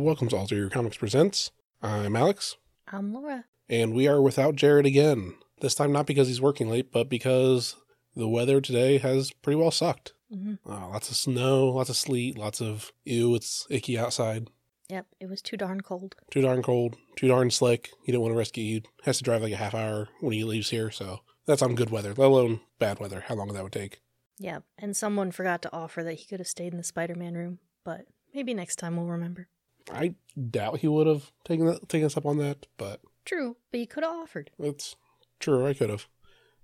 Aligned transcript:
Welcome 0.00 0.28
to 0.28 0.36
Alter 0.36 0.54
Your 0.56 0.70
Comics 0.70 0.96
Presents. 0.96 1.50
I'm 1.82 2.14
Alex, 2.16 2.56
I'm 2.90 3.12
Laura. 3.12 3.44
and 3.68 3.92
we 3.94 4.06
are 4.08 4.22
without 4.22 4.54
Jared 4.56 4.86
again. 4.86 5.34
This 5.60 5.74
time, 5.74 5.92
not 5.92 6.06
because 6.06 6.28
he's 6.28 6.40
working 6.40 6.68
late, 6.70 6.92
but 6.92 7.08
because 7.08 7.76
the 8.16 8.28
weather 8.28 8.60
today 8.60 8.98
has 8.98 9.32
pretty 9.32 9.56
well 9.58 9.70
sucked. 9.70 10.12
hmm 10.32 10.54
Uh, 10.66 10.88
lots 10.88 11.10
of 11.10 11.16
snow, 11.16 11.68
lots 11.68 11.90
of 11.90 11.96
sleet, 11.96 12.38
lots 12.38 12.60
of 12.60 12.92
ew, 13.04 13.34
it's 13.34 13.66
icky 13.70 13.98
outside. 13.98 14.48
Yep, 14.88 15.06
it 15.20 15.26
was 15.28 15.42
too 15.42 15.56
darn 15.56 15.80
cold. 15.80 16.14
Too 16.30 16.42
darn 16.42 16.62
cold, 16.62 16.96
too 17.16 17.28
darn 17.28 17.50
slick. 17.50 17.90
He 18.04 18.12
didn't 18.12 18.22
want 18.22 18.32
to 18.32 18.38
rescue 18.38 18.64
you. 18.64 18.82
Has 19.04 19.18
to 19.18 19.24
drive 19.24 19.42
like 19.42 19.52
a 19.52 19.56
half 19.56 19.74
hour 19.74 20.08
when 20.20 20.32
he 20.32 20.44
leaves 20.44 20.70
here, 20.70 20.90
so 20.90 21.20
that's 21.46 21.62
on 21.62 21.74
good 21.74 21.90
weather, 21.90 22.10
let 22.10 22.26
alone 22.28 22.60
bad 22.78 22.98
weather. 23.00 23.24
How 23.26 23.34
long 23.34 23.48
that 23.52 23.62
would 23.62 23.72
take? 23.72 24.00
Yep, 24.38 24.62
and 24.78 24.96
someone 24.96 25.32
forgot 25.32 25.60
to 25.62 25.72
offer 25.72 26.02
that 26.04 26.14
he 26.14 26.24
could 26.26 26.40
have 26.40 26.46
stayed 26.48 26.72
in 26.72 26.78
the 26.78 26.84
Spider 26.84 27.14
Man 27.14 27.34
room, 27.34 27.58
but 27.84 28.06
maybe 28.32 28.54
next 28.54 28.76
time 28.76 28.96
we'll 28.96 29.06
remember. 29.06 29.48
I 29.92 30.14
doubt 30.50 30.78
he 30.80 30.88
would 30.88 31.06
have 31.06 31.30
taken 31.44 31.66
that, 31.66 31.88
taken 31.88 32.06
us 32.06 32.16
up 32.16 32.26
on 32.26 32.38
that, 32.38 32.66
but 32.76 33.00
True, 33.24 33.56
but 33.70 33.80
you 33.80 33.86
could 33.86 34.04
have 34.04 34.12
offered. 34.14 34.50
That's 34.58 34.96
true. 35.40 35.66
I 35.66 35.74
could 35.74 35.90
have. 35.90 36.06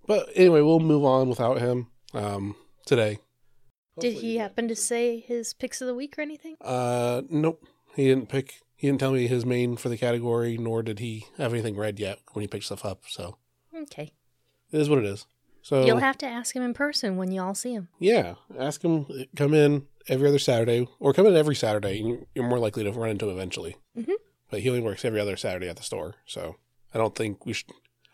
But 0.07 0.29
anyway, 0.35 0.61
we'll 0.63 0.81
move 0.81 1.05
on 1.05 1.29
without 1.29 1.59
him 1.61 1.89
um, 2.15 2.57
today. 2.87 3.19
Did 4.01 4.15
he 4.15 4.39
happen 4.39 4.67
to 4.69 4.75
say 4.77 5.21
his 5.21 5.55
picks 5.55 5.81
of 5.81 5.87
the 5.87 5.95
week 5.95 6.19
or 6.19 6.23
anything? 6.23 6.57
Uh, 6.61 7.23
nope. 7.29 7.65
He 7.95 8.09
didn't 8.09 8.29
pick. 8.29 8.63
He 8.77 8.89
didn't 8.89 9.01
tell 9.01 9.13
me 9.13 9.27
his 9.29 9.47
main 9.47 9.77
for 9.77 9.89
the 9.89 9.97
category, 9.97 10.59
nor 10.59 10.83
did 10.83 10.99
he 10.99 11.27
have 11.39 11.53
anything 11.53 11.77
read 11.77 12.01
yet 12.01 12.19
when 12.33 12.41
he 12.43 12.49
picked 12.49 12.65
stuff 12.65 12.85
up. 12.85 13.03
So 13.09 13.37
Okay. 13.75 14.13
it 14.73 14.81
is 14.81 14.89
what 14.91 14.99
it 14.99 15.05
is. 15.05 15.27
So 15.63 15.87
You'll 15.87 15.99
have 15.99 16.19
to 16.19 16.27
ask 16.27 16.55
him 16.57 16.63
in 16.63 16.75
person 16.75 17.17
when 17.17 17.31
you 17.31 17.41
all 17.41 17.55
see 17.55 17.73
him. 17.73 17.89
yeah, 17.99 18.35
ask 18.59 18.83
him. 18.83 19.07
Come 19.37 19.55
in 19.55 19.87
every 20.09 20.29
other 20.29 20.39
Saturday, 20.39 20.87
or 20.99 21.13
come 21.13 21.27
in 21.27 21.37
every 21.37 21.55
Saturday, 21.55 22.01
and 22.01 22.27
you're 22.35 22.47
more 22.49 22.59
likely 22.59 22.85
to 22.85 22.93
run 22.93 23.11
into 23.11 23.27
him 23.29 23.35
eventually. 23.37 23.77
Mhm. 23.97 24.15
But 24.51 24.61
he 24.61 24.69
only 24.69 24.83
works 24.83 25.05
every 25.05 25.21
other 25.21 25.37
Saturday 25.37 25.69
at 25.69 25.77
the 25.77 25.83
store, 25.83 26.17
so 26.27 26.57
I 26.93 26.99
don't 26.99 27.15
think 27.15 27.45
we 27.47 27.53
should. 27.53 27.71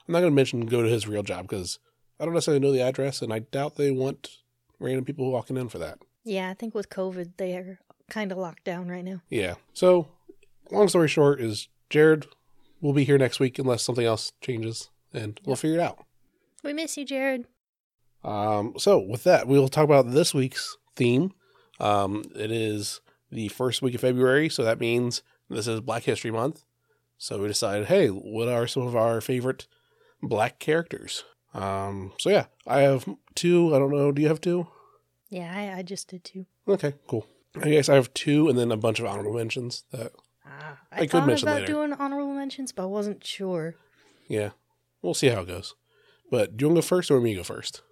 I'm 0.09 0.13
not 0.13 0.21
going 0.21 0.33
to 0.33 0.37
mention 0.37 0.67
go 0.67 0.83
to 0.83 0.89
his 0.89 1.07
real 1.09 1.23
job 1.23 1.43
because 1.49 1.79
I 2.19 2.25
don't 2.25 2.35
necessarily 2.35 2.61
know 2.61 2.73
the 2.73 2.81
address, 2.83 3.23
and 3.23 3.33
I 3.33 3.41
doubt 3.41 3.77
they 3.77 3.91
want 3.91 4.29
random 4.79 5.05
people 5.05 5.31
walking 5.31 5.57
in 5.57 5.69
for 5.69 5.79
that. 5.79 5.99
Yeah, 6.25 6.51
I 6.51 6.55
think 6.55 6.75
with 6.75 6.89
COVID, 6.89 7.37
they 7.37 7.57
are 7.57 7.79
kind 8.09 8.33
of 8.33 8.39
locked 8.39 8.65
down 8.65 8.89
right 8.89 9.05
now. 9.05 9.23
Yeah. 9.29 9.55
So, 9.73 10.09
long 10.71 10.89
story 10.89 11.09
short, 11.09 11.41
is 11.41 11.69
Jared 11.91 12.27
will 12.81 12.93
be 12.93 13.05
here 13.05 13.19
next 13.19 13.41
week 13.41 13.59
unless 13.59 13.83
something 13.83 14.05
else 14.07 14.33
changes, 14.41 14.91
and 15.13 15.39
we'll 15.45 15.57
figure 15.57 15.79
it 15.79 15.83
out. 15.83 16.05
We 16.63 16.73
miss 16.73 16.97
you, 16.97 17.05
Jared. 17.05 17.47
Um, 18.23 18.75
so 18.79 18.99
with 18.99 19.25
that, 19.25 19.47
we'll 19.47 19.69
talk 19.69 19.85
about 19.85 20.11
this 20.11 20.35
week's 20.35 20.77
theme. 20.97 21.33
Um, 21.81 22.25
it 22.37 22.51
is 22.51 23.01
the 23.31 23.49
first 23.49 23.83
week 23.83 23.95
of 23.95 24.01
February, 24.03 24.49
so 24.49 24.63
that 24.65 24.81
means 24.81 25.23
this 25.49 25.67
is 25.67 25.81
Black 25.81 26.03
History 26.05 26.31
Month. 26.31 26.65
So 27.19 27.41
we 27.41 27.49
decided, 27.49 27.87
hey, 27.89 28.09
what 28.09 28.49
are 28.49 28.67
some 28.67 28.87
of 28.87 28.97
our 28.97 29.21
favorite 29.21 29.67
black 30.23 30.59
characters? 30.59 31.25
Um, 31.55 32.13
so 32.19 32.31
yeah, 32.31 32.47
I 32.67 32.81
have 32.81 33.09
two. 33.35 33.75
I 33.75 33.79
don't 33.79 33.91
know. 33.91 34.13
Do 34.13 34.23
you 34.23 34.29
have 34.29 34.41
two? 34.41 34.69
Yeah, 35.29 35.53
I, 35.55 35.79
I 35.79 35.83
just 35.83 36.09
did 36.09 36.25
two. 36.25 36.47
Okay, 36.67 36.95
cool. 37.09 37.27
I 37.61 37.69
guess 37.71 37.89
I 37.89 37.95
have 37.97 38.13
two, 38.15 38.49
and 38.49 38.59
then 38.59 38.71
a 38.73 38.77
bunch 38.77 39.01
of 39.01 39.07
honorable 39.07 39.35
mentions. 39.35 39.85
That 39.91 40.13
Ah, 40.47 40.79
I 40.93 40.97
I, 40.97 41.01
could 41.01 41.11
thought 41.11 41.27
mention 41.27 41.49
about 41.49 41.61
later. 41.63 41.73
doing 41.73 41.93
honorable 41.93 42.33
mentions, 42.35 42.73
but 42.73 42.85
I 42.85 42.87
wasn't 42.87 43.25
sure. 43.25 43.75
yeah, 44.29 44.51
we'll 45.03 45.15
see 45.15 45.29
how 45.29 45.41
it 45.43 45.49
goes. 45.49 45.75
But 46.31 46.57
do 46.57 46.65
you 46.65 46.69
want 46.69 46.77
to 46.77 46.83
go 46.83 46.87
first, 46.87 47.11
or 47.11 47.21
me 47.21 47.35
go 47.35 47.43
first? 47.43 47.83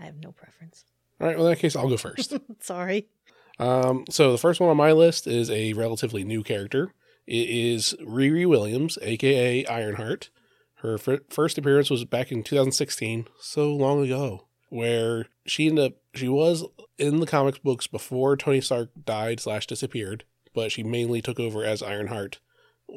I 0.00 0.04
have 0.04 0.16
no 0.16 0.32
preference. 0.32 0.84
All 1.20 1.26
right. 1.26 1.36
Well, 1.36 1.46
in 1.46 1.52
that 1.52 1.58
case, 1.60 1.76
I'll 1.76 1.88
go 1.88 1.96
first. 1.96 2.34
Sorry. 2.60 3.08
Um, 3.58 4.04
so 4.08 4.32
the 4.32 4.38
first 4.38 4.60
one 4.60 4.70
on 4.70 4.76
my 4.76 4.92
list 4.92 5.26
is 5.26 5.50
a 5.50 5.74
relatively 5.74 6.24
new 6.24 6.42
character. 6.42 6.94
It 7.26 7.48
is 7.48 7.94
Riri 8.00 8.48
Williams, 8.48 8.98
aka 9.02 9.64
Ironheart. 9.66 10.30
Her 10.76 10.96
fir- 10.96 11.20
first 11.28 11.58
appearance 11.58 11.90
was 11.90 12.04
back 12.06 12.32
in 12.32 12.42
2016, 12.42 13.26
so 13.38 13.70
long 13.74 14.02
ago, 14.02 14.46
where 14.70 15.26
she 15.46 15.68
ended 15.68 15.92
up 15.92 15.98
she 16.14 16.26
was 16.26 16.64
in 16.98 17.20
the 17.20 17.26
comics 17.26 17.58
books 17.58 17.86
before 17.86 18.36
Tony 18.36 18.60
Stark 18.60 18.90
died 19.04 19.40
slash 19.40 19.66
disappeared, 19.66 20.24
but 20.54 20.72
she 20.72 20.82
mainly 20.82 21.20
took 21.20 21.38
over 21.38 21.64
as 21.64 21.82
Ironheart 21.82 22.40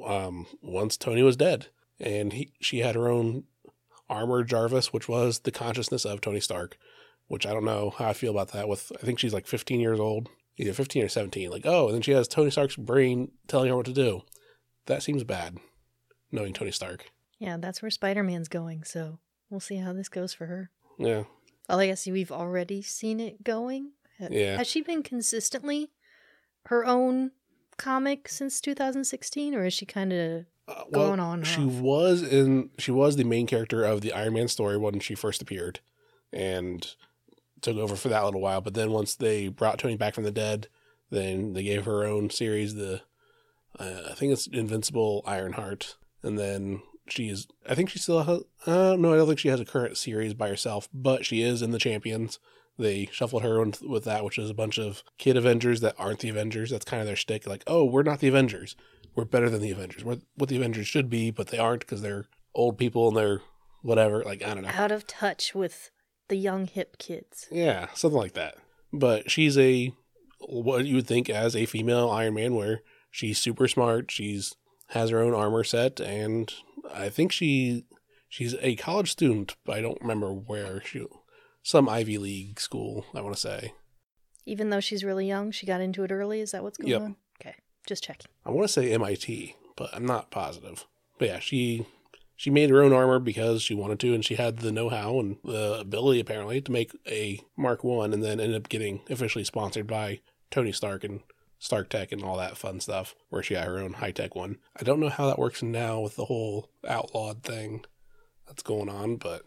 um, 0.06 0.48
once 0.62 0.98
Tony 0.98 1.22
was 1.22 1.36
dead, 1.36 1.68
and 2.00 2.34
he, 2.34 2.54
she 2.60 2.80
had 2.80 2.96
her 2.96 3.10
own 3.10 3.44
armor 4.10 4.44
Jarvis, 4.44 4.94
which 4.94 5.08
was 5.10 5.40
the 5.40 5.52
consciousness 5.52 6.06
of 6.06 6.22
Tony 6.22 6.40
Stark. 6.40 6.78
Which 7.34 7.48
I 7.48 7.52
don't 7.54 7.66
know 7.66 7.90
how 7.98 8.10
I 8.10 8.14
feel 8.14 8.30
about 8.32 8.52
that. 8.52 8.68
With 8.68 8.92
I 9.02 9.06
think 9.06 9.18
she's 9.18 9.34
like 9.34 9.48
15 9.48 9.80
years 9.80 10.00
old, 10.00 10.30
either 10.58 10.72
15 10.72 11.04
or 11.04 11.08
17. 11.10 11.50
Like, 11.50 11.66
oh, 11.66 11.88
and 11.88 11.96
then 11.96 12.02
she 12.04 12.12
has 12.12 12.28
Tony 12.28 12.52
Stark's 12.52 12.76
brain 12.76 13.32
telling 13.48 13.70
her 13.70 13.76
what 13.76 13.88
to 13.88 13.92
do. 13.94 14.22
That 14.86 15.02
seems 15.02 15.24
bad, 15.24 15.58
knowing 16.32 16.54
Tony 16.54 16.70
Stark. 16.72 17.10
Yeah, 17.40 17.58
that's 17.58 17.82
where 17.82 17.90
Spider 17.90 18.22
Man's 18.24 18.50
going, 18.50 18.84
so 18.84 19.18
we'll 19.50 19.60
see 19.60 19.78
how 19.78 19.94
this 19.94 20.10
goes 20.10 20.32
for 20.36 20.46
her. 20.46 20.70
Yeah. 21.00 21.24
Well, 21.68 21.80
I 21.80 21.88
guess 21.88 22.06
we've 22.06 22.32
already 22.32 22.84
seen 22.84 23.20
it 23.20 23.44
going. 23.44 23.94
Yeah. 24.20 24.58
Has 24.58 24.68
she 24.68 24.82
been 24.82 25.02
consistently 25.02 25.90
her 26.68 26.86
own 26.86 27.32
comic 27.78 28.30
since 28.30 28.62
2016, 28.62 29.56
or 29.56 29.66
is 29.66 29.74
she 29.74 29.88
kind 29.88 30.14
of 30.14 30.46
Uh, 30.68 30.84
going 30.94 31.20
on 31.20 31.44
She 31.44 31.64
off? 31.66 31.74
was 31.82 32.22
in. 32.22 32.70
She 32.78 32.92
was 32.92 33.16
the 33.16 33.24
main 33.24 33.48
character 33.48 33.84
of 33.84 34.02
the 34.02 34.14
Iron 34.14 34.34
Man 34.34 34.48
story 34.48 34.78
when 34.78 35.00
she 35.00 35.16
first 35.16 35.42
appeared, 35.42 35.80
and 36.32 36.96
took 37.64 37.78
over 37.78 37.96
for 37.96 38.10
that 38.10 38.24
little 38.24 38.42
while. 38.42 38.62
But 38.62 38.74
then 38.74 38.92
once 38.92 39.16
they 39.16 39.48
brought 39.48 39.80
Tony 39.80 39.96
back 39.96 40.14
from 40.14 40.24
the 40.24 40.32
dead, 40.32 40.68
then 41.10 41.54
they 41.54 41.64
gave 41.64 41.86
her 41.86 42.04
own 42.04 42.30
series. 42.30 42.76
The 42.76 43.02
uh, 43.80 44.10
I 44.12 44.14
think 44.14 44.32
it's 44.34 44.48
Invincible 44.48 45.24
Ironheart, 45.26 45.96
and 46.22 46.38
then 46.38 46.82
she 47.08 47.30
is. 47.30 47.48
I 47.68 47.76
think 47.76 47.90
she 47.90 48.00
still 48.00 48.24
has. 48.24 48.42
Uh, 48.66 48.96
no, 48.98 49.14
I 49.14 49.18
don't 49.18 49.28
think 49.28 49.40
she 49.40 49.50
has 49.50 49.60
a 49.60 49.66
current 49.66 49.98
series 49.98 50.34
by 50.34 50.50
herself, 50.50 50.88
but 50.94 51.26
she 51.26 51.42
is 51.42 51.62
in 51.62 51.72
the 51.72 51.80
Champions. 51.80 52.40
They 52.78 53.08
shuffled 53.12 53.44
her 53.44 53.64
with 53.82 54.04
that, 54.06 54.26
which 54.26 54.40
is 54.40 54.50
a 54.50 54.56
bunch 54.56 54.80
of 54.80 55.04
kid 55.20 55.38
Avengers 55.38 55.82
that 55.82 55.96
aren't 56.00 56.20
the 56.20 56.30
Avengers. 56.30 56.72
That's 56.72 56.86
kind 56.86 57.02
of 57.02 57.08
their 57.08 57.16
shtick. 57.16 57.46
Like, 57.46 57.64
oh, 57.68 57.86
we're 57.86 58.02
not 58.02 58.20
the 58.20 58.28
Avengers 58.28 58.76
we're 59.16 59.26
better 59.26 59.50
than 59.50 59.62
the 59.62 59.72
Avengers. 59.72 60.04
We're 60.04 60.20
what 60.36 60.50
the 60.50 60.58
Avengers 60.58 60.88
should 60.88 61.10
be, 61.10 61.32
but 61.32 61.48
they 61.48 61.58
aren't 61.58 61.82
because 61.82 62.02
they're 62.02 62.26
old 62.56 62.78
people 62.78 63.10
and 63.10 63.18
they're 63.18 63.42
whatever. 63.82 64.24
Like 64.24 64.44
I 64.44 64.54
don't 64.54 64.64
know. 64.64 64.70
out 64.70 64.92
of 64.92 65.08
touch 65.08 65.54
with 65.54 65.92
the 66.34 66.40
young 66.40 66.66
hip 66.66 66.98
kids? 66.98 67.48
Yeah, 67.52 67.88
something 67.94 68.18
like 68.20 68.34
that. 68.34 68.56
But 68.92 69.30
she's 69.30 69.56
a 69.58 69.94
what 70.40 70.86
you 70.86 70.96
would 70.96 71.08
think 71.08 71.30
as 71.30 71.56
a 71.56 71.66
female 71.68 72.10
Iron 72.10 72.34
Man, 72.34 72.56
where 72.56 72.82
she's 73.12 73.38
super 73.38 73.68
smart. 73.68 74.10
She's 74.12 74.56
has 74.90 75.12
her 75.12 75.20
own 75.20 75.34
armor 75.36 75.64
set, 75.64 76.00
and 76.00 76.52
I 76.92 77.10
think 77.10 77.32
she 77.32 77.86
she's 78.30 78.56
a 78.62 78.76
college 78.76 79.12
student, 79.12 79.56
but 79.64 79.78
I 79.78 79.82
don't 79.82 80.02
remember 80.02 80.34
where 80.34 80.82
she. 80.84 81.06
Some 81.66 81.88
Ivy 81.88 82.18
League 82.18 82.60
school, 82.60 83.06
I 83.16 83.22
want 83.22 83.36
to 83.36 83.40
say. 83.42 83.74
Even 84.46 84.70
though 84.70 84.82
she's 84.82 85.02
really 85.06 85.26
young, 85.26 85.50
she 85.52 85.66
got 85.66 85.80
into 85.80 86.04
it 86.04 86.12
early. 86.12 86.42
Is 86.42 86.52
that 86.52 86.62
what's 86.62 86.78
going 86.78 86.92
Yep. 86.92 87.02
on? 87.02 87.16
Okay, 87.40 87.56
just 87.88 88.04
checking. 88.04 88.26
I 88.46 88.50
want 88.50 88.68
to 88.68 88.74
say 88.74 88.92
MIT, 88.92 89.56
but 89.78 89.90
I'm 89.94 90.06
not 90.06 90.30
positive. 90.30 90.86
But 91.18 91.28
yeah, 91.30 91.40
she 91.40 91.86
she 92.36 92.50
made 92.50 92.70
her 92.70 92.82
own 92.82 92.94
armor 92.94 93.20
because 93.20 93.62
she 93.62 93.74
wanted 93.74 94.00
to, 94.02 94.14
and 94.14 94.24
she 94.26 94.36
had 94.36 94.58
the 94.58 94.72
know-how 94.72 95.20
and 95.20 95.38
the 95.44 95.80
ability 95.80 96.20
apparently 96.20 96.62
to 96.62 96.72
make 96.72 96.92
a 97.08 97.40
Mark 97.58 97.84
One, 97.84 98.14
and 98.14 98.24
then 98.24 98.40
ended 98.40 98.56
up 98.56 98.70
getting 98.70 99.02
officially 99.10 99.44
sponsored 99.44 99.88
by 99.88 100.20
Tony 100.52 100.72
Stark 100.72 101.04
and 101.04 101.22
Stark 101.60 101.90
Tech 101.90 102.12
and 102.12 102.24
all 102.24 102.38
that 102.38 102.58
fun 102.58 102.80
stuff, 102.80 103.16
where 103.30 103.42
she 103.44 103.54
had 103.54 103.66
her 103.66 103.80
own 103.80 103.94
high 103.94 104.12
tech 104.12 104.36
one. 104.36 104.58
I 104.78 104.84
don't 104.84 105.00
know 105.00 105.10
how 105.10 105.28
that 105.28 105.40
works 105.40 105.64
now 105.64 106.02
with 106.02 106.16
the 106.16 106.26
whole 106.26 106.70
outlawed 106.88 107.44
thing 107.44 107.86
that's 108.48 108.64
going 108.64 108.90
on, 108.90 109.16
but 109.16 109.44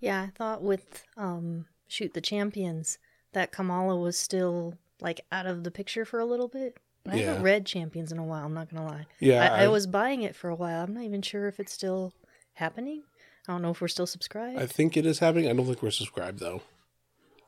Yeah, 0.00 0.22
I 0.22 0.26
thought 0.26 0.62
with 0.62 1.04
um 1.16 1.66
shoot 1.88 2.12
the 2.14 2.20
champions 2.20 2.98
that 3.32 3.52
Kamala 3.52 3.96
was 3.96 4.18
still 4.18 4.74
like 5.00 5.20
out 5.32 5.46
of 5.46 5.64
the 5.64 5.70
picture 5.70 6.04
for 6.04 6.18
a 6.18 6.26
little 6.26 6.48
bit. 6.48 6.78
I 7.08 7.16
Yeah. 7.16 7.26
haven't 7.26 7.42
read 7.42 7.66
Champions 7.66 8.12
in 8.12 8.18
a 8.18 8.24
while. 8.24 8.44
I'm 8.44 8.54
not 8.54 8.68
gonna 8.72 8.86
lie. 8.86 9.06
yeah, 9.20 9.52
I, 9.52 9.64
I 9.64 9.68
was 9.68 9.86
buying 9.86 10.22
it 10.22 10.34
for 10.36 10.48
a 10.50 10.54
while. 10.54 10.84
I'm 10.84 10.94
not 10.94 11.04
even 11.04 11.22
sure 11.22 11.46
if 11.48 11.58
it's 11.60 11.72
still 11.72 12.12
happening. 12.54 13.02
I 13.48 13.52
don't 13.52 13.62
know 13.62 13.70
if 13.70 13.80
we're 13.80 13.88
still 13.88 14.06
subscribed. 14.06 14.58
I 14.58 14.66
think 14.66 14.96
it 14.96 15.06
is 15.06 15.20
happening. 15.20 15.48
I 15.48 15.52
don't 15.52 15.66
think 15.66 15.82
we're 15.82 15.90
subscribed 15.90 16.40
though. 16.40 16.62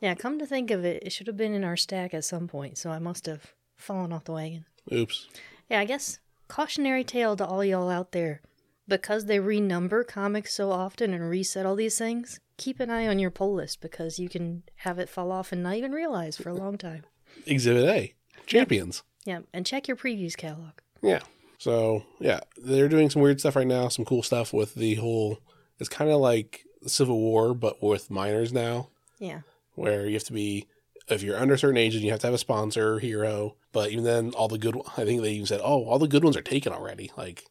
Yeah, 0.00 0.14
come 0.14 0.38
to 0.38 0.46
think 0.46 0.70
of 0.70 0.84
it, 0.84 1.02
it 1.02 1.10
should 1.12 1.26
have 1.26 1.36
been 1.36 1.54
in 1.54 1.64
our 1.64 1.76
stack 1.76 2.14
at 2.14 2.24
some 2.24 2.46
point, 2.46 2.78
so 2.78 2.90
I 2.90 3.00
must 3.00 3.26
have 3.26 3.52
fallen 3.76 4.12
off 4.12 4.24
the 4.24 4.32
wagon. 4.32 4.64
Oops. 4.92 5.26
Yeah, 5.68 5.80
I 5.80 5.84
guess 5.86 6.20
cautionary 6.46 7.02
tale 7.04 7.36
to 7.36 7.44
all 7.46 7.64
y'all 7.64 7.90
out 7.90 8.12
there. 8.12 8.40
Because 8.86 9.26
they 9.26 9.38
renumber 9.38 10.06
comics 10.06 10.54
so 10.54 10.70
often 10.70 11.12
and 11.12 11.28
reset 11.28 11.66
all 11.66 11.74
these 11.76 11.98
things, 11.98 12.40
keep 12.56 12.80
an 12.80 12.88
eye 12.88 13.06
on 13.06 13.18
your 13.18 13.30
pull 13.30 13.52
list 13.52 13.82
because 13.82 14.18
you 14.18 14.30
can 14.30 14.62
have 14.76 14.98
it 14.98 15.10
fall 15.10 15.30
off 15.30 15.52
and 15.52 15.62
not 15.62 15.74
even 15.74 15.92
realize 15.92 16.38
for 16.38 16.48
a 16.48 16.54
long 16.54 16.78
time. 16.78 17.04
Exhibit 17.44 17.84
A, 17.86 18.14
champions. 18.46 19.02
Yeah, 19.28 19.40
and 19.52 19.66
check 19.66 19.86
your 19.88 19.96
previews 19.98 20.34
catalog. 20.34 20.70
Yeah. 21.02 21.20
So 21.58 22.02
yeah, 22.18 22.40
they're 22.56 22.88
doing 22.88 23.10
some 23.10 23.20
weird 23.20 23.40
stuff 23.40 23.56
right 23.56 23.66
now. 23.66 23.88
Some 23.88 24.06
cool 24.06 24.22
stuff 24.22 24.54
with 24.54 24.74
the 24.74 24.94
whole. 24.94 25.38
It's 25.78 25.90
kind 25.90 26.10
of 26.10 26.18
like 26.18 26.64
Civil 26.86 27.18
War, 27.18 27.52
but 27.52 27.82
with 27.82 28.10
minors 28.10 28.54
now, 28.54 28.88
Yeah. 29.18 29.40
where 29.74 30.06
you 30.06 30.14
have 30.14 30.24
to 30.24 30.32
be 30.32 30.66
if 31.08 31.22
you're 31.22 31.36
under 31.38 31.54
a 31.54 31.58
certain 31.58 31.76
age, 31.76 31.94
and 31.94 32.02
you 32.02 32.10
have 32.10 32.20
to 32.20 32.26
have 32.26 32.32
a 32.34 32.38
sponsor 32.38 32.94
or 32.94 32.98
hero. 33.00 33.56
But 33.72 33.90
even 33.90 34.04
then, 34.04 34.30
all 34.30 34.48
the 34.48 34.56
good, 34.56 34.76
I 34.96 35.04
think 35.04 35.20
they 35.20 35.32
even 35.32 35.46
said, 35.46 35.60
oh, 35.62 35.84
all 35.84 35.98
the 35.98 36.08
good 36.08 36.24
ones 36.24 36.36
are 36.36 36.42
taken 36.42 36.72
already. 36.72 37.10
Like, 37.14 37.44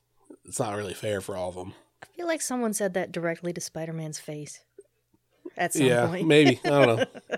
it's 0.46 0.60
not 0.60 0.76
really 0.76 0.96
fair 0.96 1.22
for 1.22 1.36
all 1.36 1.50
of 1.50 1.56
them. 1.56 1.74
I 2.02 2.08
feel 2.16 2.26
like 2.26 2.42
someone 2.42 2.74
said 2.74 2.96
that 2.96 3.12
directly 3.12 3.54
to 3.54 3.62
Spider 3.62 3.94
Man's 3.94 4.18
face 4.20 4.62
at 5.56 5.74
some 5.74 5.86
yeah, 5.86 6.08
point. 6.08 6.28
maybe. 6.28 6.60
I 6.66 6.70
don't 6.70 6.88
know. 6.98 7.06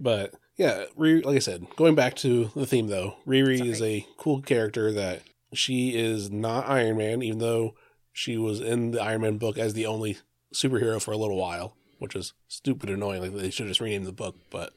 but 0.00 0.34
yeah, 0.56 0.84
Riri, 0.98 1.24
like 1.24 1.36
I 1.36 1.40
said, 1.40 1.66
going 1.76 1.94
back 1.94 2.16
to 2.16 2.50
the 2.54 2.66
theme 2.66 2.88
though, 2.88 3.16
Riri 3.26 3.64
is 3.64 3.80
a 3.80 4.06
cool 4.16 4.42
character 4.42 4.92
that 4.92 5.22
she 5.52 5.96
is 5.96 6.30
not 6.30 6.68
Iron 6.68 6.96
Man, 6.96 7.22
even 7.22 7.38
though 7.38 7.74
she 8.12 8.36
was 8.36 8.60
in 8.60 8.90
the 8.90 9.02
Iron 9.02 9.22
Man 9.22 9.38
book 9.38 9.58
as 9.58 9.74
the 9.74 9.86
only 9.86 10.18
superhero 10.54 11.00
for 11.00 11.12
a 11.12 11.16
little 11.16 11.36
while, 11.36 11.76
which 11.98 12.16
is 12.16 12.32
stupid 12.48 12.90
annoying. 12.90 13.22
Like 13.22 13.34
they 13.34 13.50
should 13.50 13.68
just 13.68 13.80
rename 13.80 14.04
the 14.04 14.12
book, 14.12 14.36
but 14.50 14.72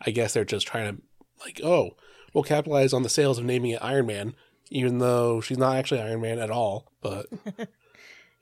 I 0.00 0.10
guess 0.10 0.32
they're 0.32 0.44
just 0.44 0.66
trying 0.66 0.96
to 0.96 1.02
like, 1.44 1.60
oh, 1.62 1.96
we'll 2.32 2.44
capitalize 2.44 2.92
on 2.92 3.02
the 3.02 3.08
sales 3.08 3.38
of 3.38 3.44
naming 3.44 3.72
it 3.72 3.82
Iron 3.82 4.06
Man, 4.06 4.34
even 4.70 4.98
though 4.98 5.40
she's 5.40 5.58
not 5.58 5.76
actually 5.76 6.00
Iron 6.00 6.20
Man 6.20 6.38
at 6.38 6.50
all. 6.50 6.92
But 7.00 7.26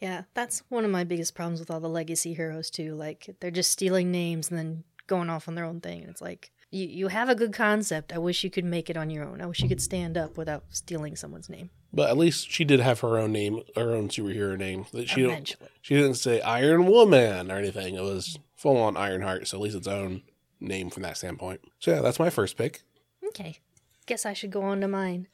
Yeah, 0.03 0.23
that's 0.35 0.65
one 0.69 0.85
of 0.85 0.91
my 0.91 1.05
biggest 1.05 1.37
problems 1.37 1.61
with 1.61 1.71
all 1.71 1.79
the 1.79 1.89
legacy 1.89 2.35
heroes 2.35 2.71
too. 2.71 2.97
Like 2.97 3.37
they're 3.39 3.53
just 3.53 3.71
stealing 3.71 4.11
names 4.11 4.51
and 4.51 4.59
then 4.59 4.85
going 5.15 5.31
off 5.31 5.49
on 5.49 5.55
their 5.55 5.65
own 5.71 5.81
thing. 5.81 6.01
And 6.03 6.11
it's 6.11 6.23
like 6.23 6.51
you 6.71 6.87
you 6.87 7.09
have 7.09 7.29
a 7.29 7.35
good 7.35 7.53
concept. 7.53 8.13
I 8.13 8.19
wish 8.19 8.45
you 8.45 8.51
could 8.51 8.65
make 8.65 8.89
it 8.91 8.97
on 8.97 9.11
your 9.11 9.25
own. 9.25 9.41
I 9.43 9.47
wish 9.47 9.61
you 9.61 9.69
could 9.69 9.83
stand 9.91 10.17
up 10.17 10.37
without 10.37 10.65
stealing 10.71 11.15
someone's 11.17 11.49
name. 11.49 11.69
but 11.93 12.09
at 12.11 12.17
least 12.17 12.51
she 12.51 12.65
did 12.65 12.81
have 12.81 13.01
her 13.01 13.19
own 13.19 13.33
name, 13.33 13.63
her 13.77 13.91
own 13.99 14.09
superhero 14.09 14.57
name. 14.59 14.87
That 14.93 15.09
she 15.09 15.23
don't, 15.23 15.57
she 15.83 15.95
didn't 15.95 16.15
say 16.27 16.41
Iron 16.41 16.87
Woman 16.87 17.51
or 17.51 17.57
anything. 17.57 17.95
It 17.95 18.03
was 18.03 18.39
full 18.57 18.79
on 18.79 18.97
Ironheart, 18.97 19.47
so 19.49 19.59
at 19.59 19.63
least 19.63 19.77
its 19.77 19.89
own 19.89 20.23
name 20.61 20.89
from 20.91 21.03
that 21.03 21.17
standpoint. 21.19 21.61
So 21.79 21.93
yeah, 21.95 22.01
that's 22.01 22.19
my 22.19 22.31
first 22.31 22.57
pick. 22.57 22.83
Okay. 23.29 23.59
Guess 24.07 24.25
I 24.27 24.33
should 24.33 24.51
go 24.51 24.63
on 24.63 24.81
to 24.81 24.89
mine. 24.89 25.29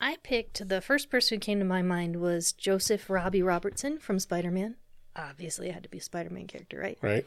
I 0.00 0.16
picked 0.22 0.68
the 0.68 0.80
first 0.80 1.08
person 1.10 1.36
who 1.36 1.40
came 1.40 1.58
to 1.60 1.64
my 1.64 1.82
mind 1.82 2.16
was 2.16 2.52
Joseph 2.52 3.08
Robbie 3.08 3.42
Robertson 3.42 3.98
from 3.98 4.18
Spider 4.18 4.50
Man. 4.50 4.76
Obviously, 5.14 5.68
it 5.68 5.74
had 5.74 5.82
to 5.84 5.88
be 5.88 5.98
a 5.98 6.02
Spider 6.02 6.30
Man 6.30 6.46
character, 6.46 6.78
right? 6.78 6.98
Right? 7.00 7.24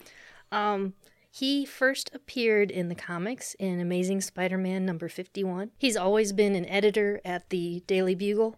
Um, 0.52 0.94
he 1.36 1.66
first 1.66 2.10
appeared 2.14 2.72
in 2.72 2.88
the 2.88 2.96
comics 2.96 3.56
in 3.56 3.82
Amazing 3.82 4.22
Spider 4.22 4.58
Man 4.58 4.86
number 4.86 5.10
51. 5.10 5.72
He's 5.78 5.98
always 5.98 6.32
been 6.32 6.56
an 6.56 6.66
editor 6.68 7.20
at 7.26 7.50
the 7.50 7.84
Daily 7.88 8.16
Bugle, 8.16 8.56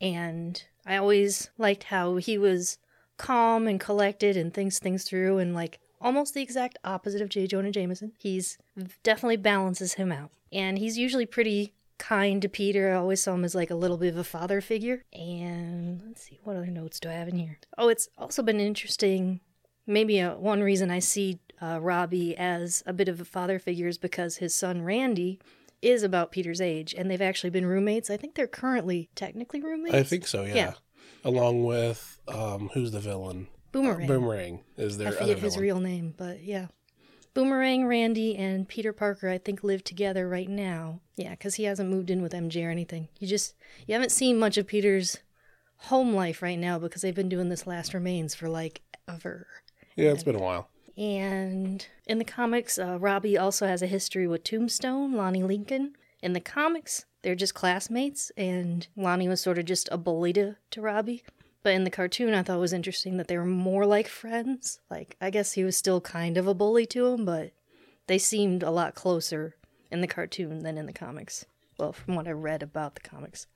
and 0.00 0.64
I 0.86 0.96
always 0.96 1.50
liked 1.58 1.84
how 1.84 2.16
he 2.16 2.38
was 2.38 2.78
calm 3.18 3.66
and 3.66 3.78
collected 3.78 4.38
and 4.38 4.54
thinks 4.54 4.78
things 4.78 5.04
through 5.04 5.36
and 5.36 5.54
like 5.54 5.80
almost 6.00 6.32
the 6.32 6.40
exact 6.40 6.78
opposite 6.82 7.20
of 7.20 7.28
J. 7.28 7.46
Jonah 7.46 7.70
Jameson. 7.70 8.12
He's 8.18 8.56
definitely 9.02 9.36
balances 9.36 9.94
him 9.94 10.10
out. 10.10 10.30
And 10.50 10.78
he's 10.78 10.96
usually 10.96 11.26
pretty 11.26 11.74
kind 11.98 12.40
to 12.40 12.48
Peter. 12.48 12.90
I 12.90 12.96
always 12.96 13.20
saw 13.20 13.34
him 13.34 13.44
as 13.44 13.54
like 13.54 13.70
a 13.70 13.74
little 13.76 13.98
bit 13.98 14.14
of 14.14 14.16
a 14.16 14.24
father 14.24 14.62
figure. 14.62 15.04
And 15.12 16.02
let's 16.06 16.22
see, 16.22 16.40
what 16.42 16.56
other 16.56 16.68
notes 16.68 16.98
do 17.00 17.10
I 17.10 17.12
have 17.12 17.28
in 17.28 17.36
here? 17.36 17.58
Oh, 17.76 17.88
it's 17.88 18.08
also 18.16 18.42
been 18.42 18.60
interesting. 18.60 19.40
Maybe 19.86 20.22
uh 20.22 20.36
one 20.36 20.62
reason 20.62 20.90
I 20.90 21.00
see 21.00 21.40
uh, 21.60 21.78
Robbie 21.80 22.36
as 22.36 22.82
a 22.86 22.92
bit 22.92 23.08
of 23.08 23.20
a 23.20 23.24
father 23.24 23.58
figure 23.58 23.88
is 23.88 23.98
because 23.98 24.36
his 24.36 24.54
son 24.54 24.82
Randy 24.82 25.38
is 25.82 26.02
about 26.02 26.32
Peter's 26.32 26.60
age, 26.60 26.94
and 26.94 27.10
they've 27.10 27.20
actually 27.20 27.50
been 27.50 27.66
roommates. 27.66 28.10
I 28.10 28.16
think 28.16 28.34
they're 28.34 28.46
currently 28.46 29.10
technically 29.14 29.60
roommates. 29.60 29.94
I 29.94 30.02
think 30.02 30.26
so, 30.26 30.44
yeah. 30.44 30.54
Yeah. 30.54 30.72
Along 31.24 31.64
with 31.64 32.20
um 32.28 32.70
who's 32.74 32.92
the 32.92 33.00
villain? 33.00 33.48
Boomerang. 33.72 34.06
Boomerang 34.06 34.60
is 34.76 34.98
their 34.98 35.08
I 35.08 35.10
other 35.10 35.18
forget 35.18 35.38
his 35.38 35.58
real 35.58 35.80
name, 35.80 36.14
but 36.16 36.42
yeah. 36.42 36.68
Boomerang, 37.34 37.86
Randy, 37.86 38.36
and 38.36 38.68
Peter 38.68 38.92
Parker, 38.92 39.28
I 39.28 39.38
think, 39.38 39.64
live 39.64 39.82
together 39.82 40.28
right 40.28 40.48
now. 40.48 41.00
Yeah, 41.16 41.30
because 41.30 41.56
he 41.56 41.64
hasn't 41.64 41.90
moved 41.90 42.08
in 42.08 42.22
with 42.22 42.32
MJ 42.32 42.64
or 42.64 42.70
anything. 42.70 43.08
You 43.18 43.26
just, 43.26 43.56
you 43.88 43.94
haven't 43.94 44.12
seen 44.12 44.38
much 44.38 44.56
of 44.56 44.68
Peter's 44.68 45.18
home 45.78 46.14
life 46.14 46.42
right 46.42 46.58
now 46.58 46.78
because 46.78 47.02
they've 47.02 47.14
been 47.14 47.28
doing 47.28 47.48
this 47.48 47.66
Last 47.66 47.92
Remains 47.92 48.36
for 48.36 48.48
like 48.48 48.82
ever. 49.08 49.48
yeah, 49.96 50.10
it's 50.10 50.22
been 50.22 50.36
a 50.36 50.40
while. 50.40 50.68
And 50.96 51.86
in 52.06 52.18
the 52.18 52.24
comics, 52.24 52.78
uh, 52.78 52.98
Robbie 53.00 53.36
also 53.36 53.66
has 53.66 53.82
a 53.82 53.86
history 53.86 54.26
with 54.28 54.44
Tombstone, 54.44 55.14
Lonnie 55.14 55.42
Lincoln. 55.42 55.96
In 56.22 56.32
the 56.32 56.40
comics, 56.40 57.04
they're 57.22 57.34
just 57.34 57.54
classmates, 57.54 58.30
and 58.36 58.86
Lonnie 58.96 59.28
was 59.28 59.40
sort 59.40 59.58
of 59.58 59.64
just 59.64 59.88
a 59.90 59.98
bully 59.98 60.32
to, 60.34 60.56
to 60.70 60.80
Robbie. 60.80 61.24
But 61.62 61.74
in 61.74 61.84
the 61.84 61.90
cartoon, 61.90 62.34
I 62.34 62.42
thought 62.42 62.58
it 62.58 62.60
was 62.60 62.72
interesting 62.72 63.16
that 63.16 63.26
they 63.28 63.38
were 63.38 63.44
more 63.46 63.86
like 63.86 64.06
friends. 64.06 64.80
Like, 64.90 65.16
I 65.20 65.30
guess 65.30 65.52
he 65.52 65.64
was 65.64 65.76
still 65.76 66.00
kind 66.00 66.36
of 66.36 66.46
a 66.46 66.54
bully 66.54 66.86
to 66.86 67.06
him, 67.06 67.24
but 67.24 67.52
they 68.06 68.18
seemed 68.18 68.62
a 68.62 68.70
lot 68.70 68.94
closer 68.94 69.56
in 69.90 70.00
the 70.00 70.06
cartoon 70.06 70.62
than 70.62 70.76
in 70.76 70.86
the 70.86 70.92
comics. 70.92 71.46
Well, 71.78 71.92
from 71.92 72.14
what 72.14 72.28
I 72.28 72.32
read 72.32 72.62
about 72.62 72.94
the 72.94 73.00
comics. 73.00 73.46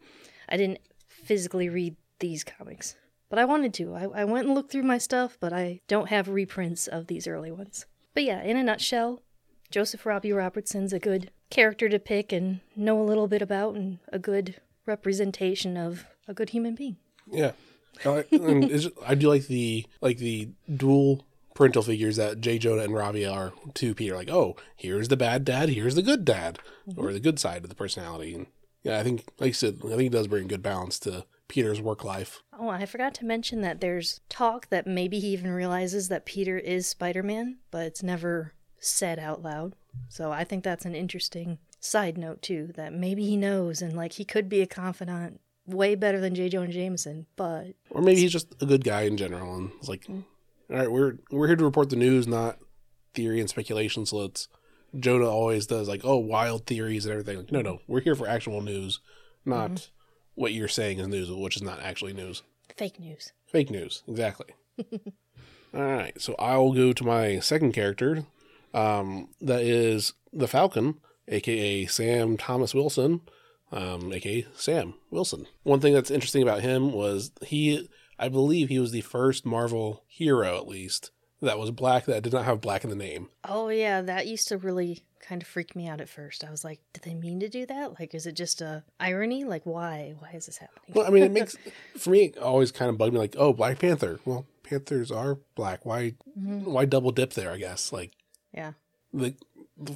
I 0.49 0.57
didn't 0.57 0.81
physically 1.07 1.69
read 1.69 1.97
these 2.19 2.43
comics, 2.43 2.97
but 3.29 3.39
I 3.39 3.45
wanted 3.45 3.75
to. 3.75 3.95
I, 3.95 4.05
I 4.05 4.25
went 4.25 4.47
and 4.47 4.55
looked 4.55 4.73
through 4.73 4.83
my 4.83 4.99
stuff, 4.99 5.37
but 5.41 5.53
I 5.53 5.81
don't 5.89 6.09
have 6.09 6.29
reprints 6.29 6.87
of 6.87 7.07
these 7.07 7.27
early 7.27 7.51
ones. 7.51 7.87
But 8.15 8.25
yeah, 8.25 8.43
in 8.43 8.57
a 8.57 8.63
nutshell, 8.63 9.23
Joseph 9.71 10.07
Robbie 10.07 10.33
Robertson's 10.33 10.93
a 10.93 10.99
good 10.99 11.31
character 11.51 11.89
to 11.89 11.99
pick 11.99 12.33
and 12.33 12.61
know 12.77 13.01
a 13.01 13.05
little 13.05 13.29
bit 13.29 13.43
about, 13.43 13.75
and 13.75 13.99
a 14.13 14.19
good 14.19 14.61
representation 14.87 15.77
of 15.77 16.07
a 16.27 16.35
good 16.35 16.51
human 16.51 16.75
being. 16.75 16.97
Yeah. 17.31 17.53
I, 18.05 18.25
and 18.31 18.65
it's- 18.65 18.89
I 19.07 19.15
do 19.15 19.29
like 19.29 19.47
the 19.47 19.87
like 20.01 20.19
the 20.19 20.51
dual 20.75 21.25
parental 21.55 21.83
figures 21.83 22.17
that 22.17 22.41
J. 22.41 22.59
Jonah 22.59 22.83
and 22.83 22.95
Robbie 22.95 23.27
are 23.27 23.53
to 23.75 23.95
Peter. 23.95 24.15
Like, 24.15 24.31
oh, 24.31 24.57
here's 24.77 25.09
the 25.09 25.17
bad 25.17 25.45
dad, 25.45 25.71
here's 25.71 25.97
the 25.97 26.03
good 26.03 26.25
dad, 26.25 26.61
or 26.97 27.07
mm-hmm. 27.07 27.15
the 27.15 27.21
good 27.21 27.41
side 27.41 27.65
of 27.65 27.69
the 27.69 27.75
personality. 27.75 28.35
And 28.35 28.47
yeah, 28.85 29.01
I 29.01 29.03
think, 29.03 29.25
like 29.41 29.49
you 29.49 29.55
said, 29.55 29.81
I 29.85 29.97
think 29.97 30.03
it 30.03 30.13
does 30.13 30.29
bring 30.29 30.47
good 30.47 30.63
balance 30.63 31.01
to 31.01 31.25
Peter's 31.49 31.81
work 31.81 32.05
life. 32.05 32.43
Oh, 32.59 32.69
I 32.69 32.87
forgot 32.87 33.15
to 33.15 33.25
mention 33.25 33.63
that 33.63 33.81
there's 33.81 34.21
talk 34.29 34.69
that 34.69 34.87
maybe 34.87 35.19
he 35.19 35.29
even 35.29 35.51
realizes 35.51 36.09
that 36.09 36.27
Peter 36.27 36.59
is 36.59 36.87
Spider 36.87 37.23
Man, 37.23 37.57
but 37.71 37.87
it's 37.87 38.03
never 38.03 38.53
said 38.79 39.19
out 39.19 39.43
loud. 39.43 39.75
So 40.09 40.31
I 40.31 40.45
think 40.45 40.63
that's 40.63 40.85
an 40.85 40.95
interesting 40.95 41.59
side 41.81 42.19
note, 42.19 42.43
too, 42.43 42.73
that 42.77 42.93
maybe 42.93 43.25
he 43.25 43.37
knows 43.37 43.83
and 43.83 43.97
like 43.97 44.13
he 44.13 44.25
could 44.25 44.49
be 44.49 44.61
a 44.61 44.67
confidant 44.67 45.41
way 45.67 45.95
better 45.95 46.21
than 46.21 46.35
J. 46.35 46.49
Jonah 46.49 46.73
Jameson, 46.73 47.27
but 47.37 47.75
Or 47.91 48.03
maybe 48.03 48.21
he's 48.21 48.33
just 48.33 48.55
a 48.61 48.67
good 48.67 48.85
guy 48.85 49.03
in 49.03 49.17
general, 49.17 49.55
and 49.55 49.71
it's 49.79 49.89
like, 49.89 50.05
mm. 50.07 50.25
all 50.71 50.77
right, 50.77 50.91
we're 50.91 51.19
we're 51.31 51.47
here 51.47 51.57
to 51.57 51.65
report 51.65 51.91
the 51.91 51.97
news, 51.97 52.27
not 52.27 52.59
theory 53.15 53.41
and 53.41 53.49
speculation. 53.49 54.07
So 54.07 54.19
let's. 54.19 54.49
Jonah 54.99 55.29
always 55.29 55.67
does 55.67 55.87
like, 55.87 56.01
oh, 56.03 56.17
wild 56.17 56.65
theories 56.65 57.05
and 57.05 57.13
everything. 57.13 57.37
Like, 57.37 57.53
no, 57.53 57.61
no, 57.61 57.81
we're 57.87 58.01
here 58.01 58.15
for 58.15 58.27
actual 58.27 58.63
news, 58.63 59.01
not 59.45 59.73
mm-hmm. 59.73 59.98
What 60.39 60.53
you're 60.53 60.69
saying 60.69 60.99
is 60.99 61.09
news, 61.09 61.31
which 61.31 61.57
is 61.57 61.63
not 61.63 61.81
actually 61.81 62.13
news. 62.13 62.43
fake 62.77 63.01
news. 63.01 63.33
Fake 63.47 63.71
news, 63.71 64.03
exactly. 64.07 64.47
All 65.75 65.83
right, 65.83 66.19
so 66.21 66.35
I 66.39 66.57
will 66.57 66.73
go 66.73 66.93
to 66.93 67.05
my 67.05 67.41
second 67.41 67.73
character. 67.73 68.25
Um, 68.73 69.29
that 69.41 69.63
is 69.63 70.13
the 70.33 70.49
Falcon, 70.49 71.01
aka 71.27 71.87
Sam 71.87 72.37
Thomas 72.37 72.75
Wilson, 72.75 73.21
um, 73.73 74.13
aka 74.13 74.47
Sam 74.55 74.95
Wilson. 75.11 75.47
One 75.63 75.81
thing 75.81 75.93
that's 75.93 76.11
interesting 76.11 76.43
about 76.43 76.63
him 76.63 76.93
was 76.93 77.33
he, 77.43 77.89
I 78.19 78.29
believe, 78.29 78.69
he 78.69 78.79
was 78.79 78.93
the 78.93 79.01
first 79.03 79.45
Marvel 79.45 80.05
hero, 80.07 80.57
at 80.57 80.69
least, 80.69 81.11
that 81.41 81.59
was 81.59 81.71
black 81.71 82.07
that 82.07 82.23
did 82.23 82.33
not 82.33 82.45
have 82.45 82.61
black 82.61 82.85
in 82.85 82.91
the 82.91 82.97
name. 82.97 83.29
Oh, 83.45 83.69
yeah, 83.69 84.01
that 84.03 84.27
used 84.27 84.49
to 84.49 84.59
really 84.59 85.03
kind 85.21 85.43
of 85.43 85.49
freak 85.49 85.77
me 85.77 85.89
out 85.89 86.01
at 86.01 86.09
first. 86.09 86.45
I 86.45 86.51
was 86.51 86.65
like, 86.65 86.81
did 86.93 87.05
they 87.05 87.15
mean 87.15 87.41
to 87.41 87.49
do 87.49 87.67
that? 87.67 87.99
Like, 87.99 88.15
is 88.15 88.27
it 88.27 88.35
just 88.35 88.61
a 88.61 88.85
irony? 88.99 89.45
Like, 89.45 89.65
why? 89.65 90.15
Why 90.19 90.31
is 90.33 90.47
this 90.47 90.59
happening? 90.59 90.95
Well, 90.95 91.07
I 91.07 91.11
mean, 91.11 91.23
it 91.23 91.33
makes 91.33 91.57
for 91.97 92.11
me 92.11 92.25
it 92.25 92.39
always 92.39 92.73
kind 92.73 92.89
of 92.89 92.99
bugged 92.99 93.13
me, 93.13 93.19
like, 93.19 93.37
oh, 93.39 93.53
Black 93.53 93.79
Panther. 93.79 94.21
Well, 94.25 94.47
Panthers 94.63 95.11
are 95.11 95.39
black. 95.55 95.87
Why, 95.87 96.15
why 96.35 96.85
double 96.85 97.11
dip 97.11 97.33
there? 97.33 97.51
I 97.51 97.59
guess 97.59 97.93
like 97.93 98.13
yeah. 98.53 98.73
the 99.13 99.35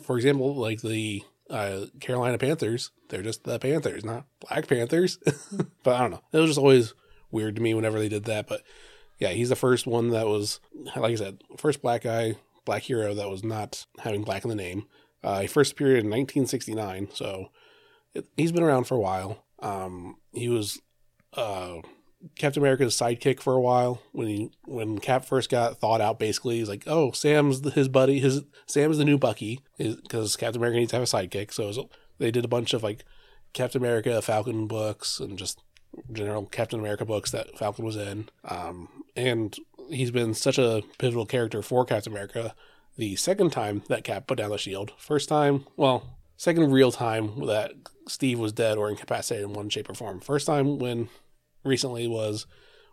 for 0.02 0.16
example, 0.16 0.54
like 0.54 0.80
the 0.80 1.22
uh, 1.50 1.86
Carolina 2.00 2.38
Panthers, 2.38 2.90
they're 3.08 3.22
just 3.22 3.44
the 3.44 3.58
Panthers, 3.58 4.04
not 4.04 4.24
Black 4.40 4.66
Panthers. 4.66 5.18
but 5.82 5.96
I 5.96 6.00
don't 6.00 6.12
know. 6.12 6.22
It 6.32 6.38
was 6.38 6.50
just 6.50 6.58
always 6.58 6.94
weird 7.30 7.56
to 7.56 7.62
me 7.62 7.74
whenever 7.74 7.98
they 7.98 8.08
did 8.08 8.24
that. 8.24 8.46
But 8.48 8.62
yeah, 9.22 9.28
he's 9.28 9.50
the 9.50 9.56
first 9.56 9.86
one 9.86 10.10
that 10.10 10.26
was, 10.26 10.58
like 10.96 11.12
I 11.12 11.14
said, 11.14 11.44
first 11.56 11.80
black 11.80 12.02
guy, 12.02 12.34
black 12.64 12.82
hero 12.82 13.14
that 13.14 13.30
was 13.30 13.44
not 13.44 13.86
having 14.00 14.22
black 14.24 14.42
in 14.42 14.48
the 14.48 14.56
name. 14.56 14.86
Uh, 15.22 15.42
he 15.42 15.46
first 15.46 15.72
appeared 15.72 16.00
in 16.00 16.10
1969, 16.10 17.08
so 17.14 17.50
it, 18.14 18.26
he's 18.36 18.50
been 18.50 18.64
around 18.64 18.84
for 18.84 18.96
a 18.96 19.00
while. 19.00 19.44
Um, 19.60 20.16
he 20.32 20.48
was 20.48 20.80
uh, 21.34 21.76
Captain 22.36 22.60
America's 22.60 22.96
sidekick 22.96 23.38
for 23.38 23.54
a 23.54 23.60
while 23.60 24.02
when 24.10 24.26
he 24.26 24.50
when 24.64 24.98
Cap 24.98 25.24
first 25.24 25.48
got 25.48 25.78
thought 25.78 26.00
out. 26.00 26.18
Basically, 26.18 26.58
he's 26.58 26.68
like, 26.68 26.82
"Oh, 26.88 27.12
Sam's 27.12 27.60
his 27.74 27.86
buddy. 27.86 28.18
His 28.18 28.42
Sam's 28.66 28.98
the 28.98 29.04
new 29.04 29.18
Bucky 29.18 29.60
because 29.78 30.34
Captain 30.34 30.60
America 30.60 30.80
needs 30.80 30.90
to 30.90 30.96
have 30.96 31.04
a 31.04 31.06
sidekick." 31.06 31.52
So 31.52 31.68
was- 31.68 31.78
they 32.18 32.32
did 32.32 32.44
a 32.44 32.48
bunch 32.48 32.74
of 32.74 32.82
like 32.82 33.04
Captain 33.52 33.80
America 33.80 34.20
Falcon 34.20 34.66
books 34.66 35.20
and 35.20 35.38
just 35.38 35.60
general 36.12 36.46
Captain 36.46 36.80
America 36.80 37.04
books 37.04 37.30
that 37.30 37.58
Falcon 37.58 37.84
was 37.84 37.96
in. 37.96 38.28
Um, 38.44 38.88
and 39.16 39.56
he's 39.90 40.10
been 40.10 40.34
such 40.34 40.58
a 40.58 40.82
pivotal 40.98 41.26
character 41.26 41.62
for 41.62 41.84
Captain 41.84 42.12
America 42.12 42.54
the 42.96 43.16
second 43.16 43.50
time 43.50 43.82
that 43.88 44.04
Cap 44.04 44.26
put 44.26 44.38
down 44.38 44.50
the 44.50 44.58
shield. 44.58 44.92
First 44.98 45.28
time, 45.28 45.66
well, 45.76 46.18
second 46.36 46.70
real 46.70 46.92
time 46.92 47.46
that 47.46 47.72
Steve 48.08 48.38
was 48.38 48.52
dead 48.52 48.78
or 48.78 48.90
incapacitated 48.90 49.48
in 49.48 49.54
one 49.54 49.68
shape 49.68 49.88
or 49.88 49.94
form. 49.94 50.20
First 50.20 50.46
time 50.46 50.78
when 50.78 51.08
recently 51.64 52.06
was 52.06 52.46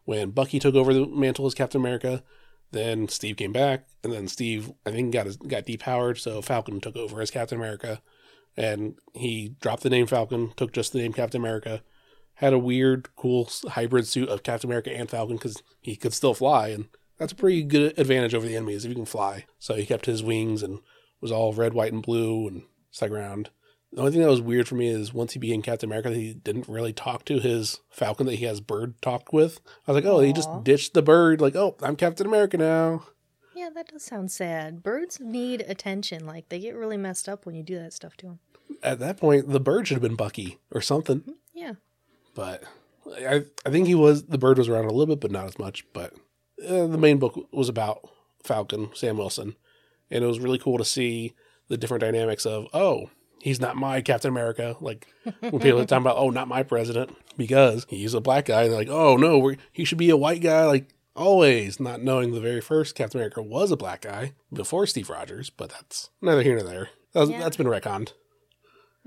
when 0.05 0.31
Bucky 0.31 0.59
took 0.59 0.75
over 0.75 0.93
the 0.93 1.05
mantle 1.05 1.45
as 1.45 1.53
Captain 1.53 1.81
America. 1.81 2.23
Then 2.71 3.07
Steve 3.07 3.37
came 3.37 3.51
back, 3.51 3.87
and 4.03 4.13
then 4.13 4.27
Steve, 4.27 4.71
I 4.85 4.91
think, 4.91 5.11
got 5.11 5.25
his, 5.25 5.37
got 5.37 5.65
depowered, 5.65 6.19
so 6.19 6.39
Falcon 6.41 6.79
took 6.79 6.95
over 6.95 7.19
as 7.19 7.31
Captain 7.31 7.57
America, 7.57 7.99
and 8.55 8.95
he 9.15 9.55
dropped 9.59 9.81
the 9.81 9.89
name 9.89 10.05
Falcon, 10.05 10.53
took 10.55 10.71
just 10.71 10.93
the 10.93 10.99
name 10.99 11.13
Captain 11.13 11.41
America, 11.41 11.81
had 12.39 12.53
a 12.53 12.59
weird, 12.59 13.13
cool 13.17 13.49
hybrid 13.69 14.07
suit 14.07 14.29
of 14.29 14.43
Captain 14.43 14.69
America 14.69 14.95
and 14.95 15.09
Falcon 15.09 15.35
because 15.35 15.61
he 15.81 15.97
could 15.97 16.13
still 16.13 16.33
fly, 16.33 16.69
and 16.69 16.85
that's 17.17 17.33
a 17.33 17.35
pretty 17.35 17.63
good 17.63 17.99
advantage 17.99 18.33
over 18.33 18.47
the 18.47 18.55
enemies 18.55 18.85
if 18.85 18.89
you 18.89 18.95
can 18.95 19.05
fly. 19.05 19.45
So 19.59 19.75
he 19.75 19.85
kept 19.85 20.05
his 20.05 20.23
wings 20.23 20.63
and 20.63 20.79
was 21.19 21.33
all 21.33 21.51
red, 21.51 21.73
white, 21.73 21.91
and 21.91 22.01
blue, 22.01 22.47
and 22.47 22.63
stuck 22.91 23.11
around. 23.11 23.49
The 23.91 23.99
only 23.99 24.13
thing 24.13 24.21
that 24.21 24.29
was 24.29 24.39
weird 24.39 24.69
for 24.69 24.75
me 24.75 24.87
is 24.87 25.13
once 25.13 25.33
he 25.33 25.39
became 25.39 25.61
Captain 25.61 25.89
America, 25.89 26.11
he 26.11 26.33
didn't 26.33 26.69
really 26.69 26.93
talk 26.93 27.25
to 27.25 27.39
his 27.39 27.81
Falcon 27.89 28.25
that 28.27 28.35
he 28.35 28.45
has 28.45 28.61
Bird 28.61 29.01
talked 29.01 29.33
with. 29.33 29.59
I 29.85 29.91
was 29.91 30.01
like, 30.01 30.09
oh, 30.09 30.21
he 30.21 30.31
just 30.31 30.63
ditched 30.63 30.93
the 30.93 31.01
bird. 31.01 31.41
Like, 31.41 31.57
oh, 31.57 31.75
I'm 31.81 31.97
Captain 31.97 32.25
America 32.25 32.57
now. 32.57 33.03
Yeah, 33.53 33.69
that 33.75 33.89
does 33.89 34.05
sound 34.05 34.31
sad. 34.31 34.81
Birds 34.81 35.19
need 35.19 35.65
attention. 35.67 36.25
Like 36.25 36.47
they 36.47 36.59
get 36.59 36.75
really 36.75 36.95
messed 36.95 37.27
up 37.27 37.45
when 37.45 37.55
you 37.55 37.63
do 37.63 37.77
that 37.79 37.91
stuff 37.91 38.15
to 38.17 38.27
them. 38.27 38.39
At 38.81 38.99
that 38.99 39.17
point, 39.17 39.49
the 39.49 39.59
bird 39.59 39.87
should 39.87 39.95
have 39.95 40.01
been 40.01 40.15
Bucky 40.15 40.59
or 40.71 40.79
something. 40.79 41.19
Mm-hmm. 41.19 41.31
Yeah. 41.53 41.73
But 42.35 42.63
I, 43.17 43.43
I 43.65 43.69
think 43.69 43.87
he 43.87 43.95
was 43.95 44.23
the 44.25 44.37
bird 44.37 44.57
was 44.57 44.69
around 44.69 44.85
a 44.85 44.93
little 44.93 45.15
bit, 45.15 45.21
but 45.21 45.31
not 45.31 45.45
as 45.45 45.59
much. 45.59 45.85
But 45.93 46.13
uh, 46.67 46.87
the 46.87 46.97
main 46.97 47.17
book 47.17 47.47
was 47.51 47.69
about 47.69 48.09
Falcon, 48.43 48.89
Sam 48.93 49.17
Wilson, 49.17 49.55
and 50.09 50.23
it 50.23 50.27
was 50.27 50.39
really 50.39 50.59
cool 50.59 50.77
to 50.77 50.85
see 50.85 51.33
the 51.67 51.77
different 51.77 52.01
dynamics 52.01 52.45
of 52.45 52.67
oh, 52.73 53.09
he's 53.41 53.59
not 53.59 53.75
my 53.75 54.01
Captain 54.01 54.29
America. 54.29 54.75
Like 54.79 55.07
when 55.39 55.59
people 55.59 55.79
are 55.79 55.85
talking 55.85 56.03
about 56.03 56.17
oh, 56.17 56.29
not 56.29 56.47
my 56.47 56.63
president 56.63 57.15
because 57.37 57.85
he's 57.89 58.13
a 58.13 58.21
black 58.21 58.45
guy, 58.45 58.63
and 58.63 58.71
they're 58.71 58.79
like 58.79 58.89
oh 58.89 59.17
no, 59.17 59.37
we're, 59.39 59.57
he 59.71 59.85
should 59.85 59.97
be 59.97 60.09
a 60.09 60.17
white 60.17 60.41
guy. 60.41 60.65
Like 60.65 60.89
always, 61.15 61.79
not 61.79 62.01
knowing 62.01 62.31
the 62.31 62.39
very 62.41 62.61
first 62.61 62.95
Captain 62.95 63.19
America 63.19 63.41
was 63.41 63.71
a 63.71 63.77
black 63.77 64.01
guy 64.01 64.33
before 64.53 64.87
Steve 64.87 65.09
Rogers. 65.09 65.49
But 65.49 65.69
that's 65.69 66.09
neither 66.21 66.43
here 66.43 66.55
nor 66.55 66.63
there. 66.63 66.89
That 67.13 67.21
was, 67.21 67.29
Yeah. 67.29 67.39
That's 67.39 67.57
been 67.57 67.67
retconned. 67.67 68.13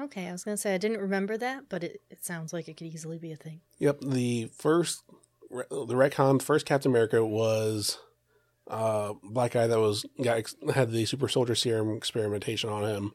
Okay, 0.00 0.28
I 0.28 0.32
was 0.32 0.44
gonna 0.44 0.56
say 0.56 0.74
I 0.74 0.78
didn't 0.78 1.00
remember 1.00 1.36
that, 1.38 1.68
but 1.68 1.84
it, 1.84 2.00
it 2.10 2.24
sounds 2.24 2.52
like 2.52 2.68
it 2.68 2.76
could 2.76 2.86
easily 2.86 3.18
be 3.18 3.32
a 3.32 3.36
thing. 3.36 3.60
Yep, 3.78 4.00
the 4.02 4.50
first 4.56 5.02
the 5.50 5.94
retcon 5.94 6.40
first 6.40 6.64
Captain 6.66 6.90
America 6.90 7.24
was 7.24 7.98
uh 8.68 9.12
black 9.22 9.52
guy 9.52 9.66
that 9.66 9.78
was 9.80 10.06
got 10.22 10.42
had 10.74 10.90
the 10.92 11.04
super 11.04 11.28
soldier 11.28 11.54
serum 11.54 11.96
experimentation 11.96 12.70
on 12.70 12.84
him. 12.84 13.12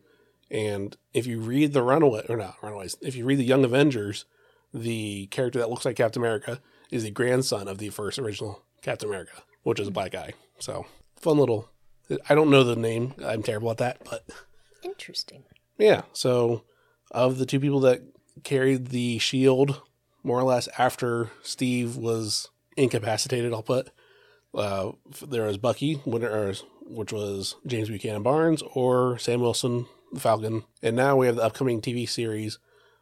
And 0.51 0.95
if 1.13 1.25
you 1.27 1.39
read 1.39 1.73
the 1.73 1.81
Runaway 1.81 2.25
or 2.29 2.37
not 2.37 2.55
Runaways, 2.61 2.95
if 3.01 3.15
you 3.15 3.25
read 3.25 3.39
the 3.39 3.43
Young 3.43 3.65
Avengers, 3.65 4.25
the 4.73 5.25
character 5.27 5.59
that 5.59 5.69
looks 5.69 5.83
like 5.83 5.95
Captain 5.97 6.21
America 6.21 6.61
is 6.91 7.03
the 7.03 7.11
grandson 7.11 7.67
of 7.67 7.79
the 7.79 7.89
first 7.89 8.17
original 8.19 8.63
Captain 8.81 9.09
America, 9.09 9.41
which 9.63 9.79
is 9.79 9.87
a 9.87 9.91
black 9.91 10.11
guy. 10.11 10.33
So 10.59 10.85
fun 11.17 11.37
little. 11.37 11.69
I 12.29 12.35
don't 12.35 12.49
know 12.49 12.63
the 12.63 12.75
name. 12.77 13.13
I'm 13.25 13.43
terrible 13.43 13.71
at 13.71 13.77
that, 13.79 14.01
but 14.09 14.23
Interesting. 14.83 15.43
yeah. 15.77 16.03
So, 16.13 16.63
of 17.11 17.37
the 17.37 17.45
two 17.45 17.59
people 17.59 17.79
that 17.81 18.01
carried 18.43 18.87
the 18.87 19.17
shield, 19.19 19.81
more 20.23 20.39
or 20.39 20.43
less 20.43 20.67
after 20.77 21.31
Steve 21.41 21.95
was 21.95 22.49
incapacitated, 22.75 23.53
I'll 23.53 23.63
put 23.63 23.89
uh, 24.53 24.91
there 25.27 25.43
was 25.43 25.57
Bucky, 25.57 25.95
which 26.05 26.61
which 26.89 27.11
was 27.11 27.55
James 27.65 27.89
Buchanan 27.89 28.23
Barnes, 28.23 28.63
or 28.73 29.17
Sam 29.17 29.41
Wilson, 29.41 29.85
the 30.13 30.19
Falcon, 30.19 30.63
and 30.81 30.95
now 30.95 31.15
we 31.17 31.27
have 31.27 31.35
the 31.35 31.43
upcoming 31.43 31.81
TV 31.81 32.07
series 32.07 32.59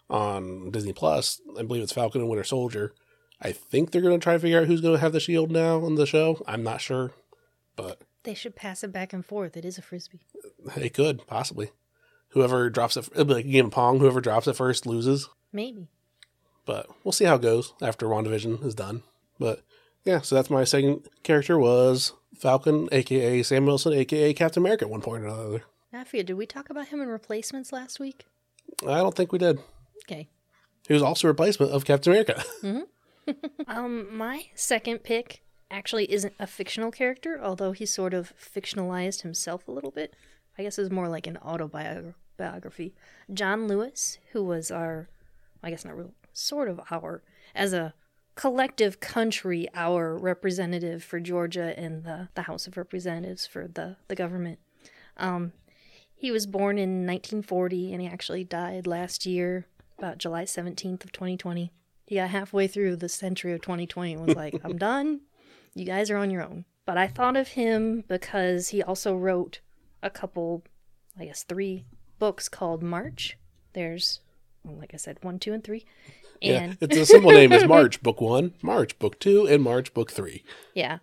on 0.10 0.72
Disney 0.72 0.94
Plus. 0.94 1.42
I 1.58 1.64
believe 1.64 1.84
it's 1.84 1.94
Falcon 1.94 2.22
and 2.22 2.30
Winter 2.30 2.44
Soldier. 2.44 2.94
I 3.42 3.52
think 3.52 3.92
they're 3.92 4.02
going 4.02 4.20
to 4.20 4.24
try 4.24 4.34
to 4.34 4.40
figure 4.40 4.60
out 4.60 4.68
who's 4.68 4.82
going 4.82 4.96
to 4.96 5.02
have 5.02 5.14
the 5.14 5.20
shield 5.20 5.52
now 5.52 5.84
on 5.84 5.96
the 5.96 6.06
show. 6.06 6.42
I'm 6.48 6.64
not 6.64 6.82
sure, 6.82 7.12
but 7.76 8.02
They 8.24 8.34
should 8.34 8.56
pass 8.56 8.84
it 8.84 8.92
back 8.92 9.14
and 9.14 9.26
forth. 9.26 9.56
It 9.56 9.66
is 9.66 9.78
a 9.78 9.82
frisbee. 9.82 10.22
They 10.76 10.90
could 10.90 11.28
possibly. 11.28 11.72
Whoever 12.36 12.70
drops 12.70 12.98
it, 12.98 13.08
it'll 13.14 13.26
be 13.26 13.34
like 13.34 13.46
a 13.46 13.50
game 13.50 13.68
of 13.68 13.72
Pong. 13.72 14.00
Whoever 14.00 14.20
drops 14.20 14.46
it 14.46 14.58
first 14.58 14.86
loses. 14.86 15.30
Maybe. 15.54 15.88
But 16.66 16.88
we'll 17.04 17.14
see 17.14 17.24
how 17.26 17.36
it 17.36 17.42
goes 17.42 17.74
after 17.82 18.08
WandaVision 18.08 18.64
is 18.64 18.76
done. 18.76 19.04
But 19.40 19.62
yeah, 20.04 20.20
so 20.20 20.36
that's 20.36 20.50
my 20.50 20.66
second 20.66 21.08
character 21.24 21.58
was 21.58 22.12
Falcon, 22.38 22.90
aka 22.92 23.42
Sam 23.42 23.66
Wilson, 23.66 23.94
aka 23.94 24.34
Captain 24.34 24.62
America 24.62 24.84
at 24.84 24.92
one 24.92 25.02
point 25.02 25.24
or 25.24 25.28
another. 25.28 25.64
I 25.94 26.04
forget, 26.04 26.26
did 26.26 26.34
we 26.34 26.46
talk 26.46 26.70
about 26.70 26.90
him 26.90 27.00
in 27.02 27.08
replacements 27.08 27.72
last 27.72 28.02
week? 28.02 28.26
I 28.84 28.98
don't 28.98 29.16
think 29.16 29.32
we 29.32 29.40
did. 29.40 29.60
Okay. 30.06 30.28
He 30.86 30.94
was 30.94 31.02
also 31.02 31.28
a 31.28 31.32
replacement 31.32 31.72
of 31.72 31.86
Captain 31.86 32.12
America. 32.12 32.44
Um, 33.68 34.16
my 34.16 34.50
second 34.54 35.00
pick 35.00 35.42
actually 35.72 36.12
isn't 36.12 36.36
a 36.40 36.46
fictional 36.46 36.92
character, 36.92 37.40
although 37.42 37.72
he 37.72 37.84
sort 37.84 38.14
of 38.14 38.34
fictionalized 38.38 39.22
himself 39.22 39.68
a 39.68 39.72
little 39.72 39.90
bit. 39.90 40.14
I 40.60 40.64
guess 40.64 40.78
it's 40.78 40.92
more 40.92 41.10
like 41.10 41.26
an 41.26 41.38
autobiography. 41.38 42.14
John 43.34 43.68
Lewis, 43.68 44.18
who 44.32 44.44
was 44.44 44.72
our, 44.72 45.10
I 45.64 45.70
guess 45.70 45.86
not 45.86 45.98
real, 45.98 46.14
sort 46.34 46.68
of 46.68 46.80
our, 46.92 47.24
as 47.54 47.74
a 47.74 47.94
collective 48.36 49.00
country, 49.00 49.68
our 49.74 50.18
representative 50.18 51.04
for 51.04 51.20
Georgia 51.20 51.80
in 51.82 52.04
the, 52.04 52.30
the 52.36 52.44
House 52.44 52.68
of 52.68 52.78
Representatives 52.78 53.48
for 53.48 53.68
the, 53.68 53.98
the 54.08 54.16
government. 54.16 54.60
Um, 55.18 55.54
he 56.14 56.32
was 56.32 56.46
born 56.46 56.78
in 56.78 57.06
1940 57.06 57.94
and 57.94 58.02
he 58.02 58.08
actually 58.08 58.44
died 58.44 58.88
last 58.88 59.26
year, 59.26 59.68
about 59.98 60.18
July 60.18 60.44
17th 60.44 61.04
of 61.04 61.12
2020. 61.12 61.72
He 62.06 62.16
got 62.16 62.30
halfway 62.30 62.68
through 62.68 62.98
the 62.98 63.10
century 63.10 63.54
of 63.54 63.62
2020 63.62 64.14
and 64.14 64.26
was 64.26 64.36
like, 64.36 64.56
I'm 64.64 64.78
done. 64.78 65.22
You 65.74 65.86
guys 65.86 66.10
are 66.10 66.18
on 66.18 66.30
your 66.30 66.44
own. 66.44 66.66
But 66.86 66.98
I 66.98 67.08
thought 67.08 67.36
of 67.36 67.50
him 67.50 68.04
because 68.08 68.70
he 68.70 68.84
also 68.84 69.16
wrote 69.16 69.60
a 70.04 70.10
couple, 70.10 70.64
I 71.20 71.26
guess, 71.26 71.44
three 71.44 71.86
books 72.20 72.50
called 72.50 72.82
March. 72.84 73.38
There's, 73.74 74.22
well, 74.64 74.78
like 74.78 74.94
I 74.94 74.98
said, 74.98 75.18
one, 75.22 75.40
two, 75.40 75.54
and 75.54 75.64
three. 75.64 75.86
yeah, 76.42 76.62
And 76.62 76.78
it's 76.82 76.98
a 76.98 77.06
simple 77.06 77.32
name 77.32 77.52
is 77.52 77.66
March 77.68 78.02
Book 78.02 78.22
One, 78.22 78.54
March 78.62 78.98
Book 79.00 79.20
Two, 79.20 79.46
and 79.48 79.64
March 79.64 79.94
Book 79.94 80.12
Three. 80.12 80.44
Yeah. 80.74 81.00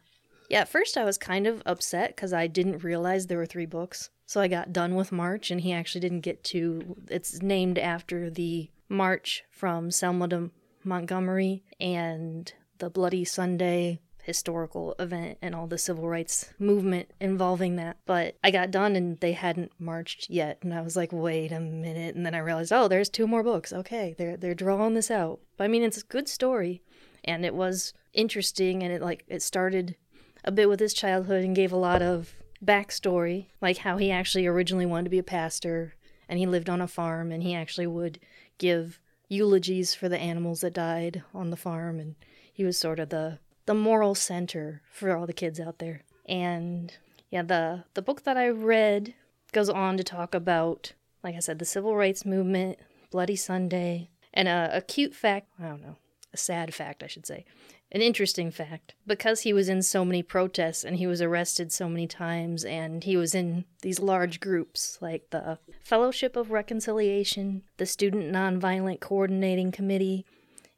Yeah, 0.48 0.60
at 0.60 0.68
first 0.68 0.98
I 0.98 1.04
was 1.04 1.16
kind 1.16 1.46
of 1.46 1.62
upset 1.64 2.14
because 2.14 2.32
I 2.34 2.46
didn't 2.46 2.84
realize 2.84 3.26
there 3.26 3.38
were 3.38 3.46
three 3.46 3.66
books. 3.66 4.10
So 4.26 4.40
I 4.40 4.48
got 4.48 4.72
done 4.72 4.94
with 4.94 5.10
March 5.12 5.50
and 5.50 5.60
he 5.60 5.72
actually 5.72 6.02
didn't 6.02 6.20
get 6.20 6.44
to. 6.44 6.96
It's 7.08 7.40
named 7.42 7.78
after 7.78 8.28
the 8.30 8.70
march 8.88 9.44
from 9.50 9.90
Selma 9.90 10.28
to 10.28 10.50
Montgomery 10.84 11.62
and 11.80 12.52
the 12.78 12.90
Bloody 12.90 13.24
Sunday 13.24 14.00
historical 14.22 14.94
event 14.98 15.38
and 15.42 15.54
all 15.54 15.66
the 15.66 15.78
civil 15.78 16.08
rights 16.08 16.52
movement 16.58 17.10
involving 17.20 17.76
that. 17.76 17.96
But 18.06 18.36
I 18.42 18.50
got 18.50 18.70
done 18.70 18.96
and 18.96 19.18
they 19.20 19.32
hadn't 19.32 19.72
marched 19.78 20.30
yet. 20.30 20.58
And 20.62 20.72
I 20.72 20.80
was 20.80 20.96
like, 20.96 21.12
wait 21.12 21.52
a 21.52 21.60
minute. 21.60 22.14
And 22.14 22.24
then 22.24 22.34
I 22.34 22.38
realized, 22.38 22.72
oh, 22.72 22.88
there's 22.88 23.08
two 23.08 23.26
more 23.26 23.42
books. 23.42 23.72
Okay, 23.72 24.14
they're, 24.16 24.36
they're 24.36 24.54
drawing 24.54 24.94
this 24.94 25.10
out. 25.10 25.40
But 25.56 25.64
I 25.64 25.68
mean, 25.68 25.82
it's 25.82 26.02
a 26.02 26.06
good 26.06 26.28
story 26.28 26.82
and 27.24 27.44
it 27.44 27.54
was 27.54 27.92
interesting 28.12 28.82
and 28.82 28.92
it 28.92 29.02
like 29.02 29.24
it 29.28 29.42
started 29.42 29.96
a 30.44 30.52
bit 30.52 30.68
with 30.68 30.80
his 30.80 30.94
childhood 30.94 31.44
and 31.44 31.56
gave 31.56 31.72
a 31.72 31.76
lot 31.76 32.02
of 32.02 32.34
backstory 32.64 33.46
like 33.60 33.78
how 33.78 33.96
he 33.96 34.10
actually 34.10 34.46
originally 34.46 34.86
wanted 34.86 35.04
to 35.04 35.10
be 35.10 35.18
a 35.18 35.22
pastor 35.22 35.94
and 36.28 36.38
he 36.38 36.46
lived 36.46 36.68
on 36.68 36.80
a 36.80 36.86
farm 36.86 37.32
and 37.32 37.42
he 37.42 37.54
actually 37.54 37.86
would 37.86 38.18
give 38.58 39.00
eulogies 39.28 39.94
for 39.94 40.08
the 40.08 40.18
animals 40.18 40.60
that 40.60 40.74
died 40.74 41.22
on 41.34 41.50
the 41.50 41.56
farm 41.56 41.98
and 41.98 42.14
he 42.52 42.64
was 42.64 42.76
sort 42.76 43.00
of 43.00 43.08
the 43.08 43.38
the 43.66 43.74
moral 43.74 44.14
center 44.14 44.82
for 44.90 45.16
all 45.16 45.26
the 45.26 45.32
kids 45.32 45.60
out 45.60 45.78
there 45.78 46.02
and 46.26 46.98
yeah 47.30 47.42
the 47.42 47.84
the 47.94 48.02
book 48.02 48.24
that 48.24 48.36
i 48.36 48.48
read 48.48 49.14
goes 49.52 49.68
on 49.68 49.96
to 49.96 50.04
talk 50.04 50.34
about 50.34 50.92
like 51.22 51.34
i 51.34 51.40
said 51.40 51.58
the 51.58 51.64
civil 51.64 51.96
rights 51.96 52.24
movement 52.24 52.78
bloody 53.10 53.36
sunday 53.36 54.10
and 54.32 54.48
a, 54.48 54.70
a 54.72 54.80
cute 54.80 55.14
fact 55.14 55.48
i 55.60 55.66
don't 55.66 55.82
know 55.82 55.96
a 56.32 56.36
sad 56.36 56.74
fact, 56.74 57.02
I 57.02 57.06
should 57.06 57.26
say, 57.26 57.44
an 57.90 58.00
interesting 58.00 58.50
fact. 58.50 58.94
Because 59.06 59.42
he 59.42 59.52
was 59.52 59.68
in 59.68 59.82
so 59.82 60.04
many 60.04 60.22
protests 60.22 60.84
and 60.84 60.96
he 60.96 61.06
was 61.06 61.20
arrested 61.20 61.72
so 61.72 61.88
many 61.88 62.06
times 62.06 62.64
and 62.64 63.04
he 63.04 63.16
was 63.16 63.34
in 63.34 63.64
these 63.82 64.00
large 64.00 64.40
groups 64.40 64.98
like 65.00 65.30
the 65.30 65.58
Fellowship 65.82 66.36
of 66.36 66.50
Reconciliation, 66.50 67.62
the 67.76 67.86
Student 67.86 68.32
Nonviolent 68.32 69.00
Coordinating 69.00 69.72
Committee, 69.72 70.24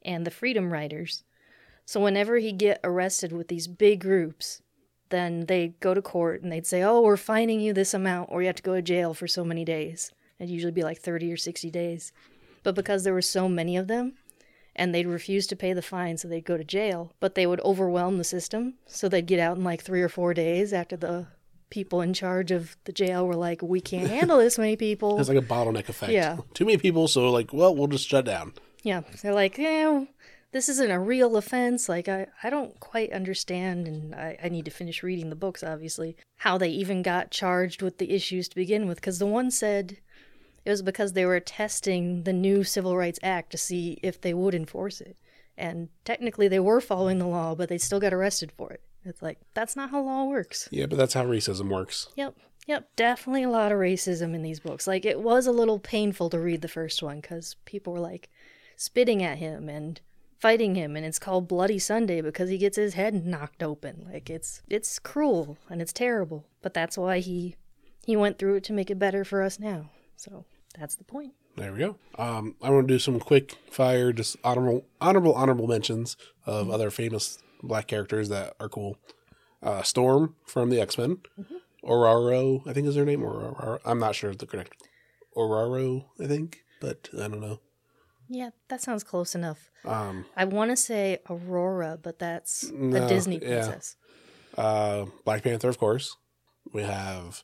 and 0.03 0.25
the 0.25 0.31
Freedom 0.31 0.71
Riders. 0.71 1.23
So 1.85 1.99
whenever 1.99 2.37
he'd 2.37 2.57
get 2.57 2.79
arrested 2.83 3.31
with 3.31 3.47
these 3.47 3.67
big 3.67 4.01
groups, 4.01 4.61
then 5.09 5.45
they'd 5.45 5.79
go 5.79 5.93
to 5.93 6.01
court 6.01 6.41
and 6.41 6.51
they'd 6.51 6.65
say, 6.65 6.81
Oh, 6.81 7.01
we're 7.01 7.17
fining 7.17 7.59
you 7.59 7.73
this 7.73 7.93
amount, 7.93 8.29
or 8.31 8.41
you 8.41 8.47
have 8.47 8.55
to 8.55 8.63
go 8.63 8.75
to 8.75 8.81
jail 8.81 9.13
for 9.13 9.27
so 9.27 9.43
many 9.45 9.63
days. 9.63 10.11
It'd 10.39 10.49
usually 10.49 10.71
be 10.71 10.83
like 10.83 10.99
30 10.99 11.31
or 11.31 11.37
60 11.37 11.69
days. 11.69 12.11
But 12.63 12.75
because 12.75 13.03
there 13.03 13.13
were 13.13 13.21
so 13.21 13.47
many 13.47 13.77
of 13.77 13.87
them, 13.87 14.13
and 14.75 14.93
they'd 14.93 15.07
refuse 15.07 15.47
to 15.47 15.55
pay 15.55 15.71
the 15.73 15.81
fine, 15.81 16.17
so 16.17 16.27
they'd 16.27 16.43
go 16.43 16.57
to 16.57 16.63
jail. 16.63 17.13
But 17.19 17.35
they 17.35 17.47
would 17.47 17.61
overwhelm 17.61 18.17
the 18.17 18.23
system, 18.23 18.73
so 18.87 19.07
they'd 19.07 19.25
get 19.25 19.39
out 19.39 19.57
in 19.57 19.63
like 19.63 19.81
three 19.81 20.01
or 20.01 20.09
four 20.09 20.33
days 20.33 20.73
after 20.73 20.97
the 20.97 21.27
people 21.69 22.01
in 22.01 22.13
charge 22.13 22.51
of 22.51 22.75
the 22.85 22.91
jail 22.91 23.25
were 23.27 23.35
like, 23.35 23.61
we 23.61 23.79
can't 23.79 24.09
handle 24.17 24.39
this 24.39 24.57
many 24.57 24.75
people. 24.75 25.19
It's 25.19 25.29
like 25.29 25.37
a 25.37 25.41
bottleneck 25.41 25.87
effect. 25.87 26.11
Yeah. 26.11 26.37
Too 26.53 26.65
many 26.65 26.77
people, 26.77 27.07
so 27.07 27.29
like, 27.31 27.53
well, 27.53 27.75
we'll 27.75 27.87
just 27.87 28.07
shut 28.07 28.25
down. 28.25 28.53
Yeah, 28.83 29.01
they're 29.21 29.33
like, 29.33 29.57
yeah, 29.57 30.05
this 30.55 30.69
isn't 30.69 30.89
a 30.89 30.97
real 30.97 31.35
offense. 31.35 31.89
Like, 31.89 32.07
I, 32.07 32.27
I 32.41 32.49
don't 32.49 32.79
quite 32.79 33.11
understand, 33.11 33.89
and 33.89 34.15
I, 34.15 34.37
I 34.41 34.47
need 34.47 34.63
to 34.63 34.71
finish 34.71 35.03
reading 35.03 35.29
the 35.29 35.35
books, 35.35 35.65
obviously, 35.65 36.15
how 36.37 36.57
they 36.57 36.69
even 36.69 37.01
got 37.01 37.29
charged 37.29 37.81
with 37.81 37.97
the 37.97 38.13
issues 38.13 38.47
to 38.47 38.55
begin 38.55 38.87
with. 38.87 38.95
Because 38.95 39.19
the 39.19 39.25
one 39.25 39.51
said 39.51 39.97
it 40.63 40.69
was 40.69 40.81
because 40.81 41.11
they 41.11 41.25
were 41.25 41.41
testing 41.41 42.23
the 42.23 42.31
new 42.31 42.63
Civil 42.63 42.95
Rights 42.95 43.19
Act 43.21 43.51
to 43.51 43.57
see 43.57 43.99
if 44.01 44.21
they 44.21 44.33
would 44.33 44.55
enforce 44.55 45.01
it. 45.01 45.17
And 45.57 45.89
technically, 46.05 46.47
they 46.47 46.61
were 46.61 46.79
following 46.79 47.19
the 47.19 47.27
law, 47.27 47.53
but 47.53 47.67
they 47.67 47.77
still 47.77 47.99
got 47.99 48.13
arrested 48.13 48.53
for 48.53 48.71
it. 48.71 48.81
It's 49.03 49.21
like, 49.21 49.39
that's 49.55 49.75
not 49.75 49.89
how 49.89 50.03
law 50.03 50.23
works. 50.23 50.69
Yeah, 50.71 50.85
but 50.85 50.97
that's 50.97 51.15
how 51.15 51.25
racism 51.25 51.67
works. 51.67 52.07
Yep. 52.15 52.33
Yep, 52.65 52.95
definitely 52.95 53.43
a 53.43 53.49
lot 53.49 53.73
of 53.73 53.77
racism 53.77 54.33
in 54.33 54.41
these 54.41 54.61
books. 54.61 54.87
Like 54.87 55.03
it 55.03 55.19
was 55.19 55.47
a 55.47 55.51
little 55.51 55.79
painful 55.79 56.29
to 56.29 56.39
read 56.39 56.61
the 56.61 56.69
first 56.69 57.03
one 57.03 57.21
cuz 57.21 57.57
people 57.65 57.91
were 57.91 57.99
like 57.99 58.29
spitting 58.77 59.21
at 59.21 59.37
him 59.37 59.67
and 59.69 59.99
fighting 60.39 60.75
him 60.75 60.95
and 60.95 61.05
it's 61.05 61.19
called 61.19 61.47
Bloody 61.47 61.79
Sunday 61.79 62.21
because 62.21 62.49
he 62.49 62.57
gets 62.57 62.77
his 62.77 62.93
head 62.93 63.25
knocked 63.25 63.63
open. 63.63 64.07
Like 64.11 64.29
it's 64.29 64.61
it's 64.69 64.99
cruel 64.99 65.57
and 65.69 65.81
it's 65.81 65.93
terrible, 65.93 66.45
but 66.61 66.73
that's 66.73 66.97
why 66.97 67.19
he 67.19 67.55
he 68.05 68.15
went 68.15 68.37
through 68.37 68.55
it 68.55 68.63
to 68.65 68.73
make 68.73 68.91
it 68.91 68.99
better 68.99 69.23
for 69.25 69.41
us 69.41 69.59
now. 69.59 69.89
So, 70.15 70.45
that's 70.77 70.95
the 70.95 71.03
point. 71.03 71.33
There 71.57 71.71
we 71.73 71.79
go. 71.79 71.97
Um, 72.17 72.55
I 72.61 72.69
want 72.69 72.87
to 72.87 72.93
do 72.93 72.99
some 72.99 73.19
quick 73.19 73.55
fire, 73.69 74.13
just 74.13 74.37
honorable, 74.43 74.85
honorable, 75.01 75.33
honorable 75.33 75.67
mentions 75.67 76.15
of 76.45 76.69
other 76.69 76.89
famous 76.91 77.39
black 77.63 77.87
characters 77.87 78.29
that 78.29 78.53
are 78.59 78.69
cool. 78.69 78.97
Uh, 79.63 79.81
Storm 79.81 80.35
from 80.45 80.69
the 80.69 80.79
X 80.79 80.97
Men, 80.97 81.17
Ororo, 81.83 82.67
I 82.67 82.73
think 82.73 82.87
is 82.87 82.95
her 82.95 83.05
name. 83.05 83.23
or 83.23 83.79
I'm 83.85 83.99
not 83.99 84.15
sure 84.15 84.29
of 84.29 84.37
the 84.37 84.45
correct. 84.45 84.83
Ororo, 85.35 86.05
I 86.21 86.27
think, 86.27 86.63
but 86.79 87.09
I 87.15 87.27
don't 87.27 87.41
know. 87.41 87.59
Yeah, 88.29 88.49
that 88.69 88.81
sounds 88.81 89.03
close 89.03 89.35
enough. 89.35 89.69
Um, 89.85 90.25
I 90.35 90.45
want 90.45 90.71
to 90.71 90.75
say 90.77 91.19
Aurora, 91.29 91.99
but 92.01 92.19
that's 92.19 92.63
a 92.69 92.73
No, 92.73 93.07
Disney 93.07 93.35
yeah. 93.41 93.61
princess. 93.61 93.95
uh, 94.57 95.05
Black 95.25 95.43
Panther, 95.43 95.69
of 95.69 95.77
course. 95.77 96.15
We 96.73 96.81
have, 96.83 97.43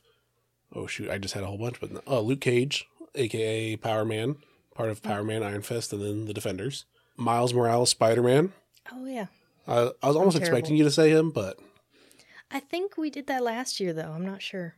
oh 0.74 0.86
shoot, 0.86 1.08
I 1.10 1.18
just 1.18 1.34
had 1.34 1.44
a 1.44 1.46
whole 1.46 1.58
bunch, 1.58 1.80
but 1.80 1.92
no, 1.92 2.00
oh, 2.06 2.20
Luke 2.20 2.40
Cage, 2.40 2.84
aka 3.14 3.76
Power 3.76 4.04
Man, 4.04 4.36
part 4.74 4.90
of 4.90 5.02
Power 5.02 5.22
Man, 5.22 5.42
Iron 5.42 5.62
Fist, 5.62 5.92
and 5.92 6.02
then 6.02 6.24
the 6.24 6.34
Defenders. 6.34 6.84
Miles 7.16 7.54
Morales, 7.54 7.90
Spider 7.90 8.22
Man. 8.22 8.52
Oh 8.92 9.04
yeah. 9.06 9.26
Uh, 9.68 9.90
I 10.02 10.08
was 10.08 10.16
almost 10.16 10.36
expecting 10.36 10.74
you 10.76 10.82
to 10.84 10.90
say 10.90 11.10
him, 11.10 11.30
but 11.30 11.56
I 12.50 12.58
think 12.58 12.96
we 12.96 13.10
did 13.10 13.28
that 13.28 13.42
last 13.44 13.78
year 13.78 13.92
though. 13.92 14.10
I'm 14.10 14.26
not 14.26 14.42
sure. 14.42 14.74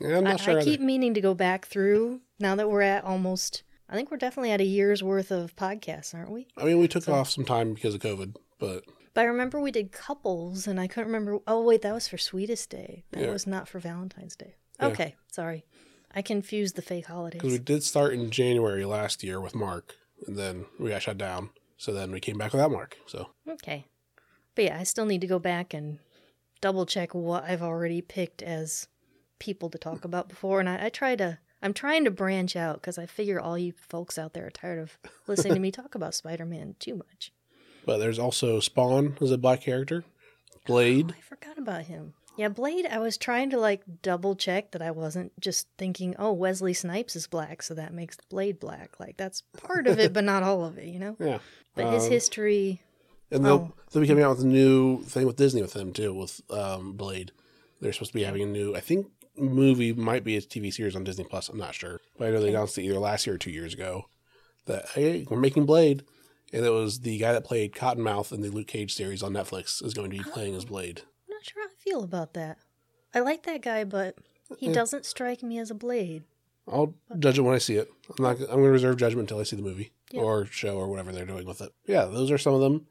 yeah, 0.00 0.18
I'm 0.18 0.26
I, 0.26 0.36
sure. 0.36 0.54
I 0.54 0.56
either. 0.56 0.64
keep 0.64 0.80
meaning 0.80 1.14
to 1.14 1.20
go 1.20 1.34
back 1.34 1.66
through 1.66 2.20
now 2.40 2.56
that 2.56 2.68
we're 2.68 2.82
at 2.82 3.04
almost. 3.04 3.62
I 3.90 3.94
think 3.96 4.10
we're 4.10 4.16
definitely 4.18 4.52
at 4.52 4.60
a 4.60 4.64
year's 4.64 5.02
worth 5.02 5.30
of 5.32 5.56
podcasts, 5.56 6.14
aren't 6.14 6.30
we? 6.30 6.46
I 6.56 6.64
mean, 6.64 6.78
we 6.78 6.86
took 6.88 7.08
off 7.08 7.28
some 7.28 7.44
time 7.44 7.74
because 7.74 7.94
of 7.94 8.00
COVID, 8.00 8.36
but 8.58 8.84
But 9.14 9.22
I 9.22 9.24
remember 9.24 9.60
we 9.60 9.72
did 9.72 9.90
couples, 9.90 10.66
and 10.68 10.78
I 10.80 10.86
couldn't 10.86 11.08
remember. 11.12 11.40
Oh 11.46 11.62
wait, 11.64 11.82
that 11.82 11.92
was 11.92 12.06
for 12.06 12.16
Sweetest 12.16 12.70
Day. 12.70 13.04
That 13.10 13.24
Yeah. 13.24 13.30
was 13.30 13.46
not 13.46 13.68
for 13.68 13.80
Valentine's 13.80 14.36
Day. 14.36 14.54
Yeah. 14.78 14.86
Okay, 14.88 15.16
sorry, 15.30 15.64
I 16.14 16.22
confused 16.22 16.76
the 16.76 16.82
fake 16.82 17.06
holidays. 17.06 17.40
because 17.40 17.52
we 17.52 17.58
did 17.58 17.82
start 17.82 18.14
in 18.14 18.30
January 18.30 18.84
last 18.84 19.22
year 19.24 19.40
with 19.40 19.54
Mark, 19.56 19.96
and 20.26 20.38
then 20.38 20.66
we 20.78 20.90
got 20.90 21.02
shut 21.02 21.18
down. 21.18 21.50
So 21.76 21.92
then 21.92 22.12
we 22.12 22.20
came 22.20 22.38
back 22.38 22.52
without 22.52 22.70
Mark. 22.70 22.96
So 23.06 23.30
Okay, 23.48 23.86
but 24.54 24.64
yeah, 24.66 24.78
I 24.78 24.84
still 24.84 25.06
need 25.06 25.22
to 25.22 25.26
go 25.26 25.38
back 25.40 25.74
and 25.74 25.98
double 26.60 26.86
check 26.86 27.12
what 27.14 27.42
I've 27.44 27.62
already 27.62 28.02
picked 28.02 28.42
as 28.42 28.86
people 29.40 29.68
to 29.70 29.78
talk 29.78 30.04
about 30.04 30.28
before, 30.28 30.60
and 30.60 30.68
I, 30.68 30.86
I 30.86 30.88
try 30.90 31.16
to. 31.16 31.38
I'm 31.62 31.74
trying 31.74 32.04
to 32.04 32.10
branch 32.10 32.56
out 32.56 32.76
because 32.80 32.98
I 32.98 33.06
figure 33.06 33.38
all 33.40 33.58
you 33.58 33.72
folks 33.88 34.18
out 34.18 34.32
there 34.32 34.46
are 34.46 34.50
tired 34.50 34.78
of 34.78 34.98
listening 35.26 35.54
to 35.54 35.60
me 35.60 35.70
talk 35.72 35.94
about 35.94 36.14
Spider-Man 36.14 36.76
too 36.78 36.94
much. 36.96 37.32
But 37.84 37.98
there's 37.98 38.18
also 38.18 38.60
Spawn 38.60 39.16
as 39.20 39.30
a 39.30 39.38
black 39.38 39.60
character, 39.62 40.04
Blade. 40.66 41.14
I 41.16 41.20
forgot 41.20 41.58
about 41.58 41.82
him. 41.86 42.14
Yeah, 42.36 42.48
Blade, 42.48 42.86
I 42.86 42.98
was 42.98 43.16
trying 43.18 43.50
to 43.50 43.58
like 43.58 43.82
double 44.02 44.34
check 44.36 44.70
that 44.70 44.80
I 44.82 44.90
wasn't 44.92 45.32
just 45.40 45.66
thinking, 45.76 46.14
oh, 46.18 46.32
Wesley 46.32 46.72
Snipes 46.72 47.16
is 47.16 47.26
black, 47.26 47.62
so 47.62 47.74
that 47.74 47.92
makes 47.92 48.16
Blade 48.30 48.58
black. 48.60 48.98
Like, 49.00 49.16
that's 49.16 49.42
part 49.58 49.86
of 49.86 49.98
it, 49.98 50.12
but 50.12 50.24
not 50.24 50.42
all 50.42 50.64
of 50.64 50.78
it, 50.78 50.86
you 50.86 50.98
know? 50.98 51.16
Yeah, 51.20 51.38
But 51.74 51.92
his 51.92 52.04
Um, 52.04 52.10
history, 52.10 52.80
and 53.30 53.44
they'll 53.44 53.52
Oh. 53.54 53.72
they'll 53.92 54.02
be 54.02 54.08
coming 54.08 54.24
out 54.24 54.36
with 54.36 54.44
a 54.44 54.48
new 54.48 55.02
thing 55.02 55.26
with 55.26 55.36
Disney 55.36 55.60
with 55.62 55.74
him 55.74 55.92
too 55.92 56.14
with 56.14 56.40
um, 56.50 56.92
Blade. 56.92 57.32
They're 57.80 57.92
supposed 57.92 58.12
to 58.12 58.18
be 58.18 58.24
having 58.24 58.42
a 58.42 58.46
new, 58.46 58.74
I 58.76 58.80
think, 58.80 59.08
movie 59.40 59.92
might 59.92 60.24
be 60.24 60.36
a 60.36 60.40
TV 60.40 60.72
series 60.72 60.94
on 60.94 61.04
Disney 61.04 61.24
Plus. 61.24 61.48
I'm 61.48 61.58
not 61.58 61.74
sure, 61.74 62.00
but 62.18 62.28
I 62.28 62.30
know 62.30 62.40
they 62.40 62.50
announced 62.50 62.78
it 62.78 62.82
either 62.82 62.98
last 62.98 63.26
year 63.26 63.34
or 63.34 63.38
two 63.38 63.50
years 63.50 63.74
ago 63.74 64.06
that 64.66 64.86
hey, 64.94 65.26
we're 65.28 65.38
making 65.40 65.66
Blade, 65.66 66.04
and 66.52 66.64
it 66.64 66.70
was 66.70 67.00
the 67.00 67.18
guy 67.18 67.32
that 67.32 67.44
played 67.44 67.72
Cottonmouth 67.72 68.32
in 68.32 68.40
the 68.40 68.50
Luke 68.50 68.66
Cage 68.68 68.94
series 68.94 69.22
on 69.22 69.32
Netflix 69.32 69.84
is 69.84 69.94
going 69.94 70.10
to 70.10 70.16
be 70.16 70.22
playing 70.22 70.54
as 70.54 70.64
oh, 70.64 70.68
Blade. 70.68 71.02
I'm 71.28 71.34
not 71.36 71.44
sure 71.44 71.62
how 71.62 71.68
I 71.68 71.82
feel 71.82 72.04
about 72.04 72.34
that. 72.34 72.58
I 73.14 73.20
like 73.20 73.42
that 73.44 73.62
guy, 73.62 73.84
but 73.84 74.16
he 74.58 74.72
doesn't 74.72 75.04
strike 75.04 75.42
me 75.42 75.58
as 75.58 75.70
a 75.70 75.74
Blade. 75.74 76.24
I'll 76.68 76.94
judge 77.18 77.38
it 77.38 77.42
when 77.42 77.54
I 77.54 77.58
see 77.58 77.76
it. 77.76 77.88
I'm 78.16 78.22
not. 78.22 78.40
I'm 78.40 78.46
going 78.46 78.64
to 78.64 78.70
reserve 78.70 78.96
judgment 78.96 79.28
until 79.28 79.40
I 79.40 79.44
see 79.44 79.56
the 79.56 79.62
movie 79.62 79.92
Yeah. 80.12 80.20
or 80.20 80.46
show 80.46 80.76
or 80.76 80.88
whatever 80.88 81.10
they're 81.12 81.26
doing 81.26 81.46
with 81.46 81.60
it. 81.60 81.72
Yeah, 81.86 82.04
those 82.04 82.30
are 82.30 82.38
some 82.38 82.54
of 82.54 82.60
them 82.60 82.86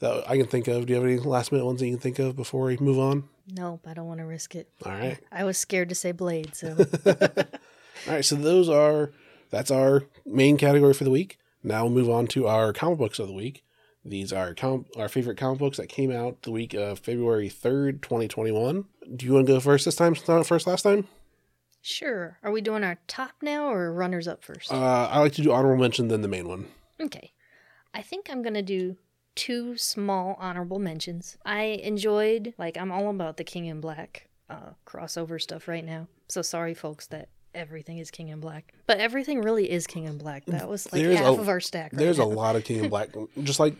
that 0.00 0.28
I 0.28 0.36
can 0.36 0.46
think 0.46 0.66
of. 0.66 0.86
Do 0.86 0.92
you 0.92 1.00
have 1.00 1.08
any 1.08 1.18
last 1.18 1.52
minute 1.52 1.64
ones 1.64 1.80
that 1.80 1.86
you 1.86 1.92
can 1.92 2.00
think 2.00 2.18
of 2.18 2.34
before 2.34 2.64
we 2.64 2.76
move 2.78 2.98
on? 2.98 3.28
Nope, 3.52 3.86
I 3.88 3.94
don't 3.94 4.06
want 4.06 4.20
to 4.20 4.26
risk 4.26 4.54
it. 4.54 4.68
All 4.84 4.92
right. 4.92 5.18
I 5.32 5.44
was 5.44 5.58
scared 5.58 5.88
to 5.90 5.94
say 5.94 6.12
Blade, 6.12 6.54
so 6.54 6.76
All 7.06 8.14
right, 8.14 8.24
so 8.24 8.36
those 8.36 8.68
are 8.68 9.10
that's 9.50 9.70
our 9.70 10.04
main 10.24 10.56
category 10.56 10.94
for 10.94 11.04
the 11.04 11.10
week. 11.10 11.38
Now 11.62 11.82
we'll 11.84 11.92
move 11.92 12.08
on 12.10 12.26
to 12.28 12.46
our 12.46 12.72
comic 12.72 12.98
books 12.98 13.18
of 13.18 13.26
the 13.28 13.34
week. 13.34 13.64
These 14.04 14.32
are 14.32 14.54
com- 14.54 14.86
our 14.96 15.08
favorite 15.10 15.36
comic 15.36 15.58
books 15.58 15.76
that 15.76 15.88
came 15.88 16.10
out 16.10 16.42
the 16.42 16.50
week 16.50 16.72
of 16.74 16.98
February 17.00 17.48
third, 17.48 18.00
twenty 18.02 18.28
twenty 18.28 18.52
one. 18.52 18.86
Do 19.14 19.26
you 19.26 19.32
want 19.34 19.46
to 19.46 19.52
go 19.52 19.60
first 19.60 19.84
this 19.84 19.96
time? 19.96 20.14
First 20.14 20.66
last 20.66 20.82
time. 20.82 21.06
sure. 21.82 22.38
Are 22.42 22.50
we 22.52 22.60
doing 22.62 22.84
our 22.84 22.98
top 23.06 23.32
now 23.42 23.70
or 23.70 23.92
runners 23.92 24.26
up 24.28 24.42
first? 24.44 24.72
Uh, 24.72 25.08
I 25.10 25.18
like 25.20 25.32
to 25.34 25.42
do 25.42 25.52
honorable 25.52 25.80
mention 25.82 26.08
then 26.08 26.22
the 26.22 26.28
main 26.28 26.48
one. 26.48 26.66
Okay. 27.00 27.32
I 27.92 28.02
think 28.02 28.28
I'm 28.30 28.40
going 28.42 28.54
to 28.54 28.62
do 28.62 28.96
two 29.34 29.76
small 29.76 30.36
honorable 30.38 30.78
mentions. 30.78 31.36
I 31.44 31.62
enjoyed, 31.62 32.54
like, 32.58 32.76
I'm 32.76 32.92
all 32.92 33.08
about 33.10 33.36
the 33.36 33.44
King 33.44 33.66
in 33.66 33.80
Black 33.80 34.28
uh, 34.48 34.70
crossover 34.86 35.40
stuff 35.40 35.68
right 35.68 35.84
now. 35.84 36.08
So 36.28 36.42
sorry, 36.42 36.74
folks, 36.74 37.06
that 37.08 37.28
everything 37.54 37.98
is 37.98 38.10
King 38.10 38.28
in 38.28 38.40
Black. 38.40 38.72
But 38.86 38.98
everything 38.98 39.40
really 39.42 39.70
is 39.70 39.86
King 39.86 40.04
in 40.04 40.18
Black. 40.18 40.44
That 40.46 40.68
was 40.68 40.92
like 40.92 41.02
There's 41.02 41.18
half 41.18 41.38
a- 41.38 41.40
of 41.40 41.48
our 41.48 41.60
stack. 41.60 41.92
Right 41.92 41.98
There's 41.98 42.18
a 42.18 42.24
lot 42.24 42.56
of 42.56 42.64
King 42.64 42.80
and 42.80 42.90
Black, 42.90 43.10
just 43.42 43.60
like 43.60 43.74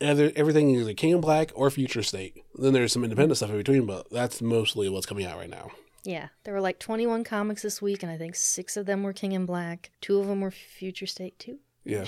either 0.00 0.30
everything 0.36 0.74
is 0.74 0.82
either 0.82 0.94
King 0.94 1.10
in 1.10 1.20
Black 1.20 1.50
or 1.54 1.70
Future 1.70 2.02
State. 2.02 2.42
Then 2.54 2.72
there's 2.72 2.92
some 2.92 3.04
independent 3.04 3.36
stuff 3.36 3.50
in 3.50 3.56
between, 3.56 3.86
but 3.86 4.10
that's 4.10 4.40
mostly 4.42 4.88
what's 4.88 5.06
coming 5.06 5.26
out 5.26 5.38
right 5.38 5.50
now. 5.50 5.70
Yeah, 6.04 6.28
there 6.44 6.54
were 6.54 6.60
like 6.60 6.78
21 6.78 7.24
comics 7.24 7.62
this 7.62 7.82
week, 7.82 8.02
and 8.02 8.10
I 8.10 8.16
think 8.16 8.34
six 8.34 8.76
of 8.76 8.86
them 8.86 9.02
were 9.02 9.12
King 9.12 9.32
in 9.32 9.44
Black. 9.46 9.90
Two 10.00 10.18
of 10.20 10.26
them 10.26 10.40
were 10.40 10.50
Future 10.50 11.06
State 11.06 11.38
too. 11.38 11.58
Yeah. 11.84 12.04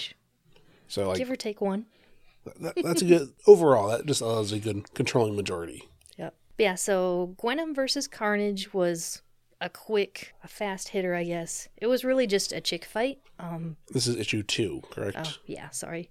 So 0.88 1.08
like 1.08 1.18
Give 1.18 1.30
or 1.30 1.36
take 1.36 1.60
one. 1.60 1.86
That, 2.60 2.74
that's 2.82 3.02
a 3.02 3.04
good 3.04 3.32
overall. 3.46 3.88
That 3.88 4.06
just 4.06 4.20
allows 4.20 4.52
a 4.52 4.58
good 4.58 4.92
controlling 4.94 5.36
majority. 5.36 5.88
Yep. 6.18 6.34
Yeah, 6.58 6.74
so 6.74 7.34
Gwenom 7.42 7.74
versus 7.74 8.06
Carnage 8.08 8.72
was 8.74 9.22
a 9.60 9.68
quick, 9.68 10.34
a 10.42 10.48
fast 10.48 10.88
hitter, 10.88 11.14
I 11.14 11.24
guess. 11.24 11.68
It 11.76 11.86
was 11.86 12.04
really 12.04 12.26
just 12.26 12.52
a 12.52 12.60
chick 12.60 12.84
fight. 12.84 13.18
Um, 13.38 13.76
This 13.90 14.06
is 14.06 14.16
issue 14.16 14.42
two, 14.42 14.82
correct? 14.90 15.16
oh, 15.20 15.32
yeah, 15.46 15.70
sorry. 15.70 16.10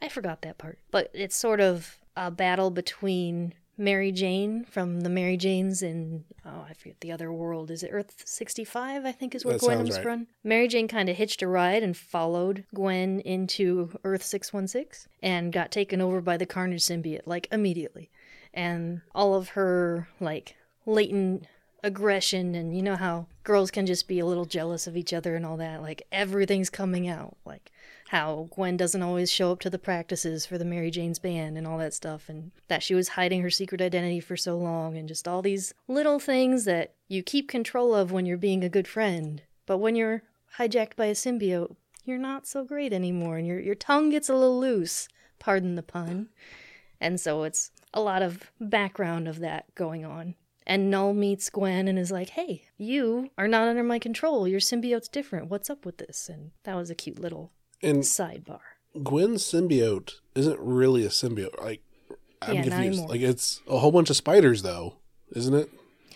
I 0.00 0.08
forgot 0.08 0.42
that 0.42 0.58
part. 0.58 0.78
But 0.90 1.10
it's 1.14 1.36
sort 1.36 1.60
of 1.60 1.98
a 2.16 2.30
battle 2.30 2.70
between 2.70 3.54
Mary 3.78 4.12
Jane 4.12 4.64
from 4.64 5.00
the 5.00 5.08
Mary 5.08 5.36
Janes 5.36 5.82
in, 5.82 6.24
oh, 6.44 6.66
I 6.68 6.74
forget 6.74 7.00
the 7.00 7.12
other 7.12 7.32
world. 7.32 7.70
Is 7.70 7.82
it 7.82 7.90
Earth 7.92 8.22
65? 8.24 9.04
I 9.04 9.12
think 9.12 9.34
is 9.34 9.44
where 9.44 9.54
That 9.54 9.62
Gwenom's 9.62 9.96
right. 9.96 10.02
from. 10.02 10.26
Mary 10.44 10.68
Jane 10.68 10.88
kind 10.88 11.08
of 11.08 11.16
hitched 11.16 11.42
a 11.42 11.48
ride 11.48 11.82
and 11.82 11.96
followed 11.96 12.64
Gwen 12.74 13.20
into 13.20 13.90
Earth 14.04 14.22
616 14.22 15.10
and 15.22 15.52
got 15.52 15.70
taken 15.70 16.00
over 16.00 16.20
by 16.20 16.36
the 16.36 16.46
Carnage 16.46 16.82
symbiote, 16.82 17.26
like 17.26 17.48
immediately. 17.50 18.10
And 18.52 19.00
all 19.14 19.34
of 19.34 19.50
her, 19.50 20.08
like, 20.20 20.56
latent 20.84 21.46
aggression 21.84 22.54
and 22.54 22.76
you 22.76 22.82
know 22.82 22.94
how 22.94 23.26
girls 23.42 23.70
can 23.70 23.86
just 23.86 24.06
be 24.06 24.20
a 24.20 24.26
little 24.26 24.44
jealous 24.44 24.86
of 24.86 24.96
each 24.96 25.12
other 25.12 25.34
and 25.34 25.44
all 25.44 25.56
that 25.56 25.82
like 25.82 26.06
everything's 26.12 26.70
coming 26.70 27.08
out 27.08 27.36
like 27.44 27.72
how 28.12 28.46
Gwen 28.50 28.76
doesn't 28.76 29.00
always 29.00 29.32
show 29.32 29.52
up 29.52 29.60
to 29.60 29.70
the 29.70 29.78
practices 29.78 30.44
for 30.44 30.58
the 30.58 30.66
Mary 30.66 30.90
Jane's 30.90 31.18
band 31.18 31.56
and 31.56 31.66
all 31.66 31.78
that 31.78 31.94
stuff 31.94 32.28
and 32.28 32.52
that 32.68 32.82
she 32.82 32.94
was 32.94 33.08
hiding 33.08 33.40
her 33.40 33.48
secret 33.48 33.80
identity 33.80 34.20
for 34.20 34.36
so 34.36 34.54
long 34.54 34.98
and 34.98 35.08
just 35.08 35.26
all 35.26 35.40
these 35.40 35.72
little 35.88 36.18
things 36.18 36.66
that 36.66 36.92
you 37.08 37.22
keep 37.22 37.48
control 37.48 37.94
of 37.94 38.12
when 38.12 38.26
you're 38.26 38.36
being 38.36 38.62
a 38.62 38.68
good 38.68 38.86
friend 38.86 39.40
but 39.64 39.78
when 39.78 39.96
you're 39.96 40.22
hijacked 40.58 40.94
by 40.94 41.06
a 41.06 41.14
symbiote 41.14 41.74
you're 42.04 42.18
not 42.18 42.46
so 42.46 42.64
great 42.64 42.92
anymore 42.92 43.38
and 43.38 43.46
your 43.46 43.58
your 43.58 43.74
tongue 43.74 44.10
gets 44.10 44.28
a 44.28 44.34
little 44.34 44.60
loose 44.60 45.08
pardon 45.38 45.74
the 45.74 45.82
pun 45.82 46.28
and 47.00 47.18
so 47.18 47.44
it's 47.44 47.70
a 47.94 48.00
lot 48.02 48.20
of 48.20 48.52
background 48.60 49.26
of 49.26 49.38
that 49.38 49.74
going 49.74 50.04
on 50.04 50.34
And 50.66 50.90
Knull 50.90 51.14
meets 51.14 51.48
Gwen 51.48 51.88
and 51.88 51.98
is 51.98 52.12
like, 52.12 52.28
hey, 52.30 52.64
you 52.76 53.30
are 53.36 53.48
not 53.48 53.68
under 53.68 53.82
my 53.82 53.98
control. 53.98 54.46
Your 54.46 54.60
symbiote's 54.60 55.08
different. 55.08 55.48
What's 55.48 55.68
up 55.68 55.84
with 55.84 55.96
this? 55.96 56.28
And 56.28 56.52
that 56.62 56.76
was 56.76 56.88
a 56.88 56.94
cute 56.94 57.18
little 57.18 57.50
And 57.82 57.98
sidebar. 58.02 58.60
Gwen's 59.02 59.42
symbiote 59.42 60.14
isn't 60.34 60.58
really 60.60 61.04
a 61.04 61.08
symbiote. 61.08 61.60
Like 61.60 61.82
I'm 62.40 62.56
Yeah, 62.56 62.62
confused. 62.62 63.08
Like 63.08 63.20
it's 63.20 63.60
a 63.68 63.78
whole 63.78 63.92
bunch 63.92 64.10
of 64.10 64.16
spiders 64.16 64.62
though, 64.62 64.94
isn't 65.34 65.54
it? 65.54 65.70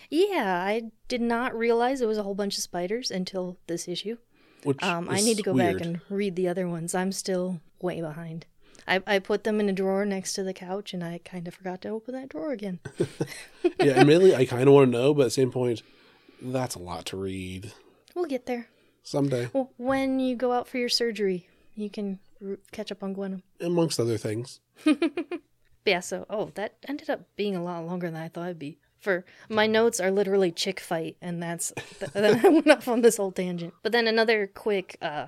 Yeah, 0.09 0.63
I 0.63 0.83
did 1.07 1.21
not 1.21 1.57
realize 1.57 1.99
it 2.01 2.07
was 2.07 2.17
a 2.17 2.23
whole 2.23 2.35
bunch 2.35 2.55
of 2.57 2.63
spiders 2.63 3.11
until 3.11 3.57
this 3.67 3.87
issue. 3.87 4.17
Which 4.63 4.81
Um, 4.83 5.09
I 5.09 5.21
need 5.21 5.37
to 5.37 5.43
go 5.43 5.53
weird. 5.53 5.77
back 5.79 5.85
and 5.85 6.01
read 6.09 6.35
the 6.35 6.47
other 6.47 6.67
ones. 6.67 6.95
I'm 6.95 7.11
still 7.11 7.59
way 7.81 7.99
behind. 8.01 8.45
I, 8.87 9.03
I 9.05 9.19
put 9.19 9.43
them 9.43 9.59
in 9.59 9.67
a 9.67 9.73
drawer 9.73 10.05
next 10.05 10.33
to 10.33 10.43
the 10.43 10.53
couch 10.53 10.93
and 10.93 11.03
I 11.03 11.19
kind 11.25 11.45
of 11.47 11.53
forgot 11.53 11.81
to 11.81 11.89
open 11.89 12.13
that 12.15 12.29
drawer 12.29 12.53
again. 12.53 12.79
yeah, 13.81 13.93
admittedly, 13.93 14.33
I 14.35 14.45
kind 14.45 14.67
of 14.67 14.73
want 14.73 14.87
to 14.91 14.97
know, 14.97 15.13
but 15.13 15.23
at 15.23 15.25
the 15.25 15.31
same 15.31 15.51
point, 15.51 15.83
that's 16.41 16.75
a 16.75 16.79
lot 16.79 17.05
to 17.07 17.17
read. 17.17 17.73
We'll 18.15 18.25
get 18.25 18.45
there. 18.45 18.67
Someday, 19.03 19.49
Well, 19.53 19.71
when 19.77 20.19
you 20.19 20.35
go 20.35 20.51
out 20.53 20.67
for 20.67 20.77
your 20.77 20.89
surgery, 20.89 21.47
you 21.77 21.89
can 21.89 22.19
r- 22.45 22.57
catch 22.73 22.91
up 22.91 23.03
on 23.03 23.13
Gwen. 23.13 23.43
amongst 23.61 23.99
other 23.99 24.17
things. 24.17 24.59
Yeah, 25.85 26.01
so, 26.01 26.25
oh, 26.29 26.51
that 26.55 26.73
ended 26.85 27.09
up 27.09 27.21
being 27.37 27.55
a 27.55 27.63
lot 27.63 27.85
longer 27.85 28.11
than 28.11 28.21
I 28.21 28.27
thought 28.27 28.47
it'd 28.47 28.59
be. 28.59 28.77
For 28.99 29.23
my 29.47 29.67
notes 29.67 30.01
are 30.01 30.11
literally 30.11 30.51
chick 30.51 30.81
fight, 30.81 31.15
and 31.21 31.41
that's. 31.41 31.71
Th- 31.99 32.11
then 32.11 32.45
I 32.45 32.49
went 32.49 32.69
off 32.69 32.89
on 32.89 33.01
this 33.01 33.15
whole 33.15 33.31
tangent. 33.31 33.73
But 33.83 33.93
then 33.93 34.05
another 34.05 34.47
quick, 34.47 34.97
uh, 35.01 35.27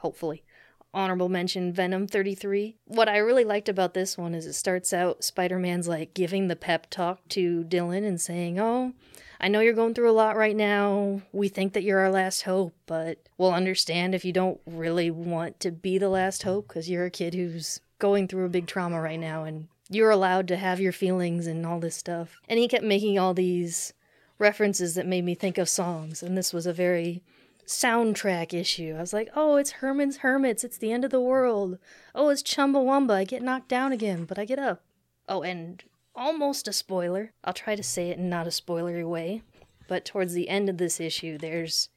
hopefully, 0.00 0.44
honorable 0.92 1.30
mention 1.30 1.72
Venom 1.72 2.06
33. 2.06 2.76
What 2.84 3.08
I 3.08 3.16
really 3.16 3.44
liked 3.44 3.70
about 3.70 3.94
this 3.94 4.18
one 4.18 4.34
is 4.34 4.44
it 4.44 4.52
starts 4.52 4.92
out 4.92 5.24
Spider 5.24 5.58
Man's 5.58 5.88
like 5.88 6.12
giving 6.12 6.48
the 6.48 6.56
pep 6.56 6.90
talk 6.90 7.26
to 7.30 7.64
Dylan 7.64 8.06
and 8.06 8.20
saying, 8.20 8.60
Oh, 8.60 8.92
I 9.40 9.48
know 9.48 9.60
you're 9.60 9.74
going 9.74 9.94
through 9.94 10.10
a 10.10 10.12
lot 10.12 10.36
right 10.36 10.56
now. 10.56 11.22
We 11.32 11.48
think 11.48 11.72
that 11.74 11.82
you're 11.82 12.00
our 12.00 12.10
last 12.10 12.42
hope, 12.42 12.74
but 12.86 13.18
we'll 13.38 13.52
understand 13.52 14.14
if 14.14 14.24
you 14.24 14.32
don't 14.32 14.60
really 14.66 15.10
want 15.10 15.60
to 15.60 15.70
be 15.70 15.98
the 15.98 16.08
last 16.08 16.42
hope 16.42 16.68
because 16.68 16.88
you're 16.88 17.04
a 17.04 17.10
kid 17.10 17.34
who's 17.34 17.80
going 17.98 18.28
through 18.28 18.46
a 18.46 18.50
big 18.50 18.66
trauma 18.66 19.00
right 19.00 19.20
now 19.20 19.44
and 19.44 19.68
you're 19.88 20.10
allowed 20.10 20.48
to 20.48 20.56
have 20.56 20.80
your 20.80 20.92
feelings 20.92 21.46
and 21.46 21.64
all 21.64 21.80
this 21.80 21.96
stuff. 21.96 22.40
And 22.48 22.58
he 22.58 22.68
kept 22.68 22.84
making 22.84 23.18
all 23.18 23.34
these 23.34 23.92
references 24.38 24.94
that 24.94 25.06
made 25.06 25.24
me 25.24 25.34
think 25.34 25.58
of 25.58 25.68
songs, 25.68 26.22
and 26.22 26.36
this 26.36 26.52
was 26.52 26.66
a 26.66 26.72
very 26.72 27.22
soundtrack 27.66 28.54
issue. 28.54 28.94
I 28.96 29.00
was 29.00 29.12
like, 29.12 29.28
oh, 29.34 29.56
it's 29.56 29.72
Herman's 29.72 30.18
Hermits. 30.18 30.62
It's 30.62 30.78
the 30.78 30.92
end 30.92 31.04
of 31.04 31.10
the 31.10 31.20
world. 31.20 31.78
Oh, 32.14 32.28
it's 32.28 32.42
Chumbawamba. 32.42 33.12
I 33.12 33.24
get 33.24 33.42
knocked 33.42 33.68
down 33.68 33.92
again, 33.92 34.24
but 34.24 34.38
I 34.38 34.44
get 34.44 34.58
up. 34.58 34.82
Oh, 35.28 35.42
and 35.42 35.82
almost 36.16 36.66
a 36.66 36.72
spoiler. 36.72 37.32
I'll 37.44 37.52
try 37.52 37.76
to 37.76 37.82
say 37.82 38.10
it 38.10 38.18
in 38.18 38.28
not 38.28 38.46
a 38.46 38.50
spoilery 38.50 39.08
way. 39.08 39.42
But 39.88 40.04
towards 40.04 40.32
the 40.34 40.48
end 40.48 40.68
of 40.68 40.78
this 40.78 40.98
issue, 40.98 41.38
there's 41.38 41.88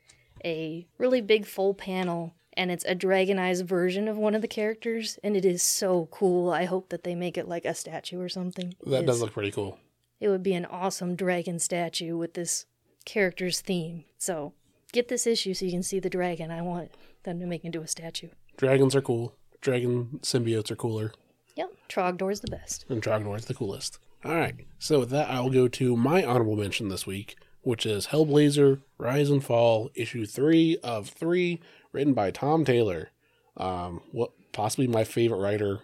a 0.46 0.88
really 1.00 1.22
big 1.22 1.46
full 1.48 1.74
panel, 1.74 2.36
and 2.54 2.70
it's 2.70 2.86
a 2.86 2.94
dragonized 2.94 3.66
version 3.66 4.08
of 4.08 4.16
one 4.18 4.36
of 4.36 4.42
the 4.44 4.48
characters, 4.48 5.18
and 5.24 5.36
it 5.36 5.44
is 5.44 5.64
so 5.64 6.08
cool. 6.12 6.52
I 6.52 6.66
hope 6.66 6.90
that 6.90 7.04
they 7.04 7.16
make 7.16 7.36
it 7.38 7.48
like 7.48 7.66
a 7.66 7.74
statue 7.74 8.20
or 8.22 8.30
something. 8.30 8.76
That 8.86 8.90
It's- 9.04 9.06
does 9.08 9.22
look 9.22 9.32
pretty 9.34 9.52
cool. 9.52 9.80
it 10.20 10.28
would 10.30 10.44
be 10.44 10.54
an 10.54 10.66
awesome 10.66 11.16
dragon 11.16 11.58
statue 11.60 12.16
with 12.18 12.34
this 12.36 12.66
character's 13.06 13.62
theme. 13.62 14.04
So 14.20 14.54
get 14.92 15.08
this 15.08 15.26
issue 15.26 15.54
so 15.56 15.66
you 15.66 15.72
can 15.72 15.82
see 15.82 16.00
the 16.00 16.10
dragon. 16.10 16.52
I 16.52 16.62
want 16.62 16.92
them 17.24 17.40
to 17.40 17.46
make 17.48 17.64
into 17.66 17.82
a 17.82 17.88
statue. 17.88 18.30
Dragons 18.58 18.96
are 18.96 19.02
cool. 19.02 19.34
Dragon 19.62 20.20
symbiotes 20.22 20.70
are 20.72 20.76
cooler. 20.76 21.14
Yep, 21.56 21.72
Trogdor's 21.90 22.42
the 22.42 22.52
best. 22.52 22.86
And 22.90 23.02
Dragonor 23.02 23.36
is 23.38 23.46
the 23.46 23.54
coolest. 23.54 23.98
All 24.24 24.36
right. 24.36 24.56
So 24.80 25.00
with 25.00 25.10
that, 25.12 25.30
I'll 25.30 25.50
go 25.50 25.68
to 25.70 25.96
my 25.96 26.26
honorable 26.26 26.58
mention 26.58 26.90
this 26.90 27.08
week, 27.08 27.38
which 27.62 27.86
is 27.86 28.08
Hellblazer: 28.08 28.82
Rise 28.98 29.30
and 29.30 29.44
Fall, 29.44 29.90
issue 29.96 30.26
three 30.26 30.78
of 30.84 31.08
three, 31.08 31.62
written 31.94 32.14
by 32.14 32.32
Tom 32.32 32.66
Taylor. 32.66 33.12
Um, 33.56 34.02
what 34.12 34.32
possibly 34.52 34.88
my 34.88 35.04
favorite 35.04 35.40
writer 35.40 35.82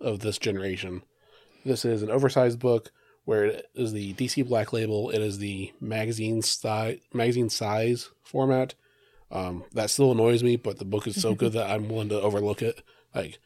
of 0.00 0.20
this 0.20 0.38
generation. 0.38 1.02
This 1.64 1.84
is 1.84 2.02
an 2.02 2.10
oversized 2.10 2.58
book 2.58 2.90
where 3.24 3.46
it 3.46 3.70
is 3.74 3.92
the 3.92 4.14
DC 4.14 4.46
Black 4.46 4.72
Label. 4.72 5.10
It 5.10 5.20
is 5.20 5.38
the 5.38 5.72
magazine 5.80 6.42
size, 6.42 6.98
magazine 7.12 7.50
size 7.50 8.10
format. 8.22 8.74
Um, 9.30 9.64
that 9.72 9.90
still 9.90 10.12
annoys 10.12 10.42
me, 10.42 10.56
but 10.56 10.78
the 10.78 10.84
book 10.84 11.06
is 11.06 11.20
so 11.20 11.34
good 11.34 11.52
that 11.52 11.70
I'm 11.70 11.88
willing 11.88 12.10
to 12.10 12.20
overlook 12.20 12.62
it. 12.62 12.82
Like, 13.14 13.38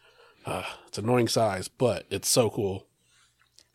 uh, 0.46 0.64
it's 0.86 0.98
annoying 0.98 1.28
size, 1.28 1.68
but 1.68 2.06
it's 2.10 2.28
so 2.28 2.50
cool 2.50 2.87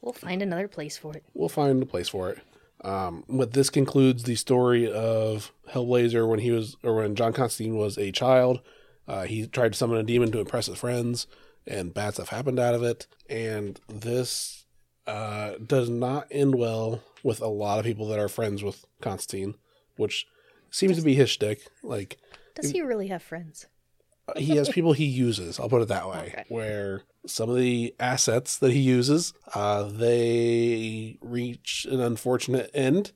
We'll 0.04 0.14
find 0.14 0.42
another 0.42 0.68
place 0.68 0.98
for 0.98 1.16
it. 1.16 1.24
we'll 1.34 1.48
find 1.48 1.82
a 1.82 1.86
place 1.86 2.10
for 2.10 2.30
it. 2.30 2.40
Um, 2.84 3.24
but 3.30 3.54
this 3.54 3.70
concludes 3.70 4.24
the 4.24 4.36
story 4.36 4.92
of 4.92 5.54
Hellblazer 5.72 6.28
when 6.28 6.40
he 6.40 6.52
was, 6.52 6.76
or 6.84 6.96
when 6.96 7.16
John 7.16 7.32
Constantine 7.32 7.78
was 7.78 7.98
a 7.98 8.12
child. 8.12 8.60
Uh, 9.08 9.24
he 9.24 9.48
tried 9.48 9.72
to 9.72 9.78
summon 9.78 9.98
a 9.98 10.04
demon 10.04 10.30
to 10.34 10.40
impress 10.40 10.66
his 10.66 10.78
friends, 10.78 11.26
and 11.66 11.94
bad 11.94 12.16
stuff 12.16 12.28
happened 12.28 12.60
out 12.60 12.76
of 12.76 12.84
it. 12.84 13.08
And 13.30 13.80
this 13.88 14.66
uh, 15.08 15.54
does 15.66 15.90
not 15.90 16.28
end 16.30 16.56
well 16.56 17.02
with 17.24 17.40
a 17.40 17.48
lot 17.48 17.80
of 17.80 17.86
people 17.86 18.08
that 18.10 18.20
are 18.20 18.28
friends 18.28 18.62
with 18.62 18.84
Constantine, 19.00 19.56
which 19.96 20.28
seems 20.70 20.98
to 20.98 21.04
be 21.04 21.16
his 21.16 21.30
shtick. 21.30 21.62
Like 21.82 22.18
Does 22.56 22.72
he 22.72 22.82
really 22.82 23.08
have 23.08 23.24
friends? 23.24 23.68
He 24.38 24.56
has 24.56 24.70
people 24.70 24.94
he 24.94 25.06
uses. 25.06 25.60
I'll 25.60 25.70
put 25.70 25.82
it 25.82 25.88
that 25.90 26.08
way. 26.08 26.32
Okay. 26.34 26.46
Where 26.48 27.04
some 27.26 27.50
of 27.50 27.56
the 27.56 27.94
assets 28.00 28.58
that 28.60 28.72
he 28.72 28.80
uses, 28.80 29.34
uh, 29.54 29.84
they 29.84 31.18
reach 31.22 31.86
an 31.90 32.00
unfortunate 32.00 32.72
end, 32.74 33.12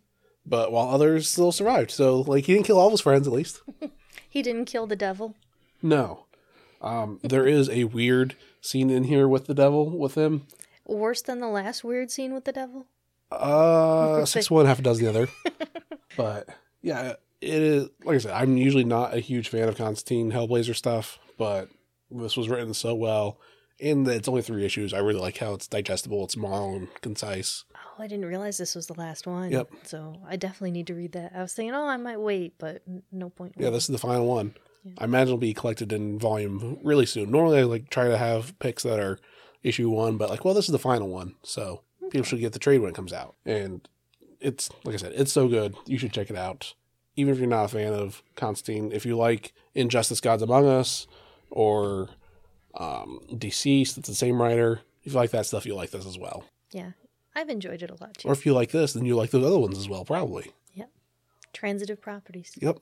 but 0.45 0.71
while 0.71 0.89
others 0.89 1.29
still 1.29 1.51
survived. 1.51 1.91
So, 1.91 2.21
like, 2.21 2.45
he 2.45 2.53
didn't 2.53 2.65
kill 2.65 2.79
all 2.79 2.87
of 2.87 2.93
his 2.93 3.01
friends, 3.01 3.27
at 3.27 3.33
least. 3.33 3.61
He 4.29 4.41
didn't 4.43 4.65
kill 4.65 4.85
the 4.85 4.95
devil. 4.95 5.35
No. 5.81 6.25
Um, 6.81 7.19
there 7.23 7.47
is 7.47 7.69
a 7.69 7.85
weird 7.85 8.35
scene 8.61 8.89
in 8.89 9.05
here 9.05 9.27
with 9.27 9.47
the 9.47 9.55
devil 9.55 9.89
with 9.89 10.15
him. 10.15 10.45
Worse 10.85 11.21
than 11.23 11.39
the 11.39 11.47
last 11.47 11.83
weird 11.83 12.11
scene 12.11 12.33
with 12.33 12.45
the 12.45 12.51
devil? 12.51 12.85
Uh, 13.31 14.25
six 14.25 14.51
one, 14.51 14.65
half 14.67 14.77
a 14.79 14.81
dozen 14.83 15.05
the 15.05 15.09
other. 15.09 15.27
But 16.15 16.49
yeah, 16.81 17.13
it 17.41 17.61
is. 17.61 17.89
Like 18.03 18.15
I 18.15 18.19
said, 18.19 18.33
I'm 18.33 18.57
usually 18.57 18.83
not 18.83 19.13
a 19.13 19.19
huge 19.19 19.49
fan 19.49 19.67
of 19.67 19.77
Constantine 19.77 20.31
Hellblazer 20.31 20.75
stuff, 20.75 21.19
but 21.37 21.69
this 22.09 22.37
was 22.37 22.49
written 22.49 22.73
so 22.73 22.95
well, 22.95 23.39
and 23.79 24.07
it's 24.07 24.27
only 24.27 24.41
three 24.41 24.65
issues. 24.65 24.93
I 24.93 24.99
really 24.99 25.19
like 25.19 25.37
how 25.37 25.53
it's 25.53 25.67
digestible, 25.67 26.23
it's 26.23 26.33
small 26.33 26.75
and 26.75 26.87
concise. 27.01 27.65
Oh, 27.75 28.03
I 28.03 28.07
didn't 28.07 28.25
realize 28.25 28.57
this 28.57 28.75
was 28.75 28.87
the 28.87 28.99
last 28.99 29.27
one. 29.27 29.51
Yep. 29.51 29.69
So 29.83 30.15
I 30.27 30.35
definitely 30.35 30.71
need 30.71 30.87
to 30.87 30.95
read 30.95 31.13
that. 31.13 31.33
I 31.35 31.41
was 31.41 31.53
thinking, 31.53 31.75
oh, 31.75 31.87
I 31.87 31.97
might 31.97 32.19
wait, 32.19 32.55
but 32.57 32.83
no 33.11 33.29
point. 33.29 33.55
Yeah, 33.57 33.69
this 33.69 33.83
is 33.83 33.89
the 33.89 33.97
final 33.97 34.25
one. 34.25 34.55
Yeah. 34.83 34.93
I 34.99 35.03
imagine 35.05 35.29
it'll 35.29 35.37
be 35.37 35.53
collected 35.53 35.91
in 35.91 36.17
volume 36.17 36.79
really 36.83 37.05
soon. 37.05 37.31
Normally, 37.31 37.59
I 37.59 37.63
like 37.63 37.89
try 37.89 38.07
to 38.07 38.17
have 38.17 38.57
picks 38.59 38.83
that 38.83 38.99
are 38.99 39.19
issue 39.63 39.89
one, 39.89 40.17
but 40.17 40.29
like, 40.29 40.45
well, 40.45 40.53
this 40.53 40.65
is 40.65 40.71
the 40.71 40.79
final 40.79 41.09
one, 41.09 41.35
so 41.43 41.81
people 42.09 42.25
should 42.25 42.39
get 42.39 42.53
the 42.53 42.59
trade 42.59 42.79
when 42.79 42.89
it 42.89 42.95
comes 42.95 43.11
out. 43.11 43.35
And 43.45 43.87
it's 44.39 44.69
like 44.83 44.93
I 44.93 44.97
said, 44.97 45.13
it's 45.15 45.33
so 45.33 45.47
good. 45.47 45.75
You 45.85 45.97
should 45.97 46.13
check 46.13 46.29
it 46.29 46.37
out. 46.37 46.73
Even 47.17 47.33
if 47.33 47.39
you're 47.39 47.49
not 47.49 47.65
a 47.65 47.67
fan 47.67 47.93
of 47.93 48.23
Constantine, 48.35 48.91
if 48.93 49.05
you 49.05 49.17
like 49.17 49.53
Injustice: 49.75 50.21
Gods 50.21 50.41
Among 50.41 50.65
Us 50.65 51.07
or 51.49 52.09
um, 52.75 53.19
DCeased, 53.31 53.97
it's 53.97 54.07
the 54.07 54.15
same 54.15 54.41
writer. 54.41 54.81
If 55.03 55.13
you 55.13 55.19
like 55.19 55.31
that 55.31 55.45
stuff, 55.45 55.65
you'll 55.65 55.77
like 55.77 55.91
this 55.91 56.05
as 56.05 56.17
well. 56.17 56.45
Yeah. 56.71 56.91
I've 57.35 57.49
enjoyed 57.49 57.83
it 57.83 57.91
a 57.91 57.95
lot 58.01 58.17
too. 58.17 58.27
Or 58.27 58.31
if 58.31 58.45
you 58.45 58.53
like 58.53 58.71
this, 58.71 58.93
then 58.93 59.05
you 59.05 59.15
like 59.15 59.29
those 59.31 59.45
other 59.45 59.59
ones 59.59 59.77
as 59.77 59.87
well, 59.87 60.03
probably. 60.03 60.51
Yep. 60.73 60.89
Transitive 61.53 62.01
properties. 62.01 62.51
Yep. 62.59 62.79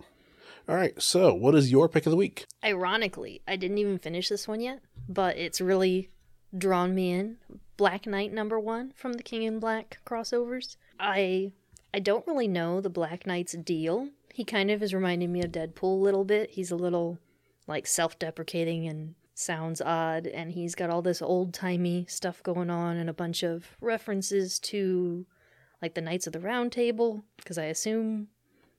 All 0.68 0.76
right. 0.76 1.00
So, 1.02 1.34
what 1.34 1.56
is 1.56 1.72
your 1.72 1.90
pick 1.90 2.06
of 2.06 2.12
the 2.12 2.18
week? 2.18 2.46
Ironically, 2.64 3.42
I 3.48 3.58
didn't 3.58 3.78
even 3.78 4.00
finish 4.00 4.30
this 4.30 4.48
one 4.48 4.62
yet, 4.62 4.80
but 5.10 5.38
it's 5.38 5.60
really 5.60 6.10
drawn 6.58 6.96
me 6.96 7.12
in. 7.12 7.38
Black 7.78 8.08
Knight 8.08 8.32
number 8.32 8.58
one 8.58 8.94
from 8.96 9.14
the 9.14 9.24
King 9.24 9.44
in 9.44 9.60
Black 9.60 10.00
crossovers. 10.06 10.78
I 11.00 11.52
I 11.94 12.00
don't 12.00 12.26
really 12.26 12.48
know 12.48 12.82
the 12.82 12.90
Black 12.90 13.28
Knight's 13.28 13.54
deal. 13.54 14.10
He 14.36 14.44
kind 14.44 14.70
of 14.70 14.84
is 14.84 14.94
reminding 14.94 15.32
me 15.32 15.44
of 15.44 15.54
Deadpool 15.54 15.84
a 15.84 16.04
little 16.04 16.26
bit. 16.26 16.52
He's 16.52 16.70
a 16.70 16.76
little 16.76 17.20
like 17.68 17.88
self-deprecating 17.88 18.86
and 18.86 19.16
sounds 19.34 19.80
odd, 19.80 20.28
and 20.28 20.52
he's 20.52 20.76
got 20.76 20.90
all 20.90 21.02
this 21.02 21.22
old-timey 21.22 22.06
stuff 22.10 22.44
going 22.44 22.70
on 22.70 22.98
and 22.98 23.10
a 23.10 23.14
bunch 23.14 23.44
of 23.44 23.78
references 23.80 24.60
to 24.60 25.26
like 25.82 25.94
the 25.94 26.02
Knights 26.02 26.28
of 26.28 26.34
the 26.34 26.42
Round 26.42 26.74
Table, 26.74 27.24
because 27.38 27.58
I 27.58 27.64
assume 27.66 28.28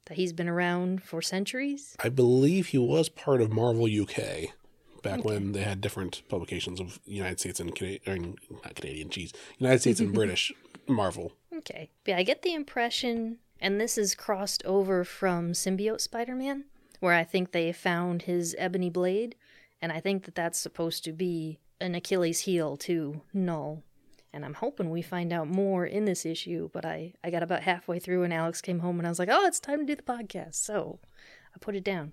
that 0.04 0.18
he's 0.18 0.34
been 0.34 0.46
around 0.46 1.02
for 1.02 1.22
centuries. 1.22 1.96
I 2.00 2.10
believe 2.10 2.66
he 2.66 2.78
was 2.78 3.08
part 3.08 3.40
of 3.40 3.50
Marvel 3.50 3.86
UK 3.86 4.50
back 5.02 5.24
when 5.24 5.52
they 5.52 5.62
had 5.62 5.80
different 5.80 6.22
publications 6.28 6.80
of 6.80 7.00
United 7.06 7.40
States 7.40 7.60
and 7.60 7.74
Canadian, 7.74 8.36
not 8.62 8.74
Canadian, 8.74 9.08
cheese, 9.08 9.32
United 9.56 9.80
States 9.80 10.00
and 10.00 10.12
British 10.20 10.52
Marvel. 10.86 11.32
Okay. 11.56 11.88
But 12.04 12.10
yeah, 12.10 12.18
I 12.18 12.24
get 12.24 12.42
the 12.42 12.52
impression, 12.52 13.38
and 13.60 13.80
this 13.80 13.96
is 13.96 14.14
crossed 14.14 14.64
over 14.64 15.04
from 15.04 15.52
Symbiote 15.52 16.00
Spider 16.00 16.34
Man, 16.34 16.64
where 17.00 17.14
I 17.14 17.24
think 17.24 17.52
they 17.52 17.72
found 17.72 18.22
his 18.22 18.54
ebony 18.58 18.90
blade, 18.90 19.36
and 19.80 19.92
I 19.92 20.00
think 20.00 20.24
that 20.24 20.34
that's 20.34 20.58
supposed 20.58 21.04
to 21.04 21.12
be 21.12 21.58
an 21.80 21.94
Achilles 21.94 22.40
heel 22.40 22.76
to 22.78 23.20
Knull. 23.32 23.82
And 24.32 24.44
I'm 24.44 24.54
hoping 24.54 24.90
we 24.90 25.02
find 25.02 25.32
out 25.32 25.48
more 25.48 25.86
in 25.86 26.04
this 26.04 26.26
issue, 26.26 26.68
but 26.72 26.84
I, 26.84 27.14
I 27.24 27.30
got 27.30 27.42
about 27.42 27.62
halfway 27.62 27.98
through 27.98 28.22
and 28.22 28.34
Alex 28.34 28.60
came 28.60 28.80
home 28.80 28.98
and 28.98 29.06
I 29.06 29.10
was 29.10 29.18
like, 29.18 29.30
oh, 29.30 29.46
it's 29.46 29.60
time 29.60 29.80
to 29.80 29.86
do 29.86 29.96
the 29.96 30.02
podcast. 30.02 30.56
So 30.56 30.98
I 31.54 31.58
put 31.58 31.74
it 31.74 31.84
down. 31.84 32.12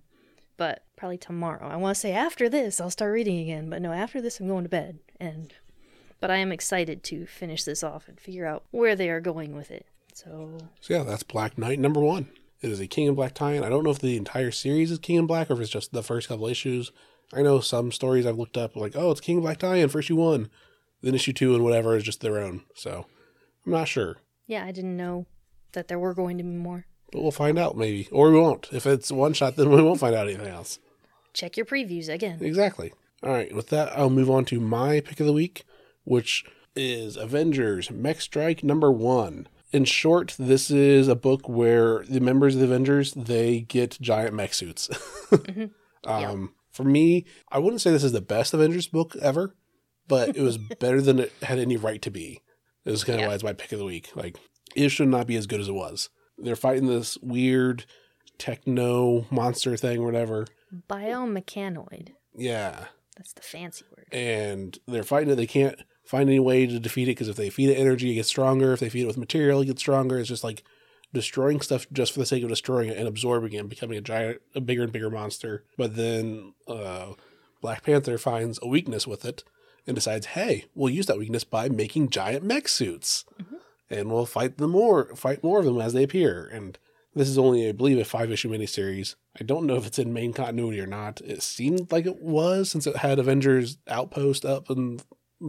But 0.55 0.85
probably 0.95 1.17
tomorrow. 1.17 1.67
I 1.67 1.75
want 1.75 1.95
to 1.95 1.99
say 1.99 2.13
after 2.13 2.47
this, 2.47 2.79
I'll 2.79 2.89
start 2.89 3.11
reading 3.11 3.39
again. 3.39 3.69
But 3.69 3.81
no, 3.81 3.91
after 3.91 4.21
this, 4.21 4.39
I'm 4.39 4.47
going 4.47 4.63
to 4.63 4.69
bed. 4.69 4.99
And 5.19 5.53
but 6.19 6.31
I 6.31 6.37
am 6.37 6.53
excited 6.53 7.03
to 7.03 7.25
finish 7.25 7.65
this 7.65 7.83
off 7.83 8.07
and 8.07 8.17
figure 8.17 8.45
out 8.45 8.63
where 8.71 8.95
they 8.95 9.09
are 9.09 9.19
going 9.19 9.53
with 9.53 9.69
it. 9.71 9.85
So, 10.13 10.57
so 10.79 10.93
yeah, 10.93 11.03
that's 11.03 11.23
Black 11.23 11.57
Knight 11.57 11.79
number 11.79 11.99
one. 11.99 12.29
It 12.61 12.71
is 12.71 12.79
a 12.79 12.87
King 12.87 13.07
in 13.07 13.15
Black 13.15 13.33
tie-in. 13.33 13.63
I 13.63 13.69
don't 13.69 13.83
know 13.83 13.89
if 13.89 13.99
the 13.99 14.15
entire 14.15 14.51
series 14.51 14.91
is 14.91 14.99
King 14.99 15.17
in 15.17 15.27
Black 15.27 15.49
or 15.49 15.53
if 15.53 15.59
it's 15.59 15.69
just 15.69 15.91
the 15.91 16.03
first 16.03 16.29
couple 16.29 16.47
issues. 16.47 16.91
I 17.33 17.41
know 17.41 17.59
some 17.59 17.91
stories 17.91 18.25
I've 18.25 18.37
looked 18.37 18.57
up 18.57 18.75
like, 18.75 18.95
oh, 18.95 19.11
it's 19.11 19.21
King 19.21 19.37
in 19.37 19.41
Black 19.41 19.57
tie-in 19.57 19.89
for 19.89 19.99
issue 19.99 20.15
one, 20.15 20.49
then 21.01 21.15
issue 21.15 21.33
two 21.33 21.55
and 21.55 21.63
whatever 21.63 21.95
is 21.97 22.03
just 22.03 22.21
their 22.21 22.37
own. 22.39 22.61
So 22.75 23.05
I'm 23.65 23.71
not 23.71 23.87
sure. 23.87 24.17
Yeah, 24.47 24.63
I 24.65 24.71
didn't 24.71 24.95
know 24.95 25.25
that 25.73 25.87
there 25.87 25.99
were 25.99 26.13
going 26.13 26.37
to 26.37 26.43
be 26.43 26.51
more. 26.51 26.85
But 27.11 27.21
we'll 27.21 27.31
find 27.31 27.59
out 27.59 27.75
maybe, 27.75 28.07
or 28.11 28.31
we 28.31 28.39
won't. 28.39 28.69
If 28.71 28.85
it's 28.85 29.11
one 29.11 29.33
shot, 29.33 29.55
then 29.55 29.69
we 29.69 29.81
won't 29.81 29.99
find 29.99 30.15
out 30.15 30.27
anything 30.27 30.47
else. 30.47 30.79
Check 31.33 31.57
your 31.57 31.65
previews 31.65 32.07
again. 32.07 32.39
Exactly. 32.41 32.93
All 33.23 33.31
right. 33.31 33.53
With 33.53 33.69
that, 33.69 33.97
I'll 33.97 34.09
move 34.09 34.29
on 34.29 34.45
to 34.45 34.59
my 34.59 34.99
pick 34.99 35.19
of 35.19 35.25
the 35.25 35.33
week, 35.33 35.63
which 36.03 36.45
is 36.75 37.17
Avengers 37.17 37.89
Mech 37.91 38.21
Strike 38.21 38.63
number 38.63 38.91
one. 38.91 39.47
In 39.73 39.85
short, 39.85 40.35
this 40.37 40.69
is 40.69 41.07
a 41.07 41.15
book 41.15 41.49
where 41.49 42.05
the 42.07 42.19
members 42.19 42.53
of 42.53 42.59
the 42.61 42.67
Avengers 42.67 43.13
they 43.13 43.61
get 43.61 43.97
giant 43.99 44.33
mech 44.33 44.53
suits. 44.53 44.87
mm-hmm. 45.31 45.65
um, 46.09 46.41
yep. 46.41 46.49
For 46.71 46.83
me, 46.83 47.25
I 47.51 47.59
wouldn't 47.59 47.81
say 47.81 47.91
this 47.91 48.03
is 48.03 48.11
the 48.11 48.21
best 48.21 48.53
Avengers 48.53 48.87
book 48.87 49.15
ever, 49.21 49.55
but 50.07 50.37
it 50.37 50.41
was 50.41 50.57
better 50.79 51.01
than 51.01 51.19
it 51.19 51.33
had 51.41 51.59
any 51.59 51.75
right 51.75 52.01
to 52.03 52.11
be. 52.11 52.41
It 52.85 52.91
was 52.91 53.03
kind 53.03 53.15
of 53.15 53.21
yeah. 53.21 53.27
why 53.27 53.33
it's 53.33 53.43
my 53.43 53.53
pick 53.53 53.71
of 53.71 53.79
the 53.79 53.85
week. 53.85 54.11
Like 54.15 54.37
it 54.75 54.89
should 54.89 55.07
not 55.07 55.27
be 55.27 55.35
as 55.35 55.47
good 55.47 55.59
as 55.59 55.67
it 55.67 55.73
was. 55.73 56.09
They're 56.37 56.55
fighting 56.55 56.87
this 56.87 57.17
weird 57.21 57.85
techno 58.37 59.25
monster 59.31 59.77
thing, 59.77 59.99
or 59.99 60.05
whatever. 60.05 60.47
Biomechanoid. 60.89 62.09
Yeah. 62.35 62.85
That's 63.17 63.33
the 63.33 63.41
fancy 63.41 63.85
word. 63.95 64.07
And 64.11 64.77
they're 64.87 65.03
fighting 65.03 65.29
it. 65.29 65.35
They 65.35 65.47
can't 65.47 65.79
find 66.03 66.29
any 66.29 66.39
way 66.39 66.65
to 66.65 66.79
defeat 66.79 67.03
it 67.03 67.11
because 67.11 67.29
if 67.29 67.35
they 67.35 67.49
feed 67.49 67.69
it 67.69 67.75
energy, 67.75 68.11
it 68.11 68.15
gets 68.15 68.29
stronger. 68.29 68.73
If 68.73 68.79
they 68.79 68.89
feed 68.89 69.03
it 69.03 69.07
with 69.07 69.17
material, 69.17 69.61
it 69.61 69.65
gets 69.65 69.81
stronger. 69.81 70.19
It's 70.19 70.29
just 70.29 70.43
like 70.43 70.63
destroying 71.13 71.61
stuff 71.61 71.85
just 71.93 72.11
for 72.11 72.19
the 72.19 72.25
sake 72.25 72.43
of 72.43 72.49
destroying 72.49 72.89
it 72.89 72.97
and 72.97 73.07
absorbing 73.07 73.53
it 73.53 73.57
and 73.57 73.69
becoming 73.69 73.97
a 73.97 74.01
giant, 74.01 74.41
a 74.55 74.61
bigger 74.61 74.83
and 74.83 74.91
bigger 74.91 75.09
monster. 75.09 75.63
But 75.77 75.95
then 75.95 76.53
uh, 76.67 77.13
Black 77.61 77.83
Panther 77.83 78.17
finds 78.17 78.59
a 78.61 78.67
weakness 78.67 79.07
with 79.07 79.23
it 79.23 79.43
and 79.85 79.95
decides, 79.95 80.27
hey, 80.27 80.65
we'll 80.75 80.93
use 80.93 81.05
that 81.07 81.19
weakness 81.19 81.43
by 81.43 81.69
making 81.69 82.09
giant 82.09 82.43
mech 82.43 82.67
suits. 82.67 83.25
Mm-hmm. 83.41 83.55
And 83.89 84.11
we'll 84.11 84.25
fight 84.25 84.57
them 84.57 84.71
more, 84.71 85.15
fight 85.15 85.43
more 85.43 85.59
of 85.59 85.65
them 85.65 85.79
as 85.79 85.93
they 85.93 86.03
appear. 86.03 86.49
And 86.51 86.77
this 87.15 87.29
is 87.29 87.37
only, 87.37 87.67
I 87.69 87.73
believe, 87.73 87.99
a 87.99 88.05
five 88.05 88.31
issue 88.31 88.49
miniseries. 88.49 89.15
I 89.39 89.43
don't 89.43 89.67
know 89.67 89.75
if 89.75 89.85
it's 89.85 89.99
in 89.99 90.13
main 90.13 90.33
continuity 90.33 90.79
or 90.79 90.87
not. 90.87 91.21
It 91.21 91.43
seemed 91.43 91.91
like 91.91 92.05
it 92.05 92.21
was 92.21 92.71
since 92.71 92.87
it 92.87 92.97
had 92.97 93.19
Avengers 93.19 93.77
Outpost 93.87 94.45
up 94.45 94.69
in 94.69 94.99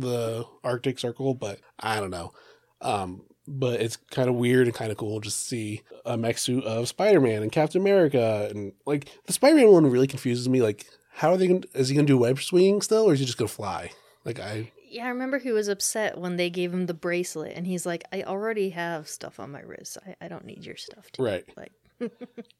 the 0.01 0.47
Arctic 0.63 0.99
Circle, 0.99 1.35
but 1.35 1.61
I 1.79 2.01
don't 2.01 2.11
know. 2.11 2.33
Um, 2.81 3.23
but 3.47 3.81
it's 3.81 3.97
kind 3.97 4.29
of 4.29 4.35
weird 4.35 4.67
and 4.67 4.75
kind 4.75 4.91
of 4.91 4.97
cool 4.97 5.21
just 5.21 5.43
to 5.43 5.45
see 5.49 5.83
a 6.05 6.17
mech 6.17 6.39
suit 6.39 6.65
of 6.65 6.89
Spider 6.89 7.21
Man 7.21 7.43
and 7.43 7.53
Captain 7.53 7.81
America. 7.81 8.49
And 8.51 8.73
like 8.87 9.09
the 9.27 9.33
Spider 9.33 9.57
Man 9.57 9.71
one 9.71 9.91
really 9.91 10.07
confuses 10.07 10.49
me. 10.49 10.63
Like, 10.63 10.87
how 11.13 11.33
are 11.33 11.37
they 11.37 11.47
going 11.47 11.63
to, 11.63 11.69
is 11.75 11.89
he 11.89 11.97
to 11.97 12.03
do 12.03 12.19
web 12.19 12.41
swinging 12.41 12.81
still, 12.83 13.05
or 13.05 13.13
is 13.13 13.21
he 13.21 13.27
just 13.27 13.39
going 13.39 13.49
to 13.49 13.55
fly? 13.55 13.91
Like, 14.25 14.41
I. 14.41 14.73
Yeah, 14.89 15.07
I 15.07 15.09
remember 15.09 15.39
he 15.39 15.53
was 15.53 15.69
upset 15.69 16.19
when 16.19 16.37
they 16.37 16.51
gave 16.51 16.73
him 16.73 16.87
the 16.87 16.95
bracelet, 16.95 17.53
and 17.57 17.67
he's 17.67 17.85
like, 17.85 18.05
"I 18.13 18.23
already 18.23 18.71
have 18.71 19.09
stuff 19.09 19.41
on 19.41 19.51
my 19.51 19.61
wrist. 19.61 19.99
I, 20.07 20.15
I 20.21 20.29
don't 20.29 20.45
need 20.45 20.65
your 20.65 20.77
stuff." 20.77 21.11
Too. 21.11 21.25
Right. 21.25 21.45
Like, 21.57 21.73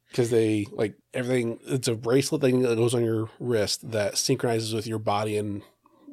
because 0.09 0.31
they 0.31 0.67
like 0.73 0.95
everything. 1.13 1.61
It's 1.67 1.87
a 1.87 1.95
bracelet 1.95 2.41
thing 2.41 2.63
that 2.63 2.77
goes 2.77 2.93
on 2.93 3.05
your 3.05 3.31
wrist 3.39 3.89
that 3.93 4.19
synchronizes 4.19 4.75
with 4.75 4.87
your 4.87 4.99
body 4.99 5.37
and 5.37 5.63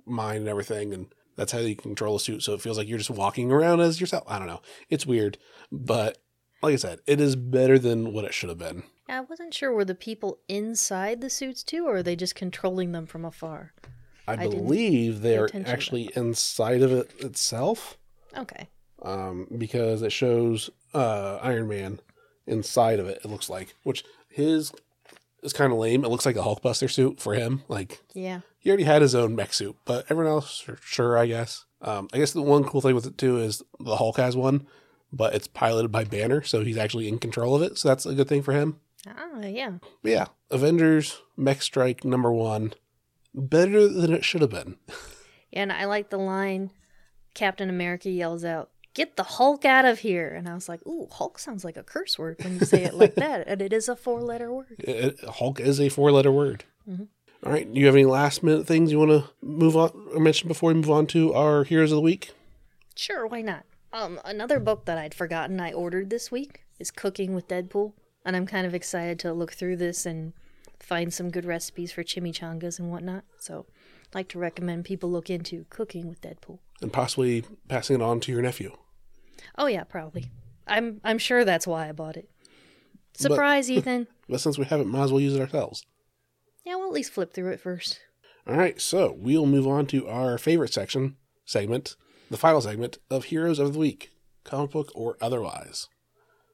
mind 0.06 0.40
and 0.40 0.50
everything, 0.50 0.94
and 0.94 1.08
that's 1.36 1.52
how 1.52 1.60
you 1.60 1.76
control 1.76 2.16
a 2.16 2.20
suit. 2.20 2.44
So 2.44 2.54
it 2.54 2.62
feels 2.62 2.78
like 2.78 2.88
you're 2.88 2.98
just 2.98 3.10
walking 3.10 3.52
around 3.52 3.80
as 3.80 4.00
yourself. 4.00 4.24
I 4.28 4.38
don't 4.38 4.48
know. 4.48 4.62
It's 4.90 5.06
weird, 5.06 5.38
but 5.72 6.18
like 6.62 6.74
I 6.74 6.78
said, 6.78 7.00
it 7.08 7.20
is 7.20 7.36
better 7.36 7.80
than 7.80 8.14
what 8.14 8.26
it 8.26 8.34
should 8.34 8.50
have 8.50 8.58
been. 8.58 8.84
I 9.10 9.20
wasn't 9.22 9.54
sure 9.54 9.74
were 9.74 9.84
the 9.84 9.96
people 9.96 10.40
inside 10.48 11.20
the 11.22 11.30
suits 11.30 11.64
too, 11.64 11.86
or 11.86 11.98
are 11.98 12.04
they 12.04 12.16
just 12.16 12.36
controlling 12.36 12.92
them 12.92 13.06
from 13.06 13.26
afar? 13.26 13.74
I, 14.28 14.34
I 14.34 14.48
believe 14.48 15.22
they're 15.22 15.50
actually 15.66 16.10
inside 16.16 16.82
of 16.82 16.92
it 16.92 17.12
itself. 17.20 17.98
Okay. 18.38 18.70
Um, 19.02 19.48
because 19.58 20.02
it 20.04 20.12
shows 20.12 20.70
uh, 20.94 21.40
Iron 21.42 21.68
Man 21.68 22.00
inside 22.46 23.00
of 23.00 23.08
it. 23.08 23.20
It 23.24 23.28
looks 23.28 23.50
like, 23.50 23.76
which 23.84 24.06
his 24.30 24.72
is 25.44 25.54
kind 25.54 25.74
of 25.74 25.80
lame. 25.80 26.06
It 26.06 26.10
looks 26.10 26.26
like 26.26 26.36
a 26.36 26.42
Hulkbuster 26.42 26.90
suit 26.90 27.20
for 27.20 27.34
him. 27.34 27.64
Like, 27.68 28.00
yeah, 28.14 28.42
he 28.62 28.69
already 28.69 28.84
had 28.84 29.02
his 29.02 29.15
own 29.15 29.36
mech 29.36 29.54
suit, 29.54 29.76
but 29.86 30.06
everyone 30.10 30.32
else, 30.32 30.63
sure, 30.84 31.17
I 31.17 31.26
guess. 31.26 31.65
Um, 31.82 32.08
I 32.13 32.19
guess 32.19 32.32
the 32.32 32.43
one 32.43 32.63
cool 32.63 32.80
thing 32.80 32.93
with 32.93 33.08
it 33.08 33.17
too 33.17 33.38
is 33.38 33.63
the 33.80 33.97
Hulk 33.97 34.17
has 34.17 34.38
one, 34.38 34.67
but 35.12 35.34
it's 35.34 35.47
piloted 35.47 35.91
by 35.91 36.04
Banner, 36.04 36.43
so 36.43 36.63
he's 36.63 36.78
actually 36.78 37.08
in 37.08 37.17
control 37.17 37.56
of 37.56 37.63
it. 37.63 37.80
So 37.80 37.89
that's 37.89 38.06
a 38.06 38.13
good 38.13 38.28
thing 38.30 38.43
for 38.43 38.54
him. 38.54 38.80
Ah, 39.08 39.41
yeah. 39.41 39.80
But 40.04 40.12
yeah, 40.12 40.26
Avengers 40.52 41.21
Mech 41.36 41.63
Strike 41.63 42.06
number 42.06 42.32
one, 42.32 42.76
better 43.34 43.88
than 43.88 44.13
it 44.13 44.24
should 44.24 44.41
have 44.41 44.52
been. 44.52 44.78
Yeah, 44.88 44.95
and 45.63 45.74
I 45.74 45.86
like 45.86 46.12
the 46.12 46.19
line 46.19 46.69
Captain 47.34 47.67
America 47.67 48.12
yells 48.12 48.45
out, 48.45 48.69
get 48.93 49.15
the 49.17 49.24
Hulk 49.24 49.65
out 49.65 49.86
of 49.86 50.00
here. 50.00 50.30
And 50.30 50.47
I 50.47 50.54
was 50.54 50.69
like, 50.69 50.86
ooh, 50.86 51.08
Hulk 51.12 51.39
sounds 51.39 51.65
like 51.65 51.78
a 51.78 51.84
curse 51.84 52.19
word 52.19 52.38
when 52.43 52.60
you 52.60 52.65
say 52.65 52.84
it 52.84 52.93
like 52.93 53.15
that. 53.15 53.47
And 53.47 53.60
it 53.60 53.74
is 53.74 53.89
a 53.89 53.95
four 53.95 54.21
letter 54.21 54.54
word. 54.54 54.76
It, 54.80 55.19
Hulk 55.24 55.60
is 55.60 55.80
a 55.80 55.89
four 55.89 56.12
letter 56.12 56.32
word. 56.32 56.65
Mm-hmm. 56.88 57.06
All 57.46 57.52
right. 57.52 57.72
Do 57.72 57.80
you 57.80 57.86
have 57.88 57.96
any 57.96 58.06
last 58.06 58.44
minute 58.44 58.68
things 58.68 58.92
you 58.92 59.00
want 59.00 59.12
to 59.12 59.30
move 59.42 59.76
on 59.76 59.92
or 60.14 60.20
mention 60.20 60.48
before 60.48 60.70
we 60.70 60.76
move 60.76 60.92
on 60.92 61.08
to 61.08 61.34
our 61.34 61.64
heroes 61.64 61.92
of 61.92 61.96
the 61.96 62.02
week? 62.02 62.32
Sure. 62.96 63.26
Why 63.26 63.42
not? 63.42 63.64
Um, 63.94 64.20
another 64.24 64.60
book 64.60 64.86
that 64.86 64.98
I'd 64.98 65.14
forgotten 65.14 65.60
I 65.60 65.74
ordered 65.74 66.10
this 66.10 66.32
week 66.32 66.66
is 66.80 66.92
Cooking 66.92 67.34
with 67.34 67.48
Deadpool. 67.48 67.94
And 68.24 68.36
I'm 68.36 68.46
kind 68.46 68.68
of 68.68 68.76
excited 68.76 69.18
to 69.20 69.34
look 69.34 69.54
through 69.54 69.78
this 69.78 70.06
and 70.06 70.34
find 70.80 71.14
some 71.14 71.32
good 71.32 71.46
recipes 71.46 71.92
for 71.92 72.04
chimichangas 72.04 72.80
and 72.80 72.92
whatnot. 72.92 73.24
So 73.40 73.66
I'd 74.10 74.16
like 74.16 74.28
to 74.30 74.40
recommend 74.40 74.86
people 74.86 75.10
look 75.10 75.30
into 75.30 75.66
Cooking 75.70 76.08
with 76.08 76.22
Deadpool 76.22 76.60
and 76.82 76.92
possibly 76.92 77.44
passing 77.68 77.98
it 77.98 78.02
on 78.02 78.20
to 78.22 78.32
your 78.32 78.42
nephew. 78.42 78.76
Oh 79.58 79.68
yeah, 79.68 79.84
probably. 79.84 80.32
I'm 80.68 81.02
I'm 81.04 81.18
sure 81.18 81.46
that's 81.46 81.68
why 81.68 81.90
I 81.90 81.92
bought 81.92 82.18
it. 82.18 82.30
Surprise, 83.14 83.68
but, 83.68 83.78
Ethan. 83.78 84.08
But 84.30 84.40
since 84.40 84.58
we 84.58 84.64
have 84.66 84.80
it, 84.80 84.88
might 84.88 85.04
as 85.04 85.12
well 85.12 85.20
use 85.20 85.36
it 85.36 85.42
ourselves. 85.42 85.86
Yeah, 86.63 86.76
we'll 86.76 86.88
at 86.88 86.93
least 86.93 87.12
flip 87.12 87.34
through 87.34 87.52
it 87.52 87.60
first. 87.60 88.00
All 88.47 88.56
right, 88.56 88.80
so 88.82 89.15
we'll 89.17 89.45
move 89.45 89.67
on 89.67 89.86
to 89.88 90.08
our 90.08 90.38
favorite 90.38 90.74
section 90.74 91.15
segment, 91.45 91.95
the 92.30 92.38
final 92.38 92.62
segment 92.62 92.97
of 93.10 93.26
Heroes 93.26 93.60
of 93.60 93.74
the 93.74 93.80
Week, 93.80 94.12
comic 94.43 94.71
book 94.71 94.91
or 94.95 95.17
otherwise. 95.21 95.88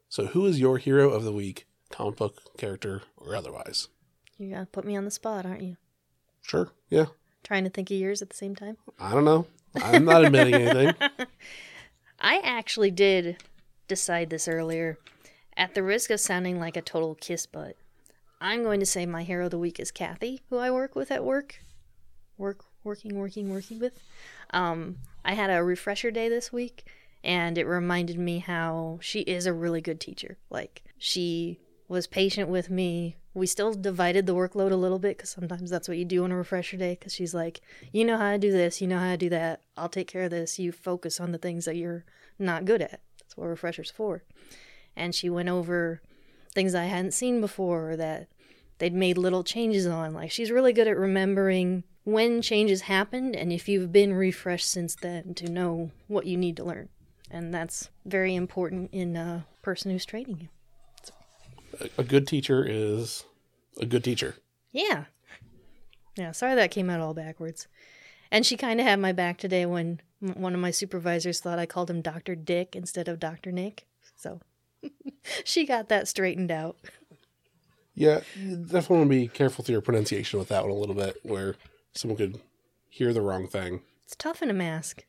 So, 0.09 0.27
who 0.27 0.45
is 0.45 0.59
your 0.59 0.77
hero 0.77 1.09
of 1.09 1.23
the 1.23 1.33
week, 1.33 1.67
comic 1.91 2.15
book 2.15 2.57
character 2.57 3.01
or 3.17 3.35
otherwise? 3.35 3.89
You're 4.37 4.51
gonna 4.51 4.65
put 4.65 4.85
me 4.85 4.95
on 4.95 5.05
the 5.05 5.11
spot, 5.11 5.45
aren't 5.45 5.63
you? 5.63 5.77
Sure. 6.41 6.71
Yeah. 6.89 7.07
Trying 7.43 7.65
to 7.65 7.69
think 7.69 7.91
of 7.91 7.97
yours 7.97 8.21
at 8.21 8.29
the 8.29 8.35
same 8.35 8.55
time. 8.55 8.77
I 8.99 9.13
don't 9.13 9.25
know. 9.25 9.47
I'm 9.75 10.05
not 10.05 10.23
admitting 10.23 10.55
anything. 10.55 10.95
I 12.19 12.39
actually 12.43 12.91
did 12.91 13.37
decide 13.87 14.29
this 14.29 14.47
earlier. 14.47 14.97
At 15.55 15.73
the 15.73 15.83
risk 15.83 16.09
of 16.09 16.19
sounding 16.19 16.59
like 16.59 16.77
a 16.77 16.81
total 16.81 17.15
kiss 17.15 17.45
butt, 17.45 17.75
I'm 18.39 18.63
going 18.63 18.79
to 18.79 18.85
say 18.85 19.05
my 19.05 19.23
hero 19.23 19.45
of 19.45 19.51
the 19.51 19.57
week 19.57 19.79
is 19.79 19.91
Kathy, 19.91 20.41
who 20.49 20.57
I 20.57 20.69
work 20.69 20.95
with 20.95 21.11
at 21.11 21.23
work. 21.23 21.59
Work, 22.37 22.65
working, 22.83 23.15
working, 23.15 23.49
working 23.49 23.79
with. 23.79 23.99
Um, 24.51 24.97
I 25.25 25.33
had 25.33 25.49
a 25.49 25.63
refresher 25.63 26.11
day 26.11 26.29
this 26.29 26.53
week, 26.53 26.85
and 27.23 27.57
it 27.57 27.65
reminded 27.65 28.19
me 28.19 28.39
how 28.39 28.99
she 29.01 29.21
is 29.21 29.47
a 29.47 29.53
really 29.53 29.81
good 29.81 29.99
teacher. 29.99 30.37
Like, 30.51 30.83
she 30.99 31.59
was 31.87 32.05
patient 32.05 32.47
with 32.49 32.69
me. 32.69 33.15
We 33.33 33.47
still 33.47 33.73
divided 33.73 34.27
the 34.27 34.35
workload 34.35 34.71
a 34.71 34.75
little 34.75 34.99
bit 34.99 35.17
because 35.17 35.31
sometimes 35.31 35.71
that's 35.71 35.87
what 35.87 35.97
you 35.97 36.05
do 36.05 36.23
on 36.23 36.31
a 36.31 36.37
refresher 36.37 36.77
day. 36.77 36.95
Because 36.99 37.13
she's 37.13 37.33
like, 37.33 37.61
you 37.91 38.05
know 38.05 38.17
how 38.17 38.31
to 38.31 38.37
do 38.37 38.51
this, 38.51 38.81
you 38.81 38.87
know 38.87 38.99
how 38.99 39.11
to 39.11 39.17
do 39.17 39.29
that. 39.29 39.61
I'll 39.75 39.89
take 39.89 40.07
care 40.07 40.23
of 40.23 40.31
this. 40.31 40.59
You 40.59 40.71
focus 40.71 41.19
on 41.19 41.31
the 41.31 41.37
things 41.39 41.65
that 41.65 41.75
you're 41.75 42.05
not 42.37 42.65
good 42.65 42.83
at. 42.83 43.01
That's 43.19 43.35
what 43.35 43.47
refreshers 43.47 43.89
for. 43.89 44.23
And 44.95 45.15
she 45.15 45.29
went 45.29 45.49
over 45.49 46.01
things 46.57 46.73
I 46.73 46.85
hadn't 46.85 47.11
seen 47.11 47.39
before 47.39 47.95
that 47.97 48.27
they'd 48.79 48.91
made 48.91 49.15
little 49.19 49.43
changes 49.43 49.85
on. 49.85 50.15
Like 50.15 50.31
she's 50.31 50.49
really 50.49 50.73
good 50.73 50.87
at 50.87 50.97
remembering 50.97 51.83
when 52.03 52.41
changes 52.41 52.81
happened 52.81 53.35
and 53.35 53.53
if 53.53 53.69
you've 53.69 53.91
been 53.91 54.11
refreshed 54.11 54.67
since 54.67 54.95
then 54.95 55.35
to 55.35 55.51
know 55.51 55.91
what 56.07 56.25
you 56.25 56.35
need 56.35 56.57
to 56.57 56.63
learn. 56.63 56.89
And 57.29 57.53
that's 57.53 57.89
very 58.05 58.33
important 58.33 58.89
in 58.91 59.15
a 59.15 59.45
person 59.61 59.91
who's 59.91 60.03
training 60.03 60.39
you. 60.41 60.47
So. 61.03 61.87
A 61.99 62.03
good 62.03 62.27
teacher 62.27 62.65
is 62.67 63.23
a 63.79 63.85
good 63.85 64.03
teacher. 64.03 64.33
Yeah. 64.71 65.05
Yeah, 66.15 66.31
sorry 66.31 66.55
that 66.55 66.71
came 66.71 66.89
out 66.89 67.01
all 67.01 67.13
backwards. 67.13 67.67
And 68.31 68.47
she 68.47 68.57
kind 68.57 68.79
of 68.79 68.87
had 68.87 68.99
my 68.99 69.11
back 69.11 69.37
today 69.37 69.67
when 69.67 70.01
M- 70.23 70.41
One 70.41 70.55
of 70.55 70.59
my 70.59 70.71
supervisors 70.71 71.39
thought 71.39 71.59
I 71.59 71.67
called 71.67 71.91
him 71.91 72.01
Dr. 72.01 72.33
Dick 72.33 72.75
instead 72.75 73.07
of 73.07 73.19
Dr. 73.19 73.51
Nick. 73.51 73.85
So 74.15 74.39
she 75.43 75.65
got 75.65 75.89
that 75.89 76.07
straightened 76.07 76.51
out. 76.51 76.77
Yeah, 77.93 78.21
definitely 78.35 78.97
want 78.97 79.09
to 79.09 79.09
be 79.09 79.27
careful 79.27 79.63
with 79.63 79.69
your 79.69 79.81
pronunciation 79.81 80.37
with 80.37 80.49
that 80.49 80.63
one 80.63 80.71
a 80.71 80.75
little 80.75 80.95
bit, 80.95 81.17
where 81.23 81.55
someone 81.93 82.17
could 82.17 82.39
hear 82.89 83.11
the 83.11 83.21
wrong 83.21 83.47
thing. 83.47 83.81
It's 84.03 84.15
tough 84.15 84.41
in 84.41 84.49
a 84.49 84.53
mask. 84.53 85.03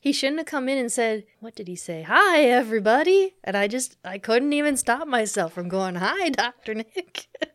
He 0.00 0.12
shouldn't 0.12 0.38
have 0.38 0.46
come 0.46 0.68
in 0.68 0.78
and 0.78 0.90
said, 0.90 1.24
What 1.40 1.54
did 1.54 1.68
he 1.68 1.76
say? 1.76 2.02
Hi, 2.02 2.42
everybody. 2.44 3.34
And 3.44 3.56
I 3.56 3.68
just, 3.68 3.96
I 4.04 4.18
couldn't 4.18 4.52
even 4.52 4.76
stop 4.76 5.06
myself 5.06 5.52
from 5.52 5.68
going, 5.68 5.96
Hi, 5.96 6.30
Dr. 6.30 6.74
Nick. 6.74 7.26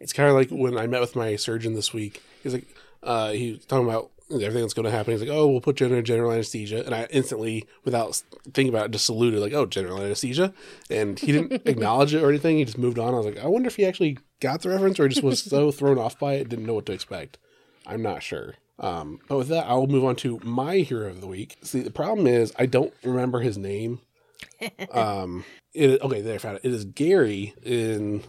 It's 0.00 0.12
kind 0.12 0.28
of 0.28 0.34
like 0.34 0.50
when 0.50 0.76
I 0.76 0.88
met 0.88 1.00
with 1.00 1.14
my 1.14 1.36
surgeon 1.36 1.74
this 1.74 1.94
week. 1.94 2.20
He's 2.42 2.52
like, 2.52 2.66
uh, 3.02 3.30
he 3.30 3.52
was 3.52 3.64
talking 3.64 3.88
about 3.88 4.10
everything 4.30 4.62
that's 4.62 4.74
going 4.74 4.84
to 4.84 4.90
happen. 4.90 5.12
He's 5.12 5.20
like, 5.20 5.30
oh, 5.30 5.46
we'll 5.46 5.60
put 5.60 5.80
you 5.80 5.86
under 5.86 6.02
general 6.02 6.32
anesthesia. 6.32 6.84
And 6.84 6.94
I 6.94 7.06
instantly, 7.10 7.66
without 7.84 8.22
thinking 8.52 8.68
about 8.68 8.86
it, 8.86 8.90
just 8.92 9.06
saluted, 9.06 9.40
like, 9.40 9.52
oh, 9.52 9.66
general 9.66 10.00
anesthesia. 10.00 10.52
And 10.90 11.18
he 11.18 11.32
didn't 11.32 11.62
acknowledge 11.66 12.14
it 12.14 12.22
or 12.22 12.28
anything. 12.28 12.58
He 12.58 12.64
just 12.64 12.78
moved 12.78 12.98
on. 12.98 13.14
I 13.14 13.18
was 13.18 13.26
like, 13.26 13.38
I 13.38 13.46
wonder 13.46 13.68
if 13.68 13.76
he 13.76 13.86
actually 13.86 14.18
got 14.40 14.62
the 14.62 14.70
reference 14.70 14.98
or 14.98 15.08
just 15.08 15.22
was 15.22 15.42
so 15.42 15.70
thrown 15.72 15.98
off 15.98 16.18
by 16.18 16.34
it, 16.34 16.48
didn't 16.48 16.66
know 16.66 16.74
what 16.74 16.86
to 16.86 16.92
expect. 16.92 17.38
I'm 17.86 18.02
not 18.02 18.22
sure. 18.22 18.54
Um, 18.78 19.20
but 19.28 19.38
with 19.38 19.48
that, 19.48 19.66
I'll 19.66 19.86
move 19.86 20.04
on 20.04 20.16
to 20.16 20.40
my 20.42 20.78
hero 20.78 21.08
of 21.08 21.20
the 21.20 21.26
week. 21.26 21.56
See, 21.62 21.80
the 21.80 21.90
problem 21.90 22.26
is 22.26 22.52
I 22.58 22.66
don't 22.66 22.92
remember 23.02 23.40
his 23.40 23.56
name. 23.56 24.00
um, 24.90 25.44
it, 25.72 26.00
okay, 26.02 26.20
there 26.20 26.34
I 26.34 26.38
found 26.38 26.56
it. 26.56 26.64
It 26.64 26.72
is 26.72 26.84
Gary 26.84 27.54
in 27.62 28.22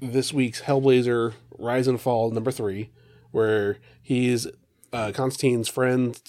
this 0.00 0.32
week's 0.32 0.62
Hellblazer 0.62 1.34
Rise 1.58 1.86
and 1.86 2.00
Fall 2.00 2.30
number 2.30 2.50
three, 2.50 2.90
where 3.30 3.78
he's 4.02 4.46
uh, 4.92 5.12
Constantine's 5.14 5.68
friend. 5.68 6.20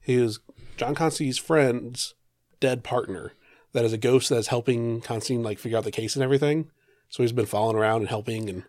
He 0.00 0.14
is 0.14 0.40
John 0.76 0.94
Constantine's 0.94 1.38
friend's 1.38 2.14
dead 2.60 2.82
partner. 2.84 3.32
That 3.72 3.84
is 3.84 3.92
a 3.92 3.98
ghost 3.98 4.30
that's 4.30 4.48
helping 4.48 5.00
Constantine 5.00 5.42
like 5.42 5.58
figure 5.58 5.78
out 5.78 5.84
the 5.84 5.90
case 5.90 6.16
and 6.16 6.22
everything. 6.22 6.70
So 7.10 7.22
he's 7.22 7.32
been 7.32 7.46
following 7.46 7.76
around 7.76 8.00
and 8.00 8.08
helping, 8.08 8.48
and 8.50 8.64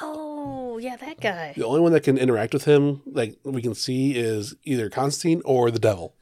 oh, 0.00 0.78
yeah, 0.78 0.96
that 0.96 1.20
guy. 1.20 1.52
the 1.56 1.64
only 1.66 1.80
one 1.80 1.92
that 1.92 2.02
can 2.04 2.16
interact 2.18 2.54
with 2.54 2.64
him, 2.64 3.02
like 3.06 3.38
we 3.44 3.60
can 3.62 3.74
see, 3.74 4.12
is 4.14 4.54
either 4.64 4.88
Constantine 4.88 5.42
or 5.44 5.70
the 5.70 5.78
devil. 5.78 6.14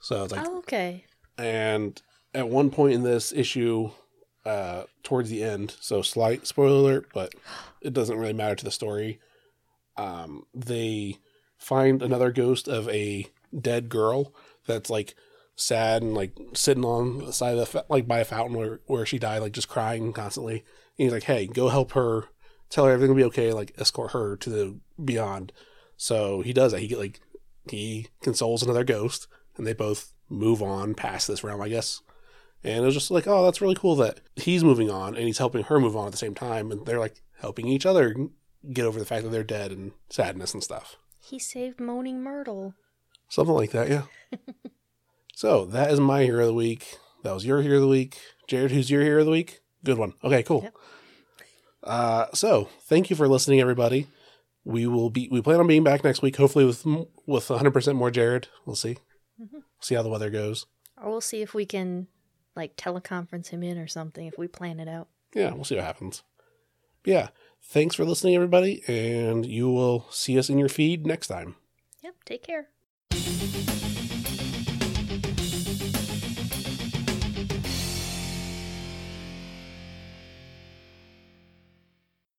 So 0.00 0.24
it's 0.24 0.32
like 0.32 0.46
Oh, 0.46 0.58
okay. 0.58 1.04
and 1.38 2.00
at 2.34 2.48
one 2.48 2.70
point 2.70 2.94
in 2.94 3.02
this 3.02 3.32
issue 3.32 3.90
uh 4.44 4.82
towards 5.02 5.30
the 5.30 5.42
end 5.42 5.74
so 5.80 6.02
slight 6.02 6.46
spoiler 6.46 6.76
alert 6.76 7.06
but 7.14 7.34
it 7.80 7.94
doesn't 7.94 8.18
really 8.18 8.34
matter 8.34 8.54
to 8.54 8.64
the 8.64 8.70
story 8.70 9.18
um 9.96 10.44
they 10.52 11.16
find 11.64 12.02
another 12.02 12.30
ghost 12.30 12.68
of 12.68 12.88
a 12.88 13.26
dead 13.58 13.88
girl 13.88 14.34
that's 14.66 14.90
like 14.90 15.14
sad 15.56 16.02
and 16.02 16.14
like 16.14 16.36
sitting 16.52 16.84
on 16.84 17.18
the 17.18 17.32
side 17.32 17.56
of 17.56 17.70
the 17.70 17.84
like 17.88 18.08
by 18.08 18.18
a 18.18 18.24
fountain 18.24 18.56
where, 18.56 18.80
where 18.86 19.06
she 19.06 19.18
died 19.18 19.40
like 19.40 19.52
just 19.52 19.68
crying 19.68 20.12
constantly 20.12 20.56
and 20.56 20.64
he's 20.96 21.12
like 21.12 21.24
hey 21.24 21.46
go 21.46 21.68
help 21.68 21.92
her 21.92 22.24
tell 22.70 22.84
her 22.84 22.90
everything 22.90 23.14
will 23.14 23.22
be 23.22 23.24
okay 23.24 23.52
like 23.52 23.72
escort 23.78 24.10
her 24.10 24.36
to 24.36 24.50
the 24.50 24.76
beyond 25.04 25.52
so 25.96 26.40
he 26.40 26.52
does 26.52 26.72
that 26.72 26.80
he 26.80 26.88
get 26.88 26.98
like 26.98 27.20
he 27.70 28.08
consoles 28.20 28.62
another 28.62 28.84
ghost 28.84 29.28
and 29.56 29.66
they 29.66 29.72
both 29.72 30.12
move 30.28 30.62
on 30.62 30.94
past 30.94 31.28
this 31.28 31.44
realm, 31.44 31.60
I 31.60 31.68
guess. 31.68 32.00
And 32.62 32.82
it 32.82 32.86
was 32.86 32.94
just 32.94 33.10
like, 33.10 33.26
oh, 33.26 33.44
that's 33.44 33.60
really 33.60 33.74
cool 33.74 33.96
that 33.96 34.20
he's 34.36 34.64
moving 34.64 34.90
on 34.90 35.14
and 35.14 35.26
he's 35.26 35.38
helping 35.38 35.64
her 35.64 35.78
move 35.78 35.96
on 35.96 36.06
at 36.06 36.12
the 36.12 36.18
same 36.18 36.34
time. 36.34 36.70
And 36.72 36.86
they're 36.86 36.98
like 36.98 37.22
helping 37.40 37.66
each 37.66 37.86
other 37.86 38.14
get 38.72 38.86
over 38.86 38.98
the 38.98 39.04
fact 39.04 39.24
that 39.24 39.30
they're 39.30 39.44
dead 39.44 39.70
and 39.70 39.92
sadness 40.08 40.54
and 40.54 40.62
stuff. 40.62 40.96
He 41.24 41.38
saved 41.38 41.80
Moaning 41.80 42.22
Myrtle. 42.22 42.74
Something 43.28 43.54
like 43.54 43.70
that, 43.70 43.88
yeah. 43.88 44.02
so 45.34 45.64
that 45.66 45.90
is 45.90 45.98
my 46.00 46.22
hero 46.24 46.40
of 46.42 46.46
the 46.48 46.54
week. 46.54 46.98
That 47.22 47.32
was 47.32 47.46
your 47.46 47.62
hero 47.62 47.76
of 47.76 47.82
the 47.82 47.88
week. 47.88 48.18
Jared, 48.46 48.70
who's 48.70 48.90
your 48.90 49.02
hero 49.02 49.20
of 49.20 49.26
the 49.26 49.32
week? 49.32 49.60
Good 49.84 49.98
one. 49.98 50.12
Okay, 50.22 50.42
cool. 50.42 50.62
Yep. 50.64 50.74
Uh, 51.82 52.26
so 52.34 52.68
thank 52.82 53.10
you 53.10 53.16
for 53.16 53.28
listening, 53.28 53.60
everybody. 53.60 54.06
We 54.64 54.86
will 54.86 55.10
be. 55.10 55.28
We 55.30 55.42
plan 55.42 55.60
on 55.60 55.66
being 55.66 55.84
back 55.84 56.04
next 56.04 56.22
week, 56.22 56.36
hopefully 56.36 56.64
with 56.64 56.84
with 57.26 57.50
100 57.50 57.70
percent 57.72 57.96
more 57.98 58.10
Jared. 58.10 58.48
We'll 58.64 58.76
see. 58.76 58.96
See 59.80 59.94
how 59.94 60.02
the 60.02 60.08
weather 60.08 60.30
goes. 60.30 60.64
Or 61.02 61.10
we'll 61.10 61.20
see 61.20 61.42
if 61.42 61.52
we 61.52 61.66
can, 61.66 62.06
like, 62.56 62.76
teleconference 62.76 63.48
him 63.48 63.62
in 63.62 63.76
or 63.76 63.86
something 63.86 64.26
if 64.26 64.38
we 64.38 64.46
plan 64.48 64.80
it 64.80 64.88
out. 64.88 65.08
yeah, 65.34 65.52
we'll 65.52 65.64
see 65.64 65.74
what 65.76 65.84
happens. 65.84 66.22
But 67.02 67.10
Yeah. 67.10 67.28
Thanks 67.66 67.96
for 67.96 68.04
listening, 68.04 68.34
everybody, 68.34 68.82
and 68.86 69.44
you 69.44 69.68
will 69.68 70.06
see 70.10 70.38
us 70.38 70.48
in 70.48 70.58
your 70.58 70.68
feed 70.68 71.06
next 71.06 71.26
time. 71.26 71.56
Yep, 72.02 72.14
take 72.24 72.42
care. 72.42 72.68